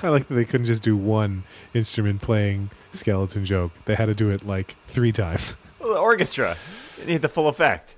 I 0.00 0.08
like 0.10 0.28
that 0.28 0.34
they 0.34 0.44
couldn't 0.44 0.66
just 0.66 0.84
do 0.84 0.96
one 0.96 1.42
instrument 1.74 2.22
playing 2.22 2.70
skeleton 2.92 3.44
joke. 3.44 3.72
They 3.84 3.96
had 3.96 4.06
to 4.06 4.14
do 4.14 4.30
it 4.30 4.46
like 4.46 4.76
three 4.86 5.10
times. 5.10 5.56
Well, 5.80 5.92
the 5.92 5.98
orchestra. 5.98 6.56
You 6.98 7.06
need 7.06 7.22
the 7.22 7.28
full 7.28 7.48
effect. 7.48 7.96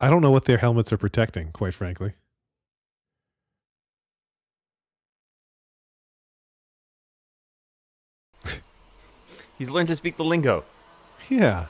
I 0.00 0.08
don't 0.08 0.22
know 0.22 0.30
what 0.30 0.44
their 0.44 0.58
helmets 0.58 0.92
are 0.92 0.96
protecting, 0.96 1.50
quite 1.52 1.74
frankly. 1.74 2.12
He's 9.58 9.70
learned 9.70 9.88
to 9.88 9.96
speak 9.96 10.16
the 10.16 10.24
lingo. 10.24 10.64
Yeah. 11.28 11.66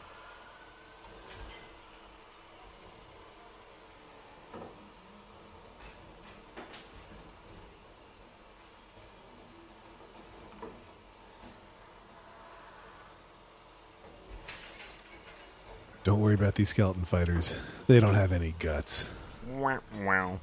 Don't 16.08 16.20
worry 16.20 16.32
about 16.32 16.54
these 16.54 16.70
skeleton 16.70 17.04
fighters. 17.04 17.54
They 17.86 18.00
don't 18.00 18.14
have 18.14 18.32
any 18.32 18.54
guts. 18.58 19.06
Wow. 19.46 19.80
wow. 20.00 20.40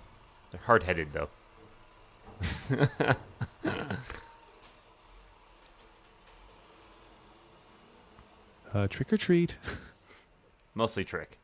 They're 0.52 0.62
hard 0.62 0.84
headed, 0.84 1.08
though. 1.12 1.30
Uh, 8.74 8.88
trick 8.88 9.14
or 9.14 9.18
treat. 9.18 9.56
Mostly 10.76 11.06
trick. 11.06 11.38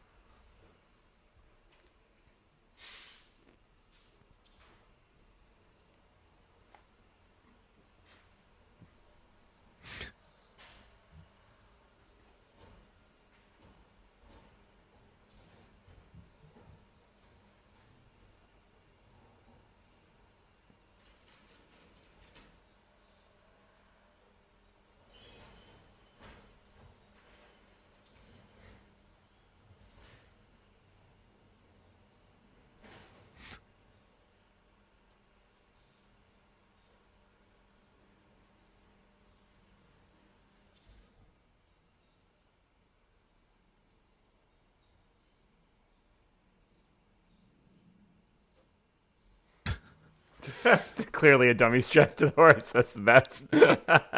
It's 50.65 51.05
clearly 51.05 51.49
a 51.49 51.53
dummy 51.53 51.79
strapped 51.79 52.17
to 52.17 52.27
the 52.27 52.31
horse. 52.33 52.69
That's 52.71 52.93
the 52.93 52.99
best. 53.01 53.47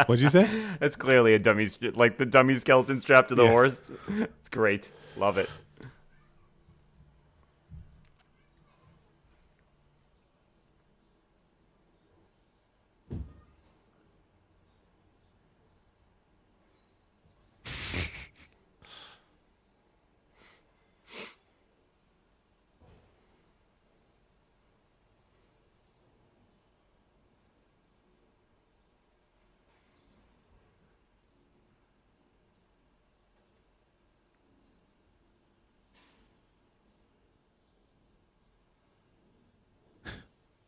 What'd 0.08 0.22
you 0.22 0.30
say? 0.30 0.50
It's 0.82 0.96
clearly 0.96 1.34
a 1.34 1.40
dummy, 1.40 1.68
like 1.94 2.18
the 2.18 2.26
dummy 2.26 2.56
skeleton 2.56 3.00
strapped 3.00 3.30
to 3.30 3.36
the 3.36 3.44
Yes. 3.44 3.52
horse. 3.52 3.92
It's 4.10 4.50
great. 4.50 4.92
Love 5.18 5.38
it. 5.38 5.50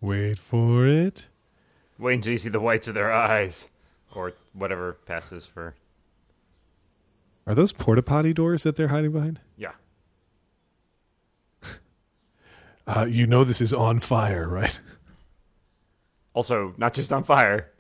Wait 0.06 0.38
for 0.38 0.86
it. 0.86 1.26
Wait 1.98 2.14
until 2.14 2.34
you 2.34 2.38
see 2.38 2.50
the 2.50 2.60
whites 2.60 2.88
of 2.88 2.94
their 2.94 3.12
eyes, 3.12 3.72
or 4.14 4.34
whatever 4.54 4.94
passes 5.08 5.48
for. 5.48 5.74
Are 7.48 7.56
those 7.56 7.72
porta 7.72 8.04
potty 8.04 8.32
doors 8.32 8.62
that 8.62 8.76
they're 8.76 8.90
hiding 8.90 9.14
behind? 9.14 9.40
Yeah. 9.58 9.72
Uh, 12.88 13.08
you 13.10 13.26
know 13.26 13.44
this 13.44 13.62
is 13.62 13.74
on 13.74 14.00
fire, 14.00 14.48
right? 14.48 14.80
Also, 16.36 16.76
not 16.78 16.94
just 16.94 17.12
on 17.12 17.24
fire. 17.24 17.72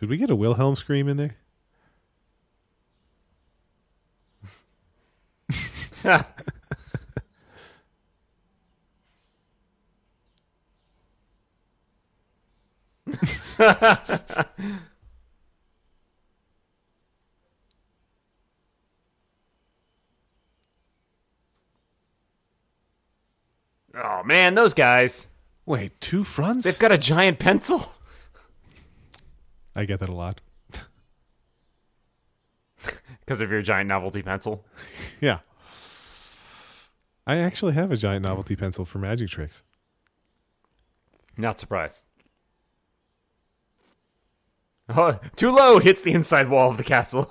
Did 0.00 0.08
we 0.08 0.16
get 0.16 0.30
a 0.30 0.34
Wilhelm 0.34 0.76
scream 0.76 1.08
in 1.08 1.18
there? 1.18 1.36
Oh 23.92 24.22
man, 24.24 24.54
those 24.54 24.72
guys. 24.72 25.28
Wait, 25.66 26.00
two 26.00 26.24
fronts? 26.24 26.64
They've 26.64 26.78
got 26.78 26.92
a 26.92 26.96
giant 26.96 27.38
pencil. 27.38 27.92
I 29.74 29.84
get 29.84 30.00
that 30.00 30.08
a 30.08 30.14
lot. 30.14 30.40
Because 33.20 33.42
of 33.42 33.50
your 33.50 33.62
giant 33.62 33.88
novelty 33.88 34.22
pencil. 34.22 34.64
Yeah. 35.20 35.40
I 37.26 37.36
actually 37.36 37.74
have 37.74 37.92
a 37.92 37.96
giant 37.96 38.24
novelty 38.24 38.56
pencil 38.56 38.84
for 38.84 38.98
magic 38.98 39.28
tricks. 39.28 39.62
Not 41.36 41.60
surprised. 41.60 42.06
Oh, 44.88 45.20
too 45.36 45.50
low 45.50 45.78
hits 45.78 46.02
the 46.02 46.12
inside 46.12 46.48
wall 46.48 46.70
of 46.70 46.76
the 46.76 46.82
castle. 46.84 47.30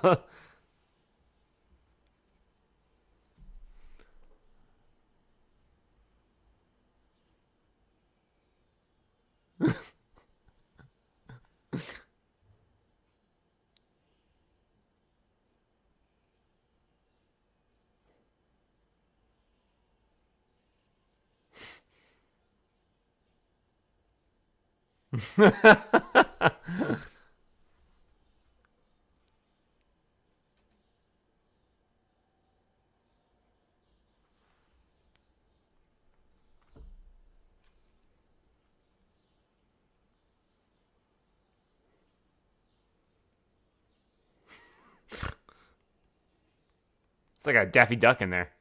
It's 25.12 25.26
like 47.46 47.56
a 47.56 47.66
Daffy 47.66 47.96
Duck 47.96 48.22
in 48.22 48.30
there. 48.30 48.52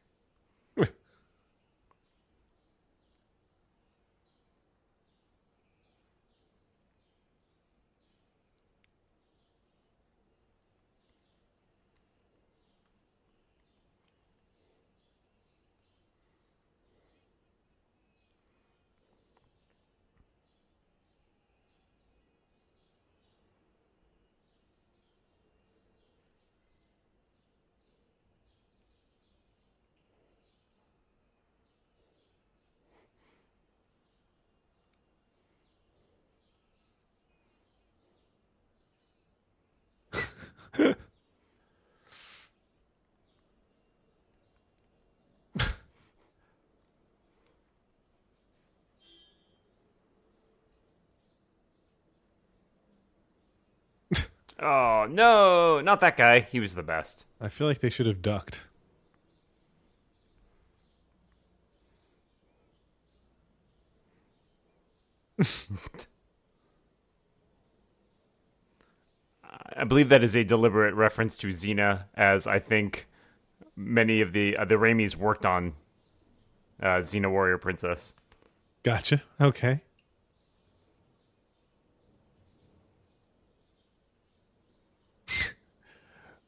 Oh 54.62 55.07
no, 55.10 55.80
not 55.82 56.01
that 56.01 56.18
guy. 56.18 56.41
He 56.41 56.60
was 56.60 56.76
the 56.76 56.84
best. 56.84 57.26
I 57.39 57.47
feel 57.47 57.68
like 57.68 57.80
they 57.80 57.89
should 57.89 58.05
have 58.05 58.22
ducked. 58.22 58.64
I 69.76 69.86
believe 69.86 70.10
that 70.10 70.24
is 70.24 70.36
a 70.36 70.43
deliberate 70.43 70.93
reference 70.93 71.38
to 71.38 71.47
Xena, 71.47 72.05
as 72.16 72.45
I 72.47 72.60
think 72.60 73.07
many 73.78 74.20
of 74.20 74.34
the 74.34 74.57
uh, 74.57 74.66
the 74.66 74.76
Raimis 74.76 75.16
worked 75.16 75.45
on 75.45 75.74
uh, 76.82 76.97
Xena 76.97 77.32
Warrior 77.32 77.57
Princess. 77.57 78.16
Gotcha. 78.84 79.24
Okay. 79.39 79.82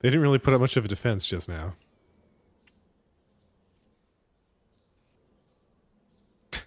They 0.02 0.10
didn't 0.10 0.22
really 0.22 0.40
put 0.40 0.54
up 0.54 0.60
much 0.62 0.76
of 0.78 0.86
a 0.86 0.88
defense 0.88 1.26
just 1.26 1.48
now. 1.48 1.76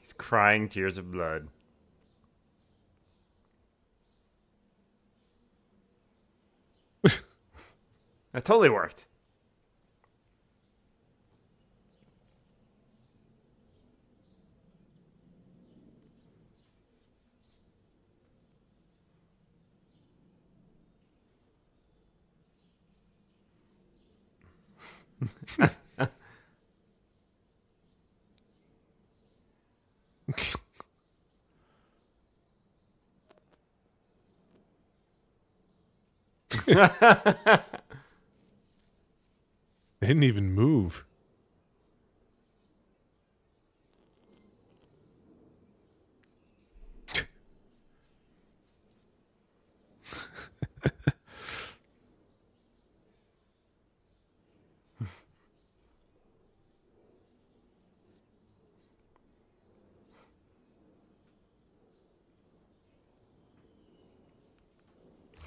He's 0.00 0.12
crying 0.16 0.68
tears 0.68 0.96
of 0.96 1.10
blood. 1.10 1.48
that 7.02 8.44
totally 8.44 8.70
worked. 8.70 9.06
they 36.66 36.86
didn't 40.00 40.22
even 40.22 40.52
move. 40.52 41.04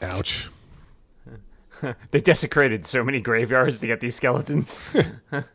Ouch. 0.04 0.50
They 2.12 2.22
desecrated 2.22 2.86
so 2.86 3.04
many 3.04 3.20
graveyards 3.20 3.82
to 3.82 3.88
get 3.88 4.00
these 4.00 4.16
skeletons. 4.16 4.80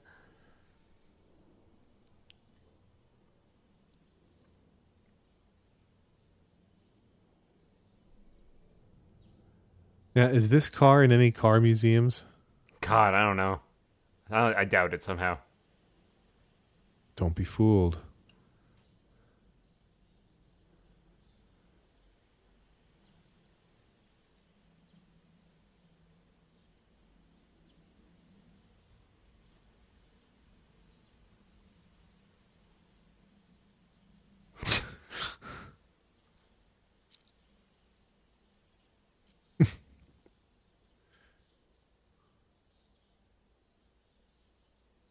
Now, 10.19 10.27
is 10.27 10.49
this 10.49 10.69
car 10.69 11.05
in 11.05 11.13
any 11.13 11.31
car 11.31 11.61
museums? 11.61 12.25
God, 12.81 13.15
I 13.15 13.23
don't 13.23 13.37
know. 13.37 13.61
I, 14.29 14.53
I 14.53 14.65
doubt 14.65 14.93
it 14.93 15.05
somehow. 15.05 15.39
Don't 17.15 17.37
be 17.37 17.45
fooled. 17.45 17.99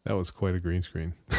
That 0.08 0.16
was 0.16 0.30
quite 0.30 0.54
a 0.54 0.58
green 0.58 0.80
screen. 0.80 1.12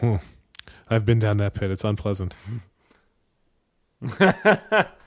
Hmm. 0.00 0.16
I've 0.90 1.06
been 1.06 1.20
down 1.20 1.36
that 1.38 1.54
pit. 1.54 1.70
It's 1.70 1.84
unpleasant. 1.84 2.34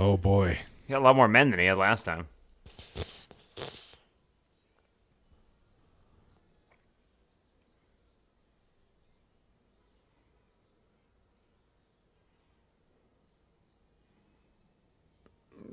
Oh 0.00 0.16
boy. 0.16 0.58
He 0.86 0.92
got 0.92 0.99
a 0.99 0.99
lot 1.10 1.16
more 1.16 1.28
men 1.28 1.50
than 1.50 1.58
he 1.58 1.66
had 1.66 1.76
last 1.76 2.04
time. 2.04 2.28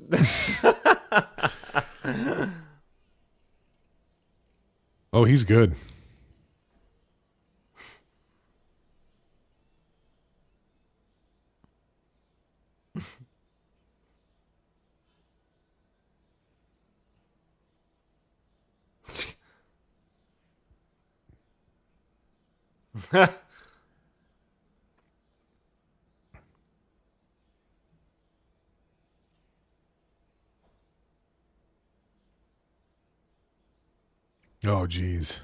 Oh, 5.13 5.23
he's 5.23 5.45
good. 5.45 5.73
Oh, 34.65 34.85
geez. 34.85 35.39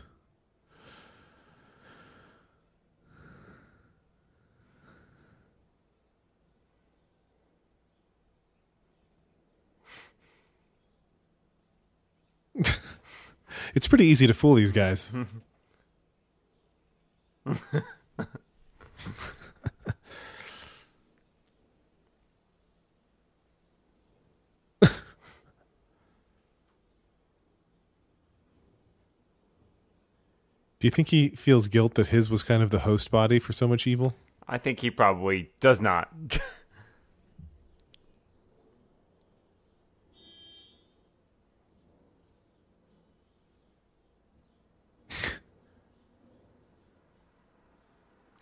it's 13.74 13.88
pretty 13.88 14.06
easy 14.06 14.28
to 14.28 14.34
fool 14.34 14.56
these 14.56 14.72
guys. 14.72 15.12
Do 17.46 17.56
you 30.88 30.92
think 30.92 31.10
he 31.10 31.30
feels 31.30 31.68
guilt 31.70 31.94
that 31.96 32.08
his 32.08 32.30
was 32.30 32.44
kind 32.44 32.62
of 32.62 32.70
the 32.70 32.80
host 32.80 33.10
body 33.10 33.40
for 33.40 33.54
so 33.54 33.70
much 33.70 33.88
evil? 33.88 34.16
I 34.48 34.58
think 34.58 34.82
he 34.82 34.92
probably 34.92 35.50
does 35.62 35.80
not. 35.80 36.10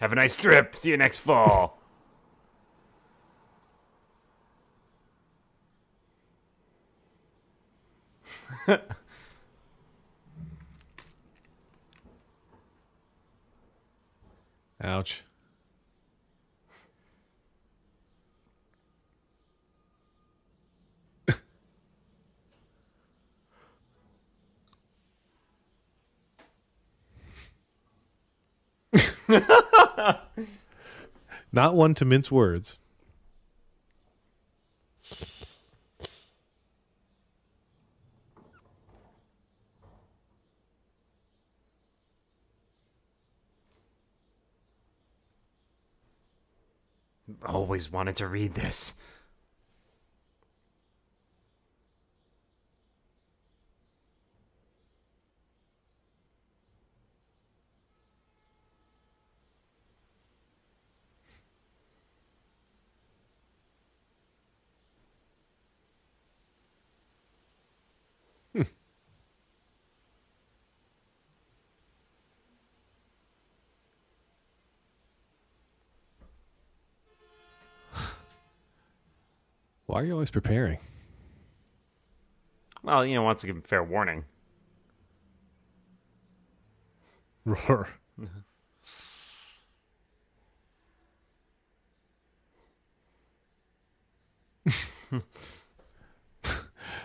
Have 0.02 0.11
a 0.14 0.15
nice 0.15 0.36
trip. 0.36 0.76
See 0.76 0.90
you 0.90 0.98
next 0.98 1.19
fall. 1.19 1.78
Ouch. 14.84 15.23
Not 31.52 31.76
one 31.76 31.94
to 31.95 32.06
mince 32.06 32.32
words. 32.32 32.78
Always 47.45 47.91
wanted 47.91 48.15
to 48.18 48.28
read 48.28 48.53
this. 48.53 48.94
Why 79.92 80.00
are 80.00 80.06
you 80.06 80.14
always 80.14 80.32
preparing? 80.32 80.80
Well, 82.82 83.06
you 83.06 83.14
know, 83.14 83.24
wants 83.24 83.42
to 83.42 83.48
give 83.48 83.58
him 83.58 83.62
fair 83.62 83.84
warning. 83.84 84.24
Roar. 87.44 87.90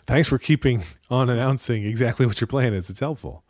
Thanks 0.07 0.29
for 0.29 0.39
keeping 0.39 0.85
on 1.11 1.29
announcing 1.29 1.85
exactly 1.85 2.25
what 2.25 2.41
your 2.41 2.47
plan 2.47 2.73
is. 2.73 2.89
It's 2.89 3.01
helpful. 3.01 3.43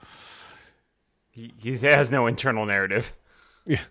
He, 1.28 1.52
he 1.58 1.76
has 1.76 2.10
no 2.10 2.26
internal 2.26 2.64
narrative. 2.64 3.12
Yeah. 3.66 3.82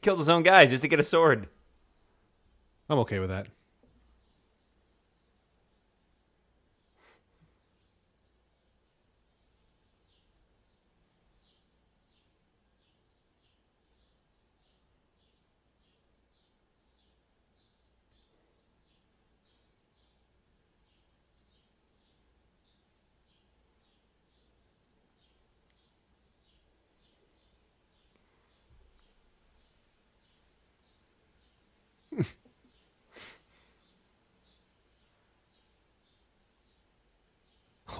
Killed 0.00 0.18
his 0.18 0.28
own 0.28 0.42
guy 0.42 0.66
just 0.66 0.82
to 0.82 0.88
get 0.88 1.00
a 1.00 1.04
sword. 1.04 1.48
I'm 2.88 2.98
okay 3.00 3.18
with 3.18 3.30
that. 3.30 3.48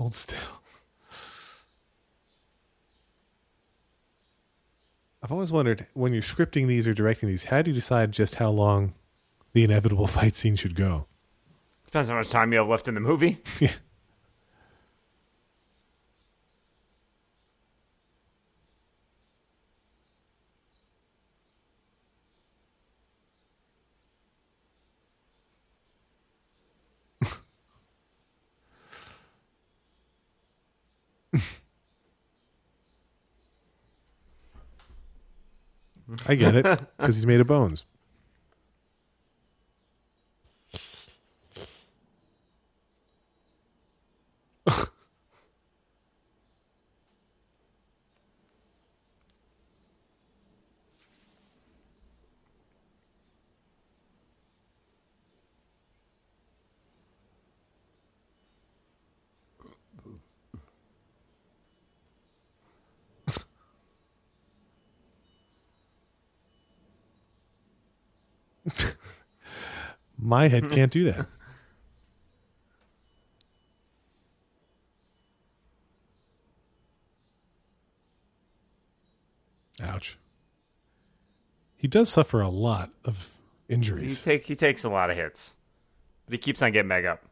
Hold 0.08 0.14
still. 0.14 0.38
I've 5.22 5.30
always 5.30 5.52
wondered 5.52 5.86
when 5.92 6.14
you're 6.14 6.22
scripting 6.22 6.66
these 6.66 6.88
or 6.88 6.94
directing 6.94 7.28
these, 7.28 7.44
how 7.44 7.60
do 7.60 7.70
you 7.70 7.74
decide 7.74 8.12
just 8.12 8.36
how 8.36 8.48
long 8.48 8.94
the 9.52 9.64
inevitable 9.64 10.06
fight 10.16 10.34
scene 10.34 10.56
should 10.56 10.74
go? 10.74 11.04
Depends 11.84 12.08
on 12.08 12.14
how 12.14 12.20
much 12.20 12.30
time 12.30 12.52
you 12.54 12.58
have 12.58 12.68
left 12.68 12.88
in 12.88 12.94
the 12.94 13.00
movie. 13.00 13.42
Yeah. 13.60 13.72
I 36.26 36.34
get 36.34 36.56
it 36.56 36.64
because 36.98 37.16
he's 37.16 37.26
made 37.26 37.40
of 37.40 37.46
bones. 37.46 37.84
My 70.28 70.48
head 70.48 70.68
can't 70.70 70.92
do 70.92 71.10
that. 71.10 71.26
Ouch. 79.80 80.18
He 81.76 81.88
does 81.88 82.10
suffer 82.10 82.42
a 82.42 82.48
lot 82.50 82.90
of 83.06 83.36
He 83.68 83.74
injuries. 83.74 84.20
take 84.20 84.44
he 84.44 84.54
takes 84.54 84.84
a 84.84 84.90
lot 84.90 85.08
of 85.08 85.16
hits, 85.16 85.56
but 86.26 86.32
he 86.32 86.38
keeps 86.38 86.60
on 86.60 86.72
getting 86.72 86.88
back 86.88 87.06
up. 87.06 87.22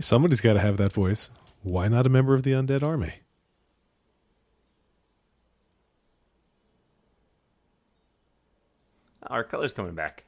Somebody's 0.00 0.40
got 0.40 0.54
to 0.54 0.60
have 0.60 0.78
that 0.78 0.92
voice. 0.92 1.30
Why 1.62 1.86
not 1.86 2.06
a 2.06 2.08
member 2.08 2.34
of 2.34 2.42
the 2.42 2.50
undead 2.50 2.82
army? 2.82 3.20
Our 9.22 9.44
color's 9.44 9.72
coming 9.72 9.94
back. 9.94 10.24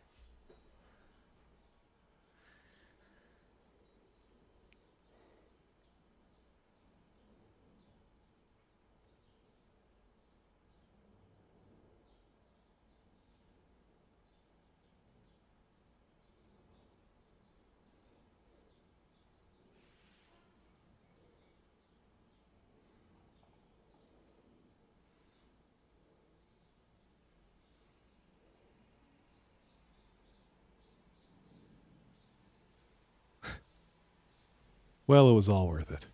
Well, 35.12 35.28
it 35.28 35.34
was 35.34 35.51
all 35.51 35.68
worth 35.68 35.93
it. 35.93 36.06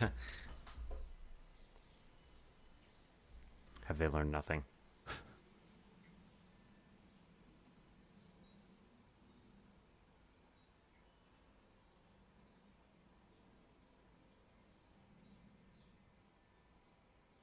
Have 3.84 3.98
they 3.98 4.08
learned 4.08 4.32
nothing? 4.32 4.64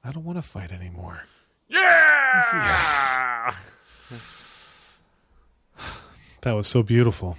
I 0.02 0.10
don't 0.10 0.24
want 0.24 0.38
to 0.38 0.42
fight 0.42 0.72
anymore. 0.72 1.22
Yeah! 1.68 3.54
That 6.40 6.54
was 6.54 6.66
so 6.66 6.82
beautiful. 6.82 7.38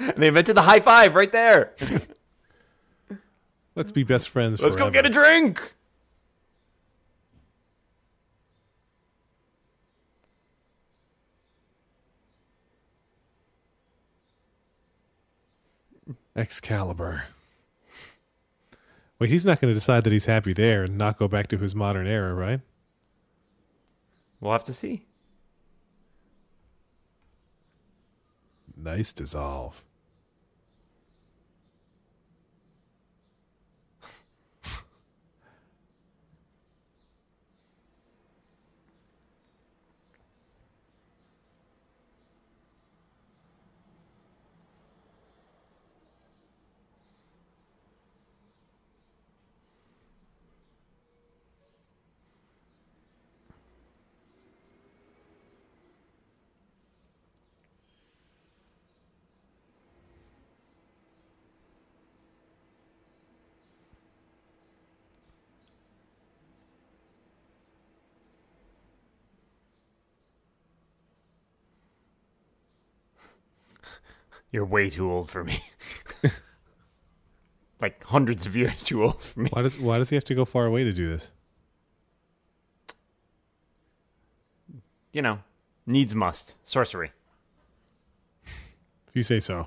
Then 0.00 0.14
they 0.16 0.28
invented 0.28 0.56
the 0.56 0.62
high 0.62 0.80
five 0.80 1.14
right 1.14 1.30
there. 1.30 1.74
Let's 3.74 3.92
be 3.92 4.02
best 4.02 4.30
friends. 4.30 4.60
Let's 4.60 4.76
go 4.76 4.90
get 4.90 5.06
a 5.06 5.10
drink. 5.10 5.74
Excalibur. 16.34 17.24
Wait, 19.18 19.28
he's 19.28 19.44
not 19.44 19.60
going 19.60 19.70
to 19.70 19.74
decide 19.74 20.04
that 20.04 20.12
he's 20.12 20.24
happy 20.24 20.54
there 20.54 20.84
and 20.84 20.96
not 20.96 21.18
go 21.18 21.28
back 21.28 21.48
to 21.48 21.58
his 21.58 21.74
modern 21.74 22.06
era, 22.06 22.32
right? 22.32 22.60
We'll 24.40 24.52
have 24.52 24.64
to 24.64 24.72
see. 24.72 25.04
Nice 28.74 29.12
dissolve. 29.12 29.84
You're 74.50 74.64
way 74.64 74.88
too 74.88 75.10
old 75.10 75.30
for 75.30 75.44
me. 75.44 75.60
like 77.80 78.02
hundreds 78.04 78.46
of 78.46 78.56
years 78.56 78.84
too 78.84 79.04
old 79.04 79.22
for 79.22 79.40
me. 79.40 79.50
Why 79.52 79.62
does 79.62 79.78
Why 79.78 79.98
does 79.98 80.10
he 80.10 80.16
have 80.16 80.24
to 80.24 80.34
go 80.34 80.44
far 80.44 80.66
away 80.66 80.84
to 80.84 80.92
do 80.92 81.08
this? 81.08 81.30
You 85.12 85.22
know, 85.22 85.40
needs 85.86 86.14
must. 86.14 86.54
Sorcery. 86.62 87.12
If 88.44 89.14
you 89.16 89.22
say 89.22 89.40
so. 89.40 89.66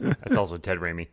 That's 0.00 0.36
also 0.36 0.56
Ted 0.58 0.76
Raimi. 0.76 1.08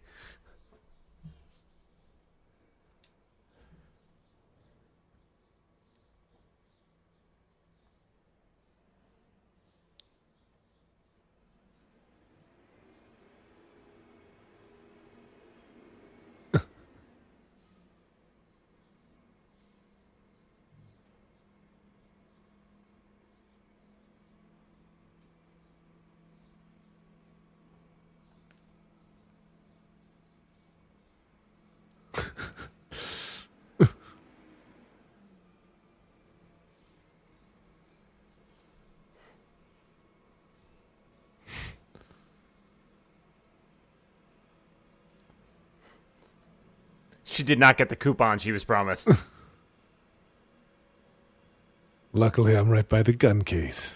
She 47.38 47.44
did 47.44 47.60
not 47.60 47.78
get 47.78 47.90
the 47.90 47.96
coupon 47.96 48.40
she 48.40 48.52
was 48.52 48.64
promised. 48.64 49.10
Luckily, 52.12 52.58
I'm 52.58 52.68
right 52.68 52.90
by 52.90 53.04
the 53.04 53.14
gun 53.14 53.44
case. 53.44 53.96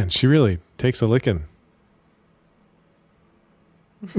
Man, 0.00 0.08
she 0.08 0.26
really 0.26 0.60
takes 0.78 1.02
a 1.02 1.06
licking. 1.06 1.44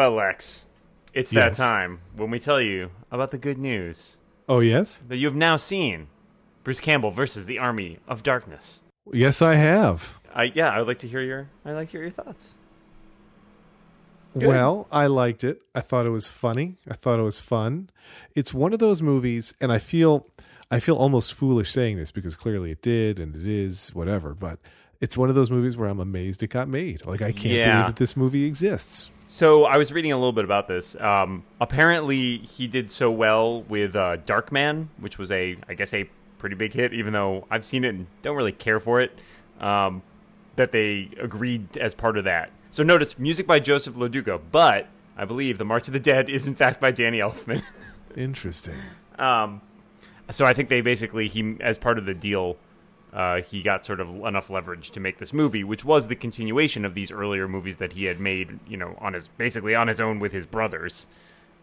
well, 0.00 0.12
Lex, 0.12 0.70
it's 1.12 1.30
that 1.32 1.48
Yes. 1.48 1.56
time 1.58 2.00
when 2.16 2.30
we 2.30 2.38
tell 2.38 2.58
you 2.58 2.90
about 3.10 3.32
the 3.32 3.36
good 3.36 3.58
news 3.58 4.16
Oh, 4.48 4.60
yes? 4.60 4.98
that 5.06 5.18
you 5.18 5.26
have 5.26 5.36
now 5.36 5.56
seen 5.56 6.06
Bruce 6.64 6.80
Campbell 6.80 7.10
versus 7.10 7.44
the 7.44 7.58
Army 7.58 7.98
of 8.08 8.22
Darkness. 8.22 8.80
Yes, 9.12 9.42
I 9.42 9.56
have. 9.56 10.18
I 10.34 10.44
yeah, 10.54 10.70
I 10.70 10.78
would 10.78 10.86
like 10.88 11.00
to 11.00 11.08
hear 11.08 11.20
your 11.20 11.48
I'd 11.66 11.72
like 11.72 11.88
to 11.88 11.92
hear 11.92 12.00
your 12.00 12.10
thoughts. 12.12 12.56
Good. 14.38 14.48
Well, 14.48 14.86
I 14.90 15.06
liked 15.06 15.44
it. 15.44 15.60
I 15.74 15.80
thought 15.82 16.06
it 16.06 16.10
was 16.10 16.28
funny. 16.28 16.76
I 16.88 16.94
thought 16.94 17.18
it 17.18 17.22
was 17.24 17.40
fun. 17.40 17.90
It's 18.34 18.54
one 18.54 18.72
of 18.72 18.78
those 18.78 19.02
movies, 19.02 19.52
and 19.60 19.70
I 19.70 19.78
feel 19.78 20.28
I 20.70 20.80
feel 20.80 20.96
almost 20.96 21.34
foolish 21.34 21.70
saying 21.70 21.98
this 21.98 22.10
because 22.10 22.36
clearly 22.36 22.70
it 22.70 22.80
did 22.80 23.20
and 23.20 23.36
it 23.36 23.46
is 23.46 23.90
whatever. 23.94 24.32
But 24.34 24.60
it's 25.00 25.16
one 25.16 25.28
of 25.28 25.34
those 25.34 25.50
movies 25.50 25.76
where 25.76 25.88
I'm 25.88 26.00
amazed 26.00 26.42
it 26.42 26.48
got 26.48 26.68
made. 26.68 27.04
Like 27.06 27.22
I 27.22 27.32
can't 27.32 27.54
Yeah. 27.54 27.70
believe 27.72 27.86
that 27.86 27.96
this 27.96 28.16
movie 28.16 28.44
exists. 28.44 29.10
So 29.26 29.64
I 29.64 29.76
was 29.76 29.92
reading 29.92 30.10
a 30.12 30.16
little 30.16 30.32
bit 30.32 30.44
about 30.44 30.66
this. 30.68 30.96
Um, 30.96 31.44
apparently, 31.60 32.38
he 32.38 32.66
did 32.66 32.90
so 32.90 33.10
well 33.10 33.62
with 33.62 33.94
uh, 33.94 34.16
Darkman, 34.26 34.88
which 34.98 35.18
was 35.18 35.30
a, 35.30 35.56
I 35.68 35.74
guess, 35.74 35.94
a 35.94 36.08
pretty 36.38 36.56
big 36.56 36.72
hit. 36.72 36.92
Even 36.92 37.12
though 37.12 37.46
I've 37.50 37.64
seen 37.64 37.84
it 37.84 37.90
and 37.94 38.06
don't 38.22 38.36
really 38.36 38.50
care 38.52 38.80
for 38.80 39.00
it, 39.00 39.16
um, 39.60 40.02
that 40.56 40.72
they 40.72 41.10
agreed 41.20 41.78
as 41.78 41.94
part 41.94 42.16
of 42.18 42.24
that. 42.24 42.50
So 42.72 42.82
notice 42.82 43.18
music 43.18 43.46
by 43.46 43.60
Joseph 43.60 43.94
LoDuca, 43.94 44.40
but 44.50 44.88
I 45.16 45.24
believe 45.24 45.58
the 45.58 45.64
March 45.64 45.86
of 45.88 45.92
the 45.94 46.00
Dead 46.00 46.28
is 46.28 46.46
in 46.48 46.54
fact 46.56 46.80
by 46.80 46.90
Danny 46.90 47.18
Elfman. 47.20 47.62
Interesting. 48.16 48.74
Um, 49.18 49.60
so 50.30 50.44
I 50.44 50.54
think 50.54 50.68
they 50.68 50.80
basically 50.80 51.28
he 51.28 51.56
as 51.60 51.78
part 51.78 51.98
of 51.98 52.06
the 52.06 52.14
deal. 52.14 52.56
Uh, 53.12 53.42
he 53.42 53.60
got 53.62 53.84
sort 53.84 53.98
of 54.00 54.08
enough 54.24 54.50
leverage 54.50 54.92
to 54.92 55.00
make 55.00 55.18
this 55.18 55.32
movie, 55.32 55.64
which 55.64 55.84
was 55.84 56.06
the 56.08 56.14
continuation 56.14 56.84
of 56.84 56.94
these 56.94 57.10
earlier 57.10 57.48
movies 57.48 57.78
that 57.78 57.92
he 57.92 58.04
had 58.04 58.20
made, 58.20 58.60
you 58.68 58.76
know, 58.76 58.96
on 59.00 59.14
his 59.14 59.26
basically 59.28 59.74
on 59.74 59.88
his 59.88 60.00
own 60.00 60.20
with 60.20 60.32
his 60.32 60.46
brothers. 60.46 61.08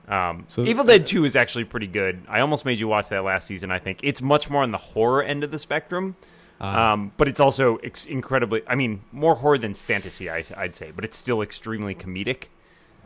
Um, 0.10 0.44
So- 0.48 0.64
Evil 0.66 0.84
Dead 0.84 1.06
Two 1.06 1.24
is 1.26 1.36
actually 1.38 1.64
pretty 1.66 1.88
good. 1.88 2.22
I 2.28 2.42
almost 2.42 2.66
made 2.66 2.80
you 2.80 2.88
watch 2.90 3.10
that 3.10 3.24
last 3.24 3.48
season. 3.48 3.72
I 3.72 3.80
think 3.80 4.00
it's 4.04 4.22
much 4.22 4.50
more 4.50 4.64
on 4.64 4.72
the 4.72 4.78
horror 4.78 5.24
end 5.24 5.44
of 5.46 5.52
the 5.52 5.60
spectrum, 5.60 6.16
um, 6.60 7.12
but 7.18 7.28
it's 7.30 7.40
also 7.40 7.78
ex- 7.78 8.06
incredibly. 8.06 8.62
I 8.68 8.76
mean, 8.76 9.02
more 9.14 9.36
horror 9.36 9.58
than 9.58 9.74
fantasy, 9.74 10.30
I, 10.30 10.44
I'd 10.58 10.76
say, 10.76 10.92
but 10.96 11.06
it's 11.06 11.16
still 11.18 11.42
extremely 11.42 11.96
comedic. 11.96 12.46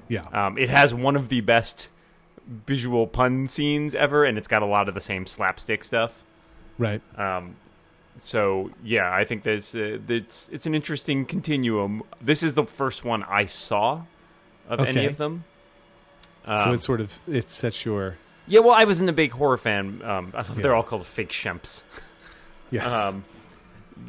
Yeah. 0.07 0.26
Um, 0.34 0.57
it 0.57 0.69
has 0.69 0.93
one 0.93 1.15
of 1.15 1.30
the 1.30 1.41
best 1.41 1.89
visual 2.68 3.07
pun 3.07 3.47
scenes 3.47 3.93
ever, 3.95 4.26
and 4.26 4.38
it's 4.38 4.47
got 4.47 4.61
a 4.61 4.65
lot 4.65 4.88
of 4.89 4.93
the 4.95 4.99
same 5.01 5.26
slapstick 5.26 5.84
stuff. 5.84 6.23
right. 6.77 7.01
Um, 7.19 7.55
so 8.18 8.70
yeah, 8.84 9.12
I 9.14 9.26
think 9.26 9.44
there's 9.44 9.76
uh, 9.76 10.00
it's 10.08 10.50
it's 10.50 10.66
an 10.66 10.76
interesting 10.76 11.26
continuum. 11.26 12.04
This 12.22 12.44
is 12.44 12.54
the 12.56 12.66
first 12.66 13.04
one 13.06 13.24
I 13.24 13.46
saw 13.46 14.04
of 14.70 14.80
any 14.82 15.06
of 15.06 15.18
them. 15.18 15.44
so 16.46 16.52
Um, 16.54 16.74
it 16.74 16.80
sort 16.80 17.02
of 17.02 17.20
it 17.28 17.50
sets 17.50 17.86
your 17.86 18.18
yeah, 18.48 18.60
well, 18.60 18.74
I 18.74 18.84
wasn't 18.86 19.10
a 19.10 19.14
big 19.14 19.32
horror 19.32 19.58
fan. 19.58 20.02
Um, 20.04 20.34
I 20.36 20.40
Yeah. 20.40 20.44
they're 20.56 20.76
all 20.76 20.84
called 20.84 21.06
fake 21.06 21.30
shemps. 21.32 21.84
yes. 22.72 22.92
Um, 22.92 23.24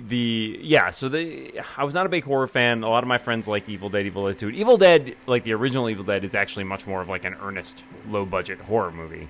the 0.09 0.59
yeah, 0.63 0.89
so 0.91 1.09
the 1.11 1.61
I 1.77 1.85
was 1.85 1.93
not 1.95 2.07
a 2.07 2.09
big 2.09 2.25
horror 2.25 2.47
fan. 2.47 2.83
A 2.83 2.89
lot 2.89 3.05
of 3.05 3.09
my 3.09 3.19
friends 3.19 3.47
liked 3.47 3.69
Evil 3.69 3.91
Dead, 3.91 4.07
Evil 4.07 4.27
Dead 4.27 4.39
Two. 4.39 4.49
Evil 4.51 4.79
Dead, 4.79 5.17
like 5.27 5.45
the 5.45 5.53
original 5.53 5.91
Evil 5.91 6.05
Dead, 6.05 6.25
is 6.25 6.35
actually 6.35 6.65
much 6.65 6.87
more 6.87 7.01
of 7.03 7.09
like 7.09 7.25
an 7.27 7.37
earnest, 7.43 7.85
low 8.09 8.25
budget 8.25 8.59
horror 8.61 8.91
movie. 8.91 9.29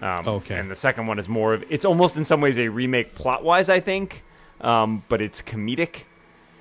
Um, 0.00 0.26
Okay. 0.26 0.58
And 0.58 0.70
the 0.70 0.76
second 0.76 1.06
one 1.06 1.18
is 1.18 1.28
more 1.28 1.54
of 1.54 1.64
it's 1.68 1.84
almost 1.84 2.16
in 2.16 2.24
some 2.24 2.40
ways 2.40 2.58
a 2.58 2.68
remake 2.68 3.14
plot 3.14 3.44
wise, 3.44 3.68
I 3.68 3.80
think, 3.80 4.22
um, 4.60 5.02
but 5.08 5.20
it's 5.20 5.42
comedic. 5.42 6.04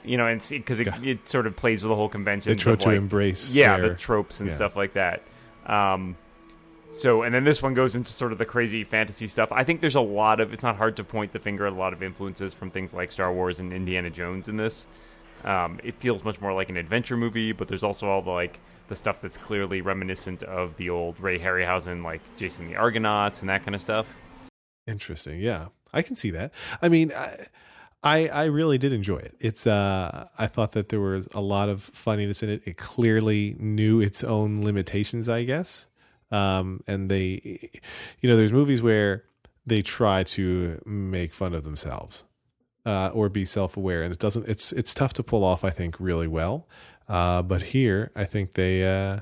You 0.03 0.17
know, 0.17 0.27
and 0.27 0.45
because 0.49 0.79
it, 0.79 0.87
it 1.03 1.27
sort 1.27 1.45
of 1.45 1.55
plays 1.55 1.83
with 1.83 1.89
the 1.89 1.95
whole 1.95 2.09
convention. 2.09 2.53
they 2.53 2.57
try 2.57 2.75
to 2.75 2.91
embrace 2.91 3.53
yeah, 3.53 3.77
their- 3.77 3.89
the 3.89 3.95
tropes 3.95 4.39
and 4.39 4.49
yeah. 4.49 4.55
stuff 4.55 4.77
like 4.77 4.93
that. 4.93 5.23
Um, 5.65 6.15
so, 6.91 7.21
and 7.21 7.35
then 7.35 7.43
this 7.43 7.61
one 7.61 7.75
goes 7.75 7.95
into 7.95 8.11
sort 8.11 8.31
of 8.31 8.37
the 8.39 8.45
crazy 8.45 8.83
fantasy 8.83 9.27
stuff. 9.27 9.51
I 9.51 9.63
think 9.63 9.79
there's 9.81 9.95
a 9.95 10.01
lot 10.01 10.39
of. 10.39 10.53
It's 10.53 10.63
not 10.63 10.75
hard 10.77 10.95
to 10.97 11.03
point 11.03 11.33
the 11.33 11.39
finger 11.39 11.67
at 11.67 11.73
a 11.73 11.75
lot 11.75 11.93
of 11.93 12.01
influences 12.01 12.53
from 12.53 12.71
things 12.71 12.93
like 12.93 13.11
Star 13.11 13.31
Wars 13.31 13.59
and 13.59 13.71
Indiana 13.71 14.09
Jones 14.09 14.47
in 14.49 14.57
this. 14.57 14.87
Um, 15.43 15.79
it 15.83 15.95
feels 15.95 16.23
much 16.23 16.41
more 16.41 16.53
like 16.53 16.69
an 16.69 16.77
adventure 16.77 17.15
movie, 17.15 17.51
but 17.51 17.67
there's 17.67 17.83
also 17.83 18.07
all 18.07 18.21
the 18.21 18.31
like 18.31 18.59
the 18.89 18.95
stuff 18.95 19.21
that's 19.21 19.37
clearly 19.37 19.81
reminiscent 19.81 20.43
of 20.43 20.75
the 20.77 20.89
old 20.89 21.19
Ray 21.19 21.39
Harryhausen, 21.39 22.03
like 22.03 22.21
Jason 22.35 22.67
the 22.67 22.75
Argonauts 22.75 23.41
and 23.41 23.49
that 23.49 23.63
kind 23.63 23.75
of 23.75 23.81
stuff. 23.81 24.19
Interesting. 24.87 25.39
Yeah, 25.39 25.67
I 25.93 26.01
can 26.01 26.15
see 26.15 26.31
that. 26.31 26.51
I 26.81 26.89
mean, 26.89 27.13
I, 27.15 27.45
I 28.03 28.27
I 28.27 28.43
really 28.45 28.77
did 28.77 28.91
enjoy 28.91 29.17
it. 29.17 29.35
It's 29.39 29.67
uh, 29.67 30.27
I 30.37 30.47
thought 30.47 30.71
that 30.71 30.89
there 30.89 30.99
was 30.99 31.27
a 31.33 31.41
lot 31.41 31.69
of 31.69 31.83
funniness 31.83 32.41
in 32.43 32.49
it. 32.49 32.61
It 32.65 32.77
clearly 32.77 33.55
knew 33.59 34.01
its 34.01 34.23
own 34.23 34.63
limitations, 34.63 35.29
I 35.29 35.43
guess. 35.43 35.85
Um, 36.31 36.83
and 36.87 37.09
they, 37.09 37.69
you 38.21 38.29
know, 38.29 38.37
there's 38.37 38.53
movies 38.53 38.81
where 38.81 39.23
they 39.65 39.81
try 39.81 40.23
to 40.23 40.81
make 40.85 41.33
fun 41.33 41.53
of 41.53 41.63
themselves, 41.63 42.23
uh, 42.85 43.09
or 43.13 43.29
be 43.29 43.45
self-aware, 43.45 44.03
and 44.03 44.13
it 44.13 44.19
doesn't. 44.19 44.47
It's 44.47 44.71
it's 44.71 44.93
tough 44.93 45.13
to 45.13 45.23
pull 45.23 45.43
off. 45.43 45.63
I 45.63 45.69
think 45.69 45.99
really 45.99 46.27
well. 46.27 46.67
Uh, 47.09 47.41
but 47.41 47.61
here, 47.63 48.11
I 48.15 48.25
think 48.25 48.53
they, 48.53 48.83
uh, 48.83 49.21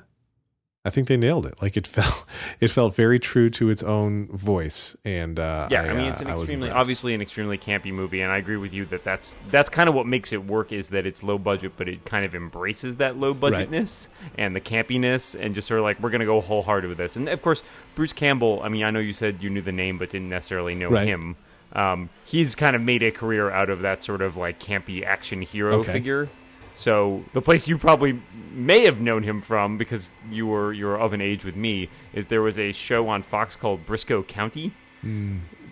I 0.85 0.89
think 0.89 1.07
they 1.07 1.17
nailed 1.17 1.45
it. 1.45 1.61
Like 1.61 1.75
it 1.77 1.85
felt, 1.95 2.25
it 2.59 2.69
felt 2.69 2.95
very 2.95 3.19
true 3.19 3.49
to 3.51 3.69
its 3.69 3.81
own 3.83 4.27
voice. 4.27 4.95
And 5.05 5.39
uh, 5.39 5.67
Yeah, 5.71 5.81
I, 5.83 5.93
mean 5.93 6.11
it's 6.11 6.21
uh, 6.21 6.25
an 6.25 6.29
I 6.29 6.33
extremely 6.33 6.69
obviously 6.69 7.13
an 7.13 7.21
extremely 7.21 7.57
campy 7.57 7.91
movie, 7.93 8.21
and 8.21 8.31
I 8.31 8.37
agree 8.37 8.57
with 8.57 8.73
you 8.73 8.85
that 8.85 9.03
that's 9.03 9.37
that's 9.49 9.69
kind 9.69 9.87
of 9.89 9.95
what 9.95 10.05
makes 10.05 10.31
it 10.33 10.45
work 10.45 10.71
is 10.71 10.89
that 10.89 11.05
it's 11.05 11.23
low 11.23 11.37
budget, 11.37 11.73
but 11.77 11.87
it 11.89 12.05
kind 12.05 12.25
of 12.25 12.35
embraces 12.35 12.97
that 12.97 13.17
low 13.17 13.33
budgetness 13.33 14.07
and 14.37 14.55
the 14.55 14.61
campiness, 14.61 15.35
and 15.39 15.55
just 15.55 15.67
sort 15.67 15.79
of 15.79 15.83
like 15.83 15.99
we're 16.01 16.09
gonna 16.09 16.25
go 16.25 16.39
wholehearted 16.41 16.87
with 16.89 16.97
this. 16.97 17.15
And 17.15 17.27
of 17.29 17.41
course, 17.41 17.63
Bruce 17.95 18.13
Campbell. 18.13 18.61
I 18.63 18.69
mean, 18.69 18.83
I 18.83 18.91
know 18.91 18.99
you 18.99 19.13
said 19.13 19.41
you 19.41 19.49
knew 19.49 19.61
the 19.61 19.71
name, 19.73 19.97
but 19.97 20.09
didn't 20.09 20.29
necessarily 20.29 20.75
know 20.75 20.89
Right. 20.91 21.07
him. 21.07 21.35
Um, 21.73 22.09
he's 22.25 22.55
kind 22.55 22.75
of 22.77 22.81
made 22.81 23.03
a 23.03 23.11
career 23.11 23.49
out 23.51 23.69
of 23.69 23.81
that 23.81 24.03
sort 24.03 24.21
of 24.21 24.37
like 24.37 24.57
campy 24.59 25.03
action 25.05 25.41
hero 25.41 25.79
Okay. 25.79 25.91
figure. 25.91 26.29
So 26.77 27.23
the 27.33 27.41
place 27.41 27.67
you 27.67 27.77
probably 27.79 28.21
may 28.51 28.85
have 28.85 29.01
known 29.01 29.23
him 29.23 29.41
from 29.41 29.79
because 29.79 30.11
you 30.29 30.45
were 30.45 30.71
you 30.73 30.85
were 30.85 30.99
of 30.99 31.11
an 31.13 31.21
age 31.21 31.43
with 31.43 31.55
me 31.55 31.89
is 32.13 32.27
there 32.27 32.43
was 32.43 32.59
a 32.59 32.71
show 32.71 33.07
on 33.09 33.23
Fox 33.23 33.55
called 33.55 33.83
Brisco 33.87 34.21
County. 34.27 34.71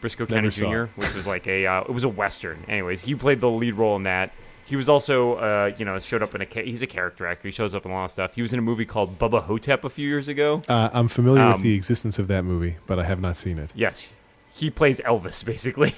Brisco 0.01 0.27
County 0.27 0.49
Jr., 0.49 0.85
which 0.99 1.13
was 1.13 1.27
like 1.27 1.45
a 1.47 1.67
uh, 1.67 1.81
it 1.81 1.91
was 1.93 2.03
a 2.05 2.09
western. 2.09 2.63
Anyways, 2.67 3.01
he 3.03 3.13
played 3.13 3.39
the 3.39 3.49
lead 3.49 3.75
role 3.75 3.95
in 3.95 4.03
that. 4.03 4.33
He 4.65 4.75
was 4.75 4.89
also 4.89 5.35
uh, 5.35 5.75
you 5.77 5.85
know 5.85 5.99
showed 5.99 6.23
up 6.23 6.33
in 6.33 6.41
a 6.41 6.45
he's 6.63 6.81
a 6.81 6.87
character 6.87 7.27
actor. 7.27 7.47
He 7.47 7.51
shows 7.51 7.75
up 7.75 7.85
in 7.85 7.91
a 7.91 7.93
lot 7.93 8.05
of 8.05 8.11
stuff. 8.11 8.33
He 8.33 8.41
was 8.41 8.51
in 8.51 8.57
a 8.57 8.63
movie 8.63 8.85
called 8.85 9.19
Bubba 9.19 9.43
Ho-Tep 9.43 9.83
a 9.83 9.89
few 9.89 10.07
years 10.07 10.27
ago. 10.27 10.63
Uh, 10.67 10.89
I'm 10.91 11.07
familiar 11.07 11.43
Um, 11.43 11.53
with 11.53 11.61
the 11.61 11.75
existence 11.75 12.17
of 12.17 12.27
that 12.29 12.43
movie, 12.45 12.77
but 12.87 12.97
I 12.97 13.03
have 13.03 13.21
not 13.21 13.37
seen 13.37 13.59
it. 13.59 13.69
Yes, 13.75 14.17
he 14.55 14.71
plays 14.71 14.99
Elvis 15.01 15.45
basically. 15.53 15.93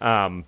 um, 0.00 0.44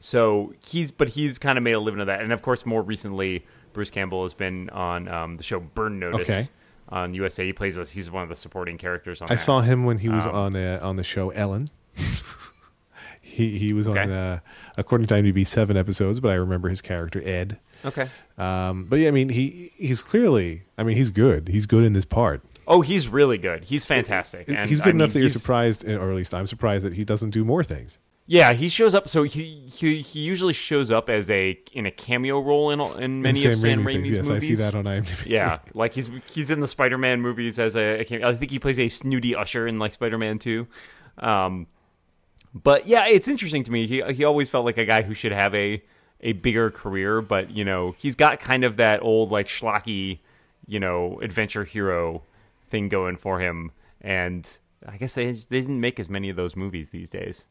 so 0.00 0.52
he's 0.66 0.90
but 0.90 1.08
he's 1.10 1.38
kind 1.38 1.56
of 1.56 1.62
made 1.62 1.72
a 1.72 1.80
living 1.80 2.00
of 2.00 2.06
that, 2.08 2.20
and 2.22 2.32
of 2.32 2.42
course 2.42 2.66
more 2.66 2.82
recently 2.82 3.46
Bruce 3.72 3.90
Campbell 3.90 4.24
has 4.24 4.34
been 4.34 4.68
on 4.70 5.06
um, 5.06 5.36
the 5.36 5.44
show 5.44 5.60
Burn 5.60 6.00
Notice 6.00 6.28
Okay. 6.28 6.42
on 6.88 7.14
USA. 7.14 7.46
He 7.46 7.52
plays 7.52 7.78
us. 7.78 7.92
He's 7.92 8.10
one 8.10 8.24
of 8.24 8.28
the 8.28 8.34
supporting 8.34 8.78
characters 8.78 9.22
on. 9.22 9.28
I 9.30 9.34
that. 9.34 9.38
saw 9.40 9.60
him 9.60 9.84
when 9.84 9.98
he 9.98 10.08
was 10.08 10.26
Um, 10.26 10.34
on 10.34 10.56
uh, 10.56 10.80
on 10.82 10.96
the 10.96 11.04
show 11.04 11.30
Ellen. 11.30 11.66
he 13.20 13.58
he 13.58 13.72
was 13.72 13.86
on 13.86 13.96
Okay. 13.98 14.12
uh, 14.12 14.38
according 14.76 15.06
to 15.08 15.14
IMDb 15.14 15.46
seven 15.46 15.76
episodes, 15.76 16.20
but 16.20 16.30
I 16.30 16.34
remember 16.34 16.68
his 16.68 16.80
character 16.80 17.22
Ed. 17.24 17.58
Okay. 17.84 18.08
Um, 18.38 18.84
but 18.84 18.96
yeah, 18.98 19.08
I 19.08 19.10
mean 19.12 19.28
he 19.30 19.72
he's 19.76 20.02
clearly 20.02 20.62
I 20.78 20.82
mean 20.82 20.96
he's 20.96 21.10
good. 21.10 21.48
He's 21.48 21.66
good 21.66 21.84
in 21.84 21.92
this 21.92 22.04
part. 22.04 22.42
Oh, 22.66 22.82
he's 22.82 23.08
really 23.08 23.38
good. 23.38 23.64
He's 23.64 23.84
fantastic. 23.84 24.48
And, 24.48 24.68
he's 24.68 24.78
good 24.80 24.88
I 24.88 24.90
enough 24.90 25.08
mean, 25.08 25.12
that 25.14 25.18
you're 25.20 25.24
he's- 25.28 25.40
surprised, 25.40 25.84
or 25.88 26.10
at 26.10 26.16
least 26.16 26.32
I'm 26.34 26.46
surprised 26.46 26.84
that 26.84 26.94
he 26.94 27.04
doesn't 27.04 27.30
do 27.30 27.44
more 27.44 27.64
things. 27.64 27.98
Yeah, 28.30 28.52
he 28.52 28.68
shows 28.68 28.94
up. 28.94 29.08
So 29.08 29.24
he 29.24 29.66
he, 29.72 30.02
he 30.02 30.20
usually 30.20 30.52
shows 30.52 30.88
up 30.92 31.10
as 31.10 31.28
a 31.30 31.58
in 31.72 31.84
a 31.86 31.90
cameo 31.90 32.38
role 32.38 32.70
in 32.70 32.80
in 33.02 33.22
many 33.22 33.42
In 33.44 33.50
of 33.50 33.56
Sam 33.56 33.80
Raimi 33.80 33.84
Raimi's 33.84 34.02
things, 34.04 34.16
yes, 34.18 34.28
movies. 34.28 34.60
I 34.60 34.70
see 34.70 34.70
that 34.70 34.74
on 34.76 34.84
IMDb. 34.84 35.26
yeah, 35.26 35.58
like 35.74 35.94
he's 35.94 36.08
he's 36.30 36.48
in 36.48 36.60
the 36.60 36.68
Spider-Man 36.68 37.20
movies 37.20 37.58
as 37.58 37.74
a, 37.74 38.02
a 38.02 38.04
cameo. 38.04 38.28
I 38.28 38.36
think 38.36 38.52
he 38.52 38.60
plays 38.60 38.78
a 38.78 38.86
snooty 38.86 39.34
usher 39.34 39.66
in 39.66 39.80
like 39.80 39.94
Spider-Man 39.94 40.38
2. 40.38 40.64
Um, 41.18 41.66
but 42.54 42.86
yeah, 42.86 43.08
it's 43.08 43.26
interesting 43.26 43.64
to 43.64 43.72
me. 43.72 43.88
He 43.88 44.00
he 44.12 44.22
always 44.22 44.48
felt 44.48 44.64
like 44.64 44.78
a 44.78 44.84
guy 44.84 45.02
who 45.02 45.12
should 45.12 45.32
have 45.32 45.52
a 45.56 45.82
a 46.20 46.30
bigger 46.34 46.70
career, 46.70 47.20
but 47.20 47.50
you 47.50 47.64
know 47.64 47.96
he's 47.98 48.14
got 48.14 48.38
kind 48.38 48.62
of 48.62 48.76
that 48.76 49.02
old 49.02 49.32
like 49.32 49.48
schlocky, 49.48 50.20
you 50.68 50.78
know, 50.78 51.18
adventure 51.20 51.64
hero 51.64 52.22
thing 52.68 52.88
going 52.88 53.16
for 53.16 53.40
him, 53.40 53.72
and 54.00 54.48
I 54.86 54.98
guess 54.98 55.14
they 55.14 55.32
they 55.32 55.62
didn't 55.62 55.80
make 55.80 55.98
as 55.98 56.08
many 56.08 56.30
of 56.30 56.36
those 56.36 56.54
movies 56.54 56.90
these 56.90 57.10
days. 57.10 57.46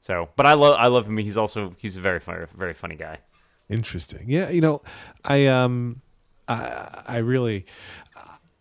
So, 0.00 0.28
but 0.36 0.46
I 0.46 0.54
love 0.54 0.76
I 0.78 0.86
love 0.86 1.06
him. 1.06 1.16
He's 1.18 1.36
also 1.36 1.74
he's 1.78 1.96
a 1.96 2.00
very 2.00 2.20
funny 2.20 2.46
very 2.56 2.74
funny 2.74 2.96
guy. 2.96 3.18
Interesting. 3.68 4.24
Yeah, 4.26 4.50
you 4.50 4.60
know, 4.60 4.82
I 5.24 5.46
um, 5.46 6.00
I 6.48 7.02
I 7.06 7.16
really, 7.18 7.66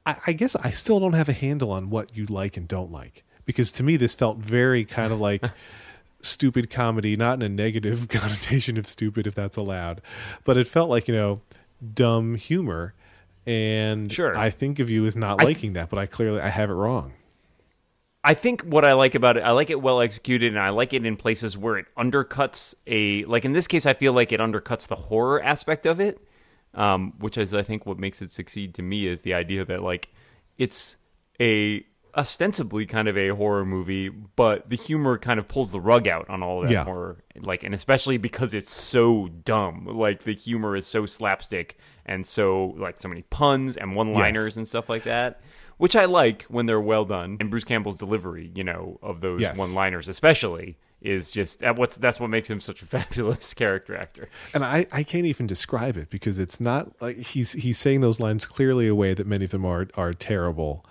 I, 0.05 0.15
I 0.27 0.33
guess 0.33 0.55
I 0.55 0.71
still 0.71 0.99
don't 0.99 1.13
have 1.13 1.29
a 1.29 1.33
handle 1.33 1.71
on 1.71 1.89
what 1.89 2.15
you 2.15 2.25
like 2.25 2.57
and 2.57 2.67
don't 2.67 2.91
like 2.91 3.23
because 3.45 3.71
to 3.73 3.83
me 3.83 3.97
this 3.97 4.13
felt 4.13 4.37
very 4.37 4.85
kind 4.85 5.11
of 5.13 5.19
like 5.19 5.43
stupid 6.21 6.69
comedy, 6.69 7.15
not 7.15 7.35
in 7.35 7.41
a 7.41 7.49
negative 7.49 8.07
connotation 8.09 8.77
of 8.77 8.87
stupid, 8.87 9.25
if 9.25 9.33
that's 9.33 9.57
allowed, 9.57 10.01
but 10.43 10.57
it 10.57 10.67
felt 10.67 10.89
like 10.89 11.07
you 11.07 11.15
know 11.15 11.41
dumb 11.93 12.35
humor, 12.35 12.93
and 13.47 14.11
Sure. 14.11 14.37
I 14.37 14.49
think 14.49 14.79
of 14.79 14.89
you 14.89 15.05
as 15.05 15.15
not 15.15 15.41
I 15.41 15.45
th- 15.45 15.55
liking 15.55 15.73
that, 15.73 15.89
but 15.89 15.97
I 15.97 16.05
clearly 16.05 16.41
I 16.41 16.49
have 16.49 16.69
it 16.69 16.73
wrong. 16.73 17.13
I 18.23 18.33
think 18.33 18.63
what 18.63 18.83
I 18.83 18.93
like 18.93 19.15
about 19.15 19.37
it, 19.37 19.41
I 19.43 19.51
like 19.51 19.69
it 19.69 19.81
well 19.81 20.01
executed, 20.01 20.49
and 20.49 20.59
I 20.59 20.69
like 20.69 20.93
it 20.93 21.05
in 21.05 21.15
places 21.15 21.57
where 21.57 21.77
it 21.77 21.85
undercuts 21.97 22.75
a 22.85 23.23
like 23.25 23.45
in 23.45 23.53
this 23.53 23.67
case, 23.67 23.85
I 23.85 23.93
feel 23.93 24.11
like 24.13 24.31
it 24.31 24.39
undercuts 24.41 24.87
the 24.87 24.95
horror 24.97 25.41
aspect 25.41 25.85
of 25.85 26.01
it, 26.01 26.21
um, 26.73 27.13
which 27.19 27.37
is 27.37 27.53
I 27.55 27.63
think 27.63 27.85
what 27.85 27.97
makes 27.97 28.21
it 28.21 28.31
succeed 28.31 28.73
to 28.75 28.81
me 28.81 29.07
is 29.07 29.21
the 29.21 29.33
idea 29.33 29.63
that 29.65 29.81
like 29.83 30.09
it's 30.57 30.97
a 31.39 31.85
ostensibly 32.17 32.85
kind 32.85 33.07
of 33.07 33.17
a 33.17 33.29
horror 33.29 33.63
movie, 33.65 34.09
but 34.09 34.69
the 34.69 34.75
humor 34.75 35.17
kind 35.17 35.39
of 35.39 35.47
pulls 35.47 35.71
the 35.71 35.79
rug 35.79 36.07
out 36.07 36.29
on 36.29 36.43
all 36.43 36.61
of 36.61 36.67
that 36.67 36.73
Yeah. 36.73 36.83
horror, 36.83 37.23
like 37.39 37.63
and 37.63 37.73
especially 37.73 38.17
because 38.17 38.53
it's 38.53 38.71
so 38.71 39.29
dumb, 39.45 39.85
like 39.85 40.23
the 40.23 40.33
humor 40.35 40.75
is 40.75 40.85
so 40.85 41.05
slapstick 41.05 41.77
and 42.05 42.25
so 42.25 42.73
like 42.77 42.99
so 42.99 43.07
many 43.07 43.21
puns 43.21 43.77
and 43.77 43.95
one-liners 43.95 44.45
Yes. 44.47 44.57
and 44.57 44.67
stuff 44.67 44.89
like 44.89 45.03
that 45.03 45.39
which 45.79 45.95
I 45.95 46.05
like 46.05 46.43
when 46.43 46.67
they're 46.67 46.79
well 46.79 47.03
done. 47.05 47.37
And 47.39 47.49
Bruce 47.49 47.63
Campbell's 47.63 47.95
delivery, 47.97 48.51
you 48.53 48.63
know, 48.63 48.99
of 49.01 49.19
those 49.21 49.41
Yes. 49.41 49.57
one-liners, 49.57 50.07
especially, 50.07 50.77
is 51.01 51.31
just 51.31 51.63
what's 51.75 51.97
that's 51.97 52.19
what 52.19 52.29
makes 52.29 52.47
him 52.49 52.59
such 52.61 52.81
a 52.83 52.85
fabulous 52.95 53.53
character 53.55 53.95
actor. 53.95 54.29
and 54.53 54.63
I, 54.63 54.85
I 54.91 55.01
can't 55.03 55.25
even 55.25 55.47
describe 55.47 55.97
it 55.97 56.09
because 56.11 56.37
it's 56.37 56.59
not 56.59 57.01
like 57.01 57.15
he's 57.17 57.53
he's 57.53 57.77
saying 57.79 58.01
those 58.01 58.19
lines 58.19 58.45
clearly 58.45 58.87
a 58.87 58.93
way 58.93 59.13
that 59.15 59.25
many 59.25 59.45
of 59.45 59.51
them 59.51 59.65
are 59.65 59.87
are 59.95 60.13
terrible 60.13 60.85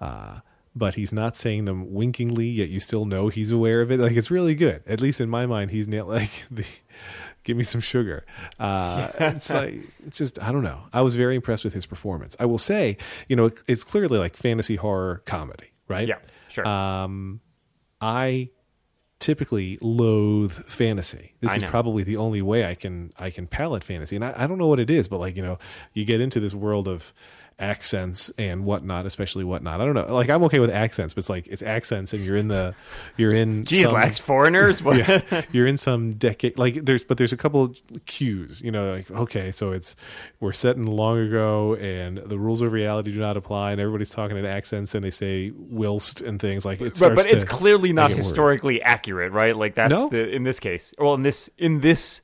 uh, 0.00 0.40
but 0.76 0.96
he's 0.96 1.12
not 1.12 1.36
saying 1.36 1.64
them 1.66 1.94
winkingly, 1.94 2.46
yet 2.46 2.68
you 2.68 2.80
still 2.80 3.04
know 3.06 3.28
he's 3.28 3.50
aware 3.52 3.80
of 3.80 3.90
it. 3.92 4.00
Like 4.00 4.12
it's 4.16 4.30
really 4.30 4.54
good. 4.56 4.82
At 4.86 5.00
least 5.00 5.20
in 5.20 5.30
my 5.30 5.46
mind, 5.46 5.70
he's 5.70 5.86
nailed 5.88 6.08
like 6.20 6.44
the 6.50 6.66
give 7.44 7.56
me 7.56 7.62
some 7.62 7.80
sugar. 7.80 8.24
Uh, 8.58 9.10
it's 9.20 9.50
like 9.50 9.80
just 10.10 10.42
I 10.42 10.50
don't 10.50 10.64
know. 10.64 10.80
I 10.92 11.02
was 11.02 11.14
very 11.14 11.36
impressed 11.36 11.64
with 11.64 11.74
his 11.74 11.86
performance. 11.86 12.36
I 12.40 12.46
will 12.46 12.58
say, 12.58 12.96
you 13.28 13.36
know, 13.36 13.50
it's 13.66 13.84
clearly 13.84 14.18
like 14.18 14.36
fantasy 14.36 14.76
horror 14.76 15.22
comedy, 15.26 15.70
right? 15.88 16.08
Yeah, 16.08 16.18
sure. 16.48 16.66
Um, 16.66 17.40
I 18.00 18.50
typically 19.20 19.78
loathe 19.80 20.52
fantasy. 20.52 21.34
This 21.40 21.56
is 21.56 21.64
probably 21.64 22.02
the 22.02 22.18
only 22.18 22.42
way 22.42 22.66
I 22.66 22.74
can 22.74 23.12
I 23.18 23.30
can 23.30 23.46
palate 23.46 23.84
fantasy, 23.84 24.16
and 24.16 24.24
I, 24.24 24.34
I 24.36 24.46
don't 24.46 24.58
know 24.58 24.66
what 24.66 24.80
it 24.80 24.90
is, 24.90 25.08
but 25.08 25.20
like 25.20 25.36
you 25.36 25.42
know, 25.42 25.58
you 25.92 26.04
get 26.04 26.20
into 26.20 26.40
this 26.40 26.54
world 26.54 26.88
of 26.88 27.14
accents 27.58 28.30
and 28.38 28.64
whatnot, 28.64 29.06
especially 29.06 29.44
whatnot. 29.44 29.80
I 29.80 29.84
don't 29.84 29.94
know. 29.94 30.12
Like 30.14 30.28
I'm 30.30 30.42
okay 30.44 30.58
with 30.58 30.70
accents, 30.70 31.14
but 31.14 31.18
it's 31.20 31.30
like 31.30 31.46
it's 31.46 31.62
accents, 31.62 32.12
and 32.12 32.22
you're 32.22 32.36
in 32.36 32.48
the 32.48 32.74
you're 33.16 33.32
in 33.32 33.64
Geez, 33.64 33.86
some- 33.86 34.10
foreigners. 34.12 34.82
What? 34.84 34.96
yeah, 34.98 35.42
you're 35.52 35.66
in 35.66 35.76
some 35.76 36.12
decade 36.14 36.58
like 36.58 36.84
there's 36.84 37.04
but 37.04 37.16
there's 37.18 37.32
a 37.32 37.36
couple 37.36 37.74
cues 38.06 38.60
you 38.62 38.70
know 38.70 38.92
like 38.92 39.10
okay 39.10 39.50
so 39.50 39.70
it's 39.72 39.94
we're 40.40 40.52
set 40.52 40.76
in 40.76 40.86
long 40.86 41.18
ago 41.18 41.74
and 41.76 42.18
the 42.18 42.38
rules 42.38 42.60
of 42.60 42.72
reality 42.72 43.12
do 43.12 43.18
not 43.20 43.36
apply 43.36 43.72
and 43.72 43.80
everybody's 43.80 44.10
talking 44.10 44.36
in 44.36 44.44
accents 44.44 44.94
and 44.94 45.02
they 45.04 45.10
say 45.10 45.52
whilst 45.56 46.20
and 46.20 46.40
things 46.40 46.64
like 46.64 46.80
it 46.80 46.98
But, 46.98 47.14
but 47.14 47.26
it's 47.26 47.44
clearly 47.44 47.92
not 47.92 48.10
make 48.10 48.12
it 48.12 48.14
work. 48.20 48.24
historically 48.24 48.82
accurate, 48.82 49.32
right? 49.32 49.56
Like 49.56 49.74
that's 49.74 49.90
No? 49.92 50.08
the 50.08 50.28
in 50.28 50.42
this 50.42 50.60
case. 50.60 50.92
Well, 50.98 51.14
in 51.14 51.22
this 51.22 51.48
in 51.58 51.80
this 51.80 52.20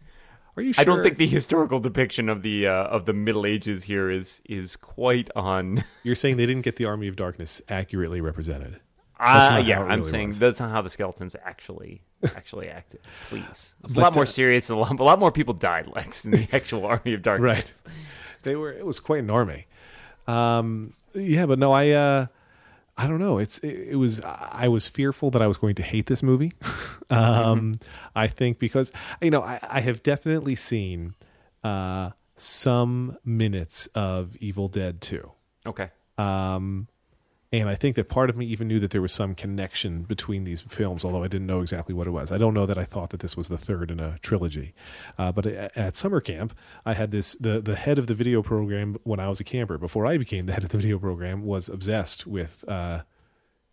are 0.56 0.62
you 0.62 0.72
sure 0.72 0.82
I 0.82 0.84
don't 0.84 1.02
think 1.02 1.16
the 1.18 1.26
historical 1.26 1.78
depiction 1.78 2.28
of 2.28 2.42
the 2.42 2.66
uh, 2.66 2.72
of 2.84 3.06
the 3.06 3.12
Middle 3.12 3.46
Ages 3.46 3.84
here 3.84 4.10
is 4.10 4.42
is 4.46 4.76
quite 4.76 5.30
on. 5.34 5.84
you're 6.02 6.14
saying 6.14 6.36
they 6.36 6.46
didn't 6.46 6.62
get 6.62 6.76
the 6.76 6.84
army 6.86 7.08
of 7.08 7.16
darkness 7.16 7.62
accurately 7.68 8.20
represented 8.20 8.80
Uh, 9.18 9.62
yeah, 9.64 9.80
I'm 9.80 10.00
really 10.00 10.10
saying 10.10 10.28
was. 10.28 10.38
that's 10.38 10.60
not 10.60 10.70
how 10.70 10.82
the 10.82 10.90
skeletons 10.90 11.36
actually 11.44 12.02
actually 12.36 12.68
acted. 12.68 13.00
Please, 13.28 13.74
it's 13.84 13.96
a 13.96 14.00
lot 14.00 14.14
more 14.14 14.24
uh, 14.24 14.26
serious. 14.26 14.70
and 14.70 14.78
A 14.78 14.80
lot, 14.82 14.98
a 14.98 15.04
lot 15.04 15.18
more 15.18 15.32
people 15.32 15.54
died, 15.54 15.86
Lex, 15.86 16.24
in 16.24 16.30
the 16.32 16.48
actual 16.52 16.84
Army 16.86 17.14
of 17.14 17.22
Darkness. 17.22 17.82
right 17.86 17.94
they 18.42 18.56
were 18.56 18.72
it 18.72 18.86
was 18.86 19.00
quite 19.00 19.20
an 19.22 19.30
army 19.30 19.66
um 20.26 20.92
yeah 21.14 21.46
but 21.46 21.58
no 21.58 21.72
i 21.72 21.90
uh 21.90 22.26
i 23.02 23.06
don't 23.08 23.18
know. 23.18 23.38
It's 23.38 23.58
it, 23.58 23.74
it 23.92 23.96
was 23.96 24.20
i 24.24 24.68
was 24.68 24.88
fearful 24.88 25.30
that 25.32 25.42
i 25.42 25.46
was 25.46 25.56
going 25.56 25.74
to 25.76 25.82
hate 25.82 26.06
this 26.06 26.22
movie. 26.22 26.52
Um 27.10 27.74
i 28.14 28.28
think 28.28 28.60
because 28.60 28.92
you 29.20 29.30
know 29.34 29.42
i, 29.42 29.58
I 29.78 29.80
have 29.80 29.98
definitely 30.04 30.54
seen 30.54 31.14
uh 31.64 32.10
some 32.36 33.16
minutes 33.24 33.88
of 33.96 34.36
evil 34.36 34.68
dead 34.68 35.00
2 35.00 35.30
Okay. 35.66 35.88
um 36.18 36.86
and 37.52 37.68
I 37.68 37.74
think 37.74 37.96
that 37.96 38.08
part 38.08 38.30
of 38.30 38.36
me 38.36 38.46
even 38.46 38.68
knew 38.68 38.78
that 38.78 38.92
there 38.92 39.02
was 39.02 39.12
some 39.12 39.34
connection 39.34 40.02
between 40.02 40.44
these 40.44 40.60
films, 40.60 41.04
although 41.04 41.24
I 41.24 41.28
didn't 41.28 41.48
know 41.48 41.62
exactly 41.62 41.92
what 41.94 42.06
it 42.06 42.10
was. 42.10 42.30
I 42.30 42.38
don't 42.38 42.54
know 42.54 42.64
that 42.64 42.78
I 42.78 42.84
thought 42.84 43.10
that 43.10 43.20
this 43.20 43.36
was 43.36 43.48
the 43.48 43.58
third 43.58 43.90
in 43.90 43.98
a 43.98 44.18
trilogy. 44.22 44.72
Uh, 45.18 45.32
but 45.32 45.46
at, 45.46 45.76
at 45.76 45.96
summer 45.96 46.20
camp, 46.20 46.56
I 46.86 46.94
had 46.94 47.10
this 47.10 47.34
the 47.34 47.60
the 47.60 47.74
head 47.74 47.98
of 47.98 48.06
the 48.06 48.14
video 48.14 48.42
program 48.42 48.98
when 49.02 49.18
I 49.18 49.28
was 49.28 49.40
a 49.40 49.44
camper. 49.44 49.78
Before 49.78 50.06
I 50.06 50.16
became 50.16 50.46
the 50.46 50.52
head 50.52 50.62
of 50.62 50.70
the 50.70 50.78
video 50.78 50.98
program, 50.98 51.42
was 51.44 51.68
obsessed 51.68 52.24
with 52.24 52.64
uh, 52.68 53.02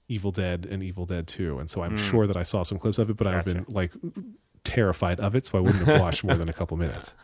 Evil 0.07 0.31
Dead 0.31 0.65
and 0.69 0.81
Evil 0.81 1.05
Dead 1.05 1.27
Two, 1.27 1.59
and 1.59 1.69
so 1.69 1.83
I'm 1.83 1.97
sure 1.97 2.25
that 2.25 2.37
I 2.37 2.43
saw 2.43 2.63
some 2.63 2.79
clips 2.79 2.97
of 2.97 3.11
it, 3.11 3.17
but 3.17 3.27
I've 3.27 3.45
been 3.45 3.65
like 3.67 3.91
terrified 4.67 5.19
of 5.19 5.33
it, 5.35 5.45
so 5.45 5.57
I 5.57 5.61
wouldn't 5.61 5.87
have 5.87 6.01
watched 6.01 6.23
more 6.23 6.35
than 6.35 6.49
a 6.49 6.53
couple 6.53 6.77
minutes. 6.77 7.13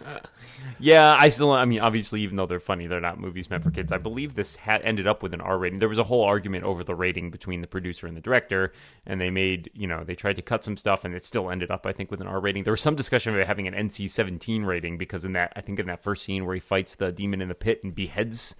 Yeah, 0.79 1.15
I 1.17 1.29
still. 1.29 1.51
I 1.51 1.63
mean, 1.65 1.79
obviously, 1.79 2.21
even 2.21 2.35
though 2.35 2.45
they're 2.45 2.59
funny, 2.59 2.87
they're 2.87 2.99
not 2.99 3.19
movies 3.19 3.49
meant 3.49 3.63
for 3.63 3.71
kids. 3.71 3.91
I 3.91 3.99
believe 3.99 4.33
this 4.33 4.55
had 4.55 4.81
ended 4.81 5.07
up 5.07 5.23
with 5.23 5.33
an 5.33 5.39
R 5.39 5.57
rating. 5.57 5.79
There 5.79 5.87
was 5.87 5.99
a 5.99 6.03
whole 6.03 6.23
argument 6.23 6.65
over 6.65 6.83
the 6.83 6.95
rating 6.95 7.31
between 7.31 7.61
the 7.61 7.67
producer 7.67 8.07
and 8.07 8.17
the 8.17 8.21
director, 8.21 8.73
and 9.05 9.21
they 9.21 9.29
made, 9.29 9.69
you 9.73 9.87
know, 9.87 10.03
they 10.03 10.15
tried 10.15 10.35
to 10.37 10.41
cut 10.41 10.63
some 10.63 10.75
stuff, 10.75 11.05
and 11.05 11.13
it 11.13 11.23
still 11.23 11.49
ended 11.49 11.71
up, 11.71 11.85
I 11.85 11.93
think, 11.93 12.11
with 12.11 12.19
an 12.21 12.27
R 12.27 12.39
rating. 12.39 12.63
There 12.63 12.73
was 12.73 12.81
some 12.81 12.95
discussion 12.95 13.33
of 13.33 13.39
it 13.39 13.47
having 13.47 13.67
an 13.67 13.73
NC-17 13.73 14.65
rating 14.65 14.97
because 14.97 15.23
in 15.23 15.33
that, 15.33 15.53
I 15.55 15.61
think, 15.61 15.79
in 15.79 15.85
that 15.87 16.03
first 16.03 16.25
scene 16.25 16.45
where 16.45 16.55
he 16.55 16.59
fights 16.59 16.95
the 16.95 17.11
demon 17.11 17.41
in 17.41 17.47
the 17.47 17.55
pit 17.55 17.81
and 17.83 17.93
beheads, 17.93 18.55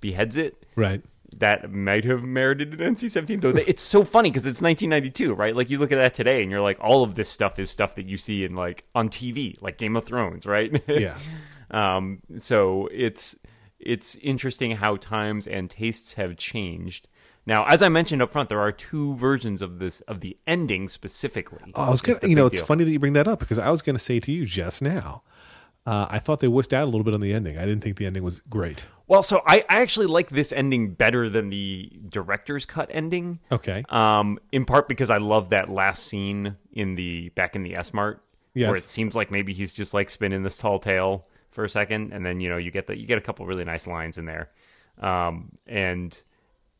beheads 0.00 0.36
it, 0.36 0.64
Right. 0.74 1.02
That 1.36 1.70
might 1.72 2.04
have 2.04 2.22
merited 2.22 2.80
an 2.80 2.94
NC-17. 2.94 3.40
Though 3.40 3.48
it's 3.66 3.82
so 3.82 4.04
funny 4.04 4.30
because 4.30 4.46
it's 4.46 4.62
1992, 4.62 5.34
right? 5.34 5.54
Like 5.54 5.70
you 5.70 5.78
look 5.78 5.92
at 5.92 5.96
that 5.96 6.14
today, 6.14 6.42
and 6.42 6.50
you're 6.50 6.60
like, 6.60 6.78
all 6.80 7.02
of 7.02 7.14
this 7.14 7.28
stuff 7.28 7.58
is 7.58 7.70
stuff 7.70 7.94
that 7.96 8.06
you 8.06 8.16
see 8.16 8.44
in 8.44 8.54
like 8.54 8.84
on 8.94 9.08
TV, 9.08 9.60
like 9.60 9.78
Game 9.78 9.96
of 9.96 10.04
Thrones, 10.04 10.46
right? 10.46 10.82
Yeah. 10.88 11.16
Um, 11.70 12.20
so 12.38 12.88
it's 12.90 13.36
it's 13.78 14.16
interesting 14.16 14.72
how 14.72 14.96
times 14.96 15.46
and 15.46 15.70
tastes 15.70 16.14
have 16.14 16.36
changed. 16.36 17.08
Now, 17.46 17.66
as 17.66 17.82
I 17.82 17.88
mentioned 17.88 18.20
up 18.20 18.30
front, 18.30 18.48
there 18.48 18.60
are 18.60 18.72
two 18.72 19.14
versions 19.16 19.62
of 19.62 19.78
this 19.78 20.00
of 20.02 20.20
the 20.20 20.36
ending 20.46 20.88
specifically. 20.88 21.72
Oh, 21.74 21.82
I 21.82 21.90
was 21.90 22.00
gonna, 22.00 22.18
you 22.22 22.34
know, 22.34 22.44
big 22.44 22.52
it's 22.54 22.60
deal. 22.60 22.66
funny 22.66 22.84
that 22.84 22.90
you 22.90 22.98
bring 22.98 23.12
that 23.14 23.28
up 23.28 23.38
because 23.38 23.58
I 23.58 23.70
was 23.70 23.82
going 23.82 23.96
to 23.96 24.02
say 24.02 24.18
to 24.20 24.32
you 24.32 24.44
just 24.46 24.82
now. 24.82 25.22
Uh, 25.88 26.06
I 26.10 26.18
thought 26.18 26.40
they 26.40 26.48
wussed 26.48 26.74
out 26.74 26.82
a 26.84 26.90
little 26.90 27.02
bit 27.02 27.14
on 27.14 27.20
the 27.22 27.32
ending. 27.32 27.56
I 27.56 27.62
didn't 27.62 27.80
think 27.80 27.96
the 27.96 28.04
ending 28.04 28.22
was 28.22 28.40
great. 28.50 28.84
Well, 29.06 29.22
so 29.22 29.40
I, 29.46 29.64
I 29.70 29.80
actually 29.80 30.04
like 30.06 30.28
this 30.28 30.52
ending 30.52 30.92
better 30.92 31.30
than 31.30 31.48
the 31.48 31.90
director's 32.10 32.66
cut 32.66 32.90
ending. 32.92 33.38
Okay. 33.50 33.84
Um, 33.88 34.38
in 34.52 34.66
part 34.66 34.86
because 34.86 35.08
I 35.08 35.16
love 35.16 35.48
that 35.48 35.70
last 35.70 36.04
scene 36.04 36.56
in 36.72 36.94
the 36.94 37.30
back 37.30 37.56
in 37.56 37.62
the 37.62 37.74
S 37.74 37.94
Mart, 37.94 38.22
Yes. 38.52 38.68
where 38.68 38.76
it 38.76 38.86
seems 38.86 39.16
like 39.16 39.30
maybe 39.30 39.54
he's 39.54 39.72
just 39.72 39.94
like 39.94 40.10
spinning 40.10 40.42
this 40.42 40.58
tall 40.58 40.78
tale 40.78 41.26
for 41.52 41.64
a 41.64 41.70
second, 41.70 42.12
and 42.12 42.26
then 42.26 42.38
you 42.38 42.50
know 42.50 42.58
you 42.58 42.70
get 42.70 42.86
the 42.86 42.94
you 42.94 43.06
get 43.06 43.16
a 43.16 43.22
couple 43.22 43.46
really 43.46 43.64
nice 43.64 43.86
lines 43.86 44.18
in 44.18 44.26
there. 44.26 44.50
Um, 45.00 45.52
and 45.66 46.22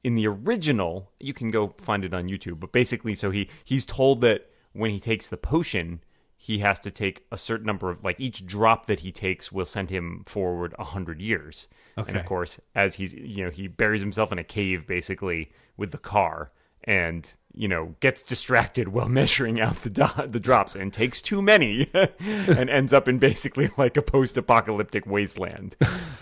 in 0.04 0.16
the 0.16 0.26
original, 0.26 1.10
you 1.18 1.32
can 1.32 1.48
go 1.48 1.74
find 1.78 2.04
it 2.04 2.12
on 2.12 2.28
YouTube. 2.28 2.60
But 2.60 2.72
basically, 2.72 3.14
so 3.14 3.30
he 3.30 3.48
he's 3.64 3.86
told 3.86 4.20
that 4.20 4.50
when 4.74 4.90
he 4.90 5.00
takes 5.00 5.28
the 5.28 5.38
potion, 5.38 6.00
he 6.40 6.58
has 6.58 6.78
to 6.80 6.90
take 6.90 7.26
a 7.32 7.36
certain 7.36 7.66
number 7.66 7.90
of 7.90 8.04
like 8.04 8.18
each 8.20 8.46
drop 8.46 8.86
that 8.86 9.00
he 9.00 9.10
takes 9.10 9.50
will 9.50 9.66
send 9.66 9.90
him 9.90 10.22
forward 10.26 10.72
a 10.78 10.84
hundred 10.84 11.20
years. 11.20 11.66
And 11.96 12.16
of 12.16 12.24
course, 12.24 12.60
as 12.76 12.94
he's 12.94 13.12
you 13.12 13.44
know 13.44 13.50
he 13.50 13.66
buries 13.66 14.00
himself 14.00 14.30
in 14.30 14.38
a 14.38 14.44
cave 14.44 14.86
basically 14.86 15.50
with 15.76 15.90
the 15.90 15.98
car 15.98 16.52
and 16.84 17.32
you 17.54 17.66
know 17.66 17.94
gets 18.00 18.22
distracted 18.22 18.88
while 18.92 19.08
measuring 19.08 19.60
out 19.60 19.74
the 19.82 19.90
do- 19.90 20.26
the 20.28 20.38
drops 20.38 20.76
and 20.76 20.92
takes 20.92 21.20
too 21.20 21.42
many 21.42 21.90
and 22.20 22.70
ends 22.70 22.92
up 22.92 23.08
in 23.08 23.18
basically 23.18 23.68
like 23.78 23.96
a 23.96 24.02
post-apocalyptic 24.02 25.06
wasteland 25.06 25.74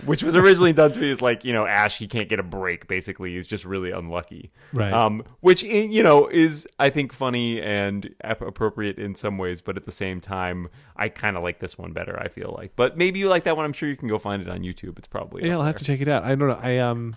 which 0.06 0.22
was 0.22 0.34
originally 0.36 0.72
done 0.72 0.92
to 0.92 1.00
be 1.00 1.10
as 1.10 1.20
like 1.20 1.44
you 1.44 1.52
know 1.52 1.66
ash 1.66 1.98
he 1.98 2.06
can't 2.06 2.28
get 2.30 2.38
a 2.38 2.42
break 2.44 2.86
basically 2.88 3.34
he's 3.34 3.46
just 3.46 3.64
really 3.66 3.90
unlucky 3.90 4.50
Right. 4.72 4.92
um 4.92 5.24
which 5.40 5.62
you 5.62 6.02
know 6.02 6.26
is 6.28 6.66
i 6.78 6.88
think 6.90 7.12
funny 7.12 7.60
and 7.60 8.14
ap- 8.22 8.40
appropriate 8.40 8.98
in 8.98 9.14
some 9.14 9.36
ways 9.36 9.60
but 9.60 9.76
at 9.76 9.84
the 9.84 9.92
same 9.92 10.20
time 10.22 10.68
i 10.96 11.08
kind 11.10 11.36
of 11.36 11.42
like 11.42 11.58
this 11.58 11.76
one 11.76 11.92
better 11.92 12.18
i 12.18 12.28
feel 12.28 12.54
like 12.56 12.72
but 12.76 12.96
maybe 12.96 13.18
you 13.18 13.28
like 13.28 13.44
that 13.44 13.56
one 13.56 13.64
i'm 13.66 13.72
sure 13.74 13.88
you 13.88 13.96
can 13.96 14.08
go 14.08 14.16
find 14.18 14.40
it 14.40 14.48
on 14.48 14.60
youtube 14.60 14.96
it's 14.96 15.08
probably 15.08 15.44
Yeah, 15.46 15.54
I'll 15.58 15.62
have 15.64 15.76
to 15.76 15.84
check 15.84 16.00
it 16.00 16.08
out. 16.08 16.24
I 16.24 16.28
don't 16.34 16.48
know. 16.48 16.58
I 16.62 16.78
um, 16.78 17.16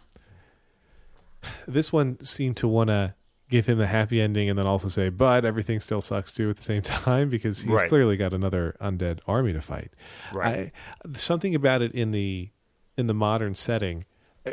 this 1.68 1.94
one 1.94 2.20
seemed 2.24 2.57
to 2.57 2.68
want 2.68 2.90
to 2.90 3.14
give 3.49 3.65
him 3.65 3.80
a 3.81 3.88
happy 3.88 4.21
ending 4.21 4.49
and 4.49 4.57
then 4.59 4.67
also 4.67 4.88
say, 4.88 5.09
but 5.09 5.43
everything 5.43 5.80
still 5.80 6.01
sucks 6.01 6.31
too 6.34 6.49
at 6.49 6.55
the 6.57 6.61
same 6.61 6.81
time 6.84 7.30
because 7.30 7.61
he's 7.61 7.71
Right. 7.71 7.89
clearly 7.89 8.15
got 8.17 8.34
another 8.34 8.76
undead 8.81 9.19
army 9.27 9.53
to 9.53 9.61
fight. 9.61 9.91
Right. 10.34 10.71
I, 11.05 11.17
something 11.17 11.55
about 11.55 11.81
it 11.81 11.91
in 11.93 12.11
the 12.11 12.49
in 12.97 13.07
the 13.07 13.13
modern 13.13 13.55
setting. 13.55 14.03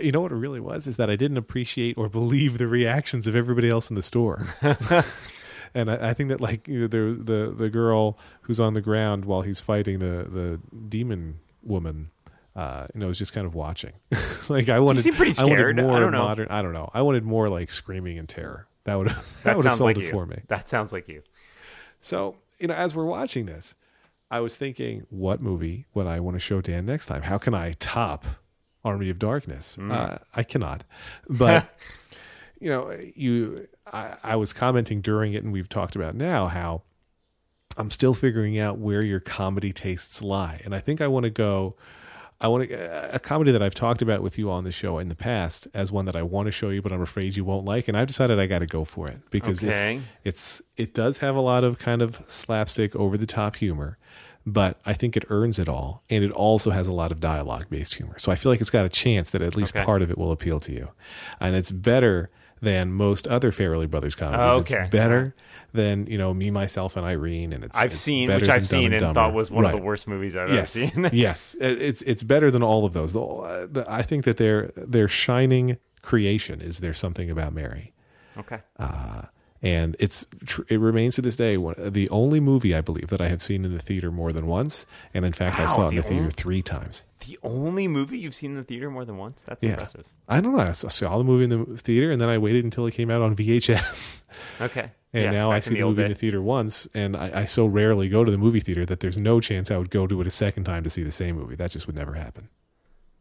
You 0.00 0.12
know 0.12 0.20
what 0.20 0.32
it 0.32 0.36
really 0.36 0.60
was 0.60 0.86
is 0.86 0.96
that 0.96 1.08
I 1.10 1.16
didn't 1.16 1.36
appreciate 1.36 1.96
or 1.96 2.08
believe 2.08 2.58
the 2.58 2.66
reactions 2.66 3.26
of 3.26 3.36
everybody 3.36 3.68
else 3.68 3.88
in 3.90 3.96
the 3.96 4.02
store. 4.02 4.46
and 5.74 5.90
I, 5.90 6.10
I 6.10 6.14
think 6.14 6.28
that 6.30 6.40
like 6.40 6.66
you 6.68 6.80
know, 6.80 6.86
the 6.86 7.22
the 7.22 7.52
the 7.52 7.70
girl 7.70 8.18
who's 8.42 8.60
on 8.60 8.74
the 8.74 8.80
ground 8.80 9.24
while 9.24 9.42
he's 9.42 9.60
fighting 9.60 9.98
the 9.98 10.24
the 10.28 10.60
demon 10.88 11.40
woman, 11.62 12.10
uh, 12.54 12.86
you 12.94 13.00
know, 13.00 13.08
is 13.10 13.18
just 13.18 13.32
kind 13.32 13.46
of 13.46 13.54
watching. 13.54 13.92
like 14.48 14.68
I 14.68 14.80
wanted, 14.80 15.02
seem 15.02 15.14
pretty 15.14 15.38
I 15.38 15.44
wanted 15.44 15.56
scared. 15.58 15.80
I 15.80 15.82
more 15.82 16.00
don't 16.00 16.12
know. 16.12 16.22
modern. 16.22 16.48
I 16.48 16.62
don't 16.62 16.72
know. 16.72 16.90
I 16.94 17.02
wanted 17.02 17.24
more 17.24 17.48
like 17.48 17.70
screaming 17.70 18.16
in 18.16 18.26
terror. 18.26 18.65
That 18.86 18.94
would 18.96 19.08
that, 19.10 19.24
that 19.44 19.56
would 19.56 19.64
have 19.66 19.72
sounds 19.72 19.78
sold 19.78 19.88
like 19.88 19.98
it 19.98 20.04
you 20.04 20.10
for 20.10 20.26
me. 20.26 20.38
that 20.48 20.68
sounds 20.68 20.92
like 20.92 21.08
you 21.08 21.22
So, 22.00 22.36
you 22.58 22.68
know, 22.68 22.74
as 22.74 22.94
we're 22.94 23.04
watching 23.04 23.46
this, 23.46 23.74
I 24.30 24.40
was 24.40 24.56
thinking, 24.56 25.06
what 25.10 25.40
movie 25.40 25.86
would 25.94 26.06
I 26.06 26.18
want 26.20 26.34
to 26.34 26.40
show 26.40 26.60
Dan 26.60 26.86
next 26.86 27.06
time? 27.06 27.22
How 27.22 27.38
can 27.38 27.54
I 27.54 27.74
top 27.78 28.24
Army 28.84 29.10
of 29.10 29.18
Darkness? 29.18 29.78
Uh, 29.78 30.18
I 30.34 30.42
cannot. 30.42 30.84
But, 31.28 31.76
you 32.60 32.70
know, 32.70 32.90
you, 33.14 33.68
I, 33.92 34.16
I 34.22 34.36
was 34.36 34.52
commenting 34.52 35.00
during 35.00 35.34
it, 35.34 35.44
and 35.44 35.52
we've 35.52 35.68
talked 35.68 35.94
about 35.94 36.14
now 36.16 36.46
how 36.46 36.82
I'm 37.76 37.90
still 37.90 38.14
figuring 38.14 38.58
out 38.58 38.78
where 38.78 39.04
your 39.04 39.20
comedy 39.20 39.72
tastes 39.72 40.22
lie. 40.22 40.60
And 40.64 40.74
I 40.74 40.80
think 40.80 41.00
I 41.00 41.06
want 41.08 41.24
to 41.24 41.30
go. 41.30 41.76
I 42.40 42.48
want 42.48 42.68
to, 42.68 43.14
a 43.14 43.18
comedy 43.18 43.50
that 43.52 43.62
I've 43.62 43.74
talked 43.74 44.02
about 44.02 44.22
with 44.22 44.36
you 44.38 44.50
on 44.50 44.64
the 44.64 44.72
show 44.72 44.98
in 44.98 45.08
the 45.08 45.14
past 45.14 45.68
as 45.72 45.90
one 45.90 46.04
that 46.04 46.16
I 46.16 46.22
want 46.22 46.46
to 46.46 46.52
show 46.52 46.68
you, 46.68 46.82
but 46.82 46.92
I'm 46.92 47.00
afraid 47.00 47.34
you 47.36 47.44
won't 47.44 47.64
like. 47.64 47.88
And 47.88 47.96
I've 47.96 48.08
decided 48.08 48.38
I 48.38 48.46
got 48.46 48.58
to 48.58 48.66
go 48.66 48.84
for 48.84 49.08
it 49.08 49.20
because 49.30 49.62
Okay. 49.64 50.02
it's 50.24 50.60
it's 50.60 50.62
it 50.76 50.94
does 50.94 51.18
have 51.18 51.34
a 51.34 51.40
lot 51.40 51.64
of 51.64 51.78
kind 51.78 52.02
of 52.02 52.20
slapstick, 52.28 52.94
over 52.94 53.16
the 53.16 53.24
top 53.26 53.56
humor, 53.56 53.96
but 54.44 54.78
I 54.84 54.92
think 54.92 55.16
it 55.16 55.24
earns 55.30 55.58
it 55.58 55.68
all, 55.68 56.02
and 56.10 56.22
it 56.22 56.30
also 56.32 56.70
has 56.72 56.86
a 56.86 56.92
lot 56.92 57.10
of 57.10 57.20
dialogue 57.20 57.66
based 57.70 57.94
humor. 57.94 58.18
So 58.18 58.30
I 58.30 58.36
feel 58.36 58.52
like 58.52 58.60
it's 58.60 58.70
got 58.70 58.84
a 58.84 58.90
chance 58.90 59.30
that 59.30 59.40
at 59.40 59.56
least 59.56 59.74
Okay. 59.74 59.84
part 59.84 60.02
of 60.02 60.10
it 60.10 60.18
will 60.18 60.30
appeal 60.32 60.60
to 60.60 60.72
you, 60.72 60.90
and 61.40 61.56
it's 61.56 61.70
better 61.70 62.30
than 62.60 62.90
most 62.92 63.26
other 63.28 63.50
Farrelly 63.52 63.88
Brothers 63.90 64.14
comedies. 64.14 64.56
Okay. 64.70 64.82
It's 64.82 64.90
better 64.90 65.34
than 65.76 66.06
you 66.06 66.18
know 66.18 66.34
Me, 66.34 66.50
Myself, 66.50 66.96
and 66.96 67.06
Irene, 67.06 67.52
and 67.52 67.62
it's 67.62 67.76
I've 67.78 67.92
it's 67.92 68.00
seen, 68.00 68.28
which 68.32 68.48
I've 68.48 68.64
seen 68.66 68.92
and 68.92 69.00
Dumber. 69.00 69.14
thought 69.14 69.34
was 69.34 69.50
one 69.50 69.64
of 69.64 69.70
the 69.72 69.78
worst 69.78 70.08
movies 70.08 70.34
I've 70.34 70.50
Yes, 70.50 70.76
ever 70.76 70.90
seen. 70.92 71.10
yes, 71.12 71.54
it's 71.60 72.02
it's 72.02 72.24
better 72.24 72.50
than 72.50 72.62
all 72.64 72.84
of 72.84 72.92
those. 72.92 73.12
The, 73.12 73.20
uh, 73.22 73.66
the, 73.70 73.84
I 73.88 74.02
think 74.02 74.24
that 74.24 74.36
their 74.38 74.72
their 74.76 75.06
shining 75.06 75.76
creation 76.02 76.60
is 76.60 76.80
there's 76.80 76.98
something 76.98 77.30
about 77.30 77.52
Mary, 77.52 77.92
okay. 78.38 78.58
uh, 78.78 79.22
and 79.66 79.96
it's 79.98 80.26
tr- 80.44 80.62
it 80.68 80.78
remains 80.80 81.14
to 81.16 81.22
this 81.22 81.36
day 81.36 81.56
one, 81.56 81.74
the 81.78 82.08
only 82.10 82.40
movie 82.40 82.74
I 82.74 82.80
believe 82.80 83.08
that 83.08 83.20
I 83.20 83.28
have 83.28 83.40
seen 83.42 83.64
in 83.64 83.72
the 83.72 83.78
theater 83.88 84.10
more 84.12 84.32
than 84.32 84.46
once, 84.46 84.86
and 85.14 85.24
in 85.24 85.32
fact 85.32 85.58
I 85.58 85.66
saw 85.66 85.86
it 85.86 85.90
in 85.90 85.96
the 85.96 86.02
the 86.02 86.08
theater 86.08 86.22
only- 86.22 86.32
three 86.42 86.62
times. 86.62 87.02
The 87.26 87.38
only 87.42 87.88
movie 87.88 88.18
you've 88.18 88.34
seen 88.34 88.52
in 88.52 88.56
the 88.58 88.62
theater 88.64 88.88
more 88.90 89.04
than 89.04 89.16
once? 89.16 89.42
That's 89.42 89.64
Yeah. 89.64 89.70
impressive. 89.70 90.04
I 90.28 90.40
don't 90.40 90.54
know. 90.56 90.62
I 90.62 90.72
saw- 90.72 91.18
the 91.18 91.24
movie 91.24 91.44
in 91.44 91.50
the 91.50 91.76
theater, 91.78 92.10
and 92.12 92.20
then 92.20 92.28
I 92.28 92.38
waited 92.38 92.64
until 92.64 92.86
it 92.86 92.92
came 92.94 93.10
out 93.10 93.22
on 93.22 93.34
VHS. 93.40 94.22
Okay. 94.60 94.90
And 95.12 95.24
Yeah, 95.24 95.30
now 95.30 95.50
I 95.50 95.60
see 95.60 95.74
the 95.74 95.80
movie 95.84 96.02
in 96.04 96.08
the 96.10 96.14
theater 96.14 96.42
once, 96.42 96.86
and 96.94 97.16
I, 97.16 97.30
I 97.42 97.44
so 97.46 97.64
rarely 97.66 98.08
go 98.08 98.22
to 98.22 98.30
the 98.30 98.36
movie 98.38 98.60
theater 98.60 98.84
that 98.86 99.00
there's 99.00 99.18
no 99.18 99.40
chance 99.40 99.70
I 99.70 99.78
would 99.78 99.90
go 99.90 100.06
to 100.06 100.20
it 100.20 100.26
a 100.26 100.30
second 100.30 100.64
time 100.64 100.84
to 100.84 100.90
see 100.90 101.02
the 101.02 101.10
same 101.12 101.36
movie. 101.36 101.56
That 101.56 101.70
just 101.70 101.86
would 101.86 101.96
never 101.96 102.12
happen. 102.14 102.48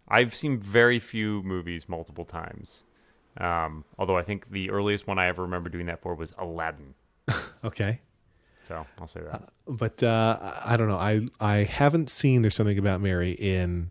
I've 0.07 0.35
seen 0.35 0.59
very 0.59 0.99
few 0.99 1.41
movies 1.43 1.87
multiple 1.89 2.25
times. 2.25 2.83
Um, 3.37 3.83
although 3.99 4.17
I 4.17 4.23
think 4.23 4.49
the 4.51 4.69
earliest 4.69 5.07
one 5.07 5.19
I 5.19 5.27
ever 5.27 5.41
remember 5.41 5.69
doing 5.69 5.87
that 5.87 6.01
for 6.01 6.15
was 6.15 6.33
Aladdin. 6.37 6.93
Okay. 7.63 7.99
So 8.67 8.85
I'll 8.99 9.07
say 9.07 9.21
that. 9.21 9.49
But 9.67 10.01
uh, 10.03 10.37
I 10.63 10.77
don't 10.77 10.87
know. 10.87 10.97
I 10.97 11.21
I 11.39 11.63
haven't 11.63 12.09
seen 12.11 12.41
There's 12.43 12.53
Something 12.55 12.77
About 12.77 13.01
Mary 13.01 13.31
in 13.31 13.89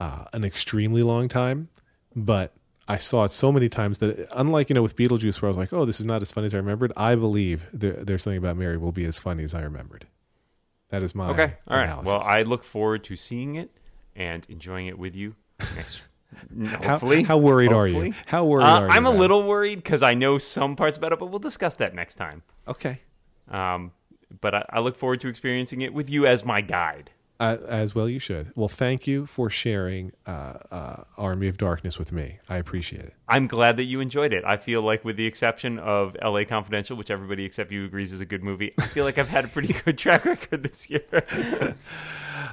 uh, 0.00 0.24
an 0.32 0.44
extremely 0.44 1.02
long 1.02 1.28
time, 1.28 1.68
but 2.14 2.54
I 2.86 2.96
saw 2.96 3.24
it 3.24 3.30
so 3.32 3.50
many 3.52 3.68
times 3.68 3.98
that, 3.98 4.28
unlike 4.32 4.68
you 4.70 4.74
know 4.74 4.82
with 4.82 4.96
Beetlejuice, 4.96 5.42
where 5.42 5.48
I 5.48 5.50
was 5.50 5.56
like, 5.56 5.72
"Oh, 5.72 5.84
this 5.84 5.98
is 6.00 6.06
not 6.06 6.22
as 6.22 6.30
funny 6.32 6.46
as 6.46 6.54
I 6.54 6.58
remembered," 6.58 6.92
I 6.96 7.16
believe 7.16 7.66
there, 7.72 7.92
There's 8.04 8.22
Something 8.22 8.38
About 8.38 8.56
Mary 8.56 8.76
will 8.76 8.92
be 8.92 9.04
as 9.04 9.18
funny 9.18 9.42
as 9.44 9.54
I 9.54 9.60
remembered. 9.62 10.06
That 10.90 11.02
is 11.02 11.14
my 11.14 11.28
Okay. 11.30 11.54
All 11.66 11.76
right. 11.76 11.84
analysis. 11.84 12.12
Well, 12.12 12.22
I 12.22 12.42
look 12.42 12.62
forward 12.64 13.04
to 13.04 13.16
seeing 13.16 13.56
it 13.56 13.70
and 14.16 14.46
enjoying 14.48 14.86
it 14.86 14.98
with 14.98 15.14
you 15.16 15.34
next. 15.76 16.00
How, 16.66 16.76
hopefully. 16.90 17.22
how 17.22 17.38
worried 17.38 17.72
are 17.72 17.86
you? 17.88 18.14
How 18.26 18.44
worried 18.44 18.64
Uh, 18.64 18.80
are 18.80 18.86
you? 18.86 18.92
I'm 18.92 19.06
a 19.06 19.10
little 19.10 19.42
worried 19.42 19.76
because 19.82 20.02
I 20.02 20.14
know 20.14 20.38
some 20.38 20.76
parts 20.76 20.96
about 20.96 21.12
it, 21.12 21.18
but 21.18 21.26
we'll 21.26 21.38
discuss 21.38 21.74
that 21.76 21.94
next 21.94 22.16
time. 22.16 22.42
okay. 22.66 23.00
Um, 23.50 23.92
but 24.42 24.54
I, 24.54 24.66
I 24.70 24.80
look 24.80 24.94
forward 24.96 25.20
to 25.22 25.28
experiencing 25.28 25.80
it 25.80 25.94
with 25.94 26.10
you 26.10 26.26
as 26.26 26.44
my 26.44 26.60
guide. 26.60 27.10
As 27.40 27.94
well, 27.94 28.08
you 28.08 28.18
should. 28.18 28.50
Well, 28.56 28.68
thank 28.68 29.06
you 29.06 29.24
for 29.24 29.48
sharing 29.48 30.10
uh, 30.26 30.54
uh, 30.72 31.04
Army 31.16 31.46
of 31.46 31.56
Darkness 31.56 31.96
with 31.96 32.10
me. 32.10 32.38
I 32.48 32.56
appreciate 32.56 33.04
it. 33.04 33.14
I'm 33.28 33.46
glad 33.46 33.76
that 33.76 33.84
you 33.84 34.00
enjoyed 34.00 34.32
it. 34.32 34.42
I 34.44 34.56
feel 34.56 34.82
like, 34.82 35.04
with 35.04 35.16
the 35.16 35.26
exception 35.26 35.78
of 35.78 36.16
L.A. 36.20 36.44
Confidential, 36.44 36.96
which 36.96 37.12
everybody 37.12 37.44
except 37.44 37.70
you 37.70 37.84
agrees 37.84 38.12
is 38.12 38.20
a 38.20 38.26
good 38.26 38.42
movie, 38.42 38.74
I 38.78 38.86
feel 38.86 39.04
like 39.04 39.18
I've 39.18 39.28
had 39.28 39.44
a 39.44 39.48
pretty 39.48 39.72
good 39.84 39.96
track 39.96 40.24
record 40.24 40.64
this 40.64 40.90
year. 40.90 41.04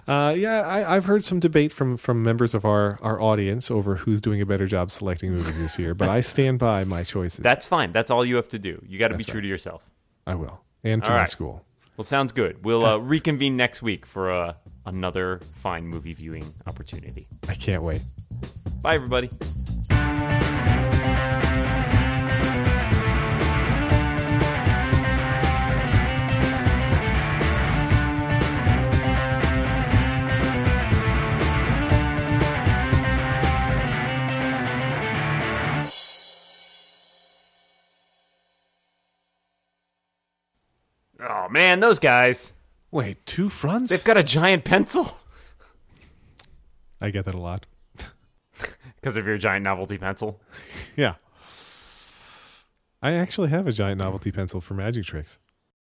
Uh, 0.08 0.36
yeah, 0.38 0.62
I, 0.62 0.96
I've 0.96 1.06
heard 1.06 1.24
some 1.24 1.40
debate 1.40 1.74
from 1.74 1.98
from 1.98 2.22
members 2.22 2.54
of 2.54 2.64
our 2.64 3.00
our 3.02 3.20
audience 3.20 3.72
over 3.72 3.96
who's 3.96 4.22
doing 4.22 4.40
a 4.40 4.46
better 4.46 4.68
job 4.68 4.92
selecting 4.92 5.32
movies 5.32 5.58
this 5.58 5.80
year, 5.80 5.96
but 5.96 6.10
I 6.10 6.22
stand 6.22 6.60
by 6.60 6.84
my 6.84 7.04
choices. 7.04 7.40
That's 7.40 7.66
fine. 7.68 7.92
That's 7.92 8.12
all 8.12 8.24
you 8.24 8.36
have 8.36 8.50
to 8.50 8.60
do. 8.60 8.84
You 8.88 9.00
got 9.00 9.08
to 9.08 9.18
be 9.18 9.24
true 9.24 9.36
right. 9.36 9.42
to 9.42 9.48
yourself. 9.48 9.90
I 10.28 10.36
will, 10.36 10.62
and 10.84 11.04
to 11.04 11.10
All 11.10 11.16
my 11.16 11.22
right. 11.22 11.30
school. 11.30 11.64
Well, 11.98 12.04
sounds 12.04 12.32
good. 12.32 12.64
We'll 12.66 12.86
uh, 12.86 12.98
reconvene 12.98 13.56
next 13.56 13.82
week 13.82 14.06
for 14.06 14.32
uh, 14.32 14.54
another 14.86 15.40
fine 15.56 15.88
movie 15.88 16.14
viewing 16.14 16.46
opportunity. 16.68 17.26
I 17.48 17.54
can't 17.54 17.84
wait. 17.84 18.02
Bye, 18.84 18.96
everybody. 18.96 19.30
Oh 41.46 41.50
man, 41.50 41.80
those 41.80 42.00
guys. 42.00 42.54
Wait, 42.90 43.24
two 43.26 43.50
fronts? 43.50 43.92
They've 43.92 44.04
got 44.04 44.18
a 44.18 44.24
giant 44.24 44.64
pencil. 44.64 45.20
I 47.00 47.12
get 47.12 47.26
that 47.26 47.36
a 47.36 47.40
lot. 47.40 47.66
Because 48.96 49.18
of 49.18 49.28
your 49.28 49.38
giant 49.38 49.64
novelty 49.64 49.98
pencil. 50.00 50.42
Yeah. 50.96 51.16
I 53.04 53.12
actually 53.12 53.50
have 53.50 53.68
a 53.68 53.72
giant 53.72 54.00
novelty 54.00 54.32
pencil 54.32 54.62
for 54.62 54.74
magic 54.74 55.06
tricks. 55.06 55.38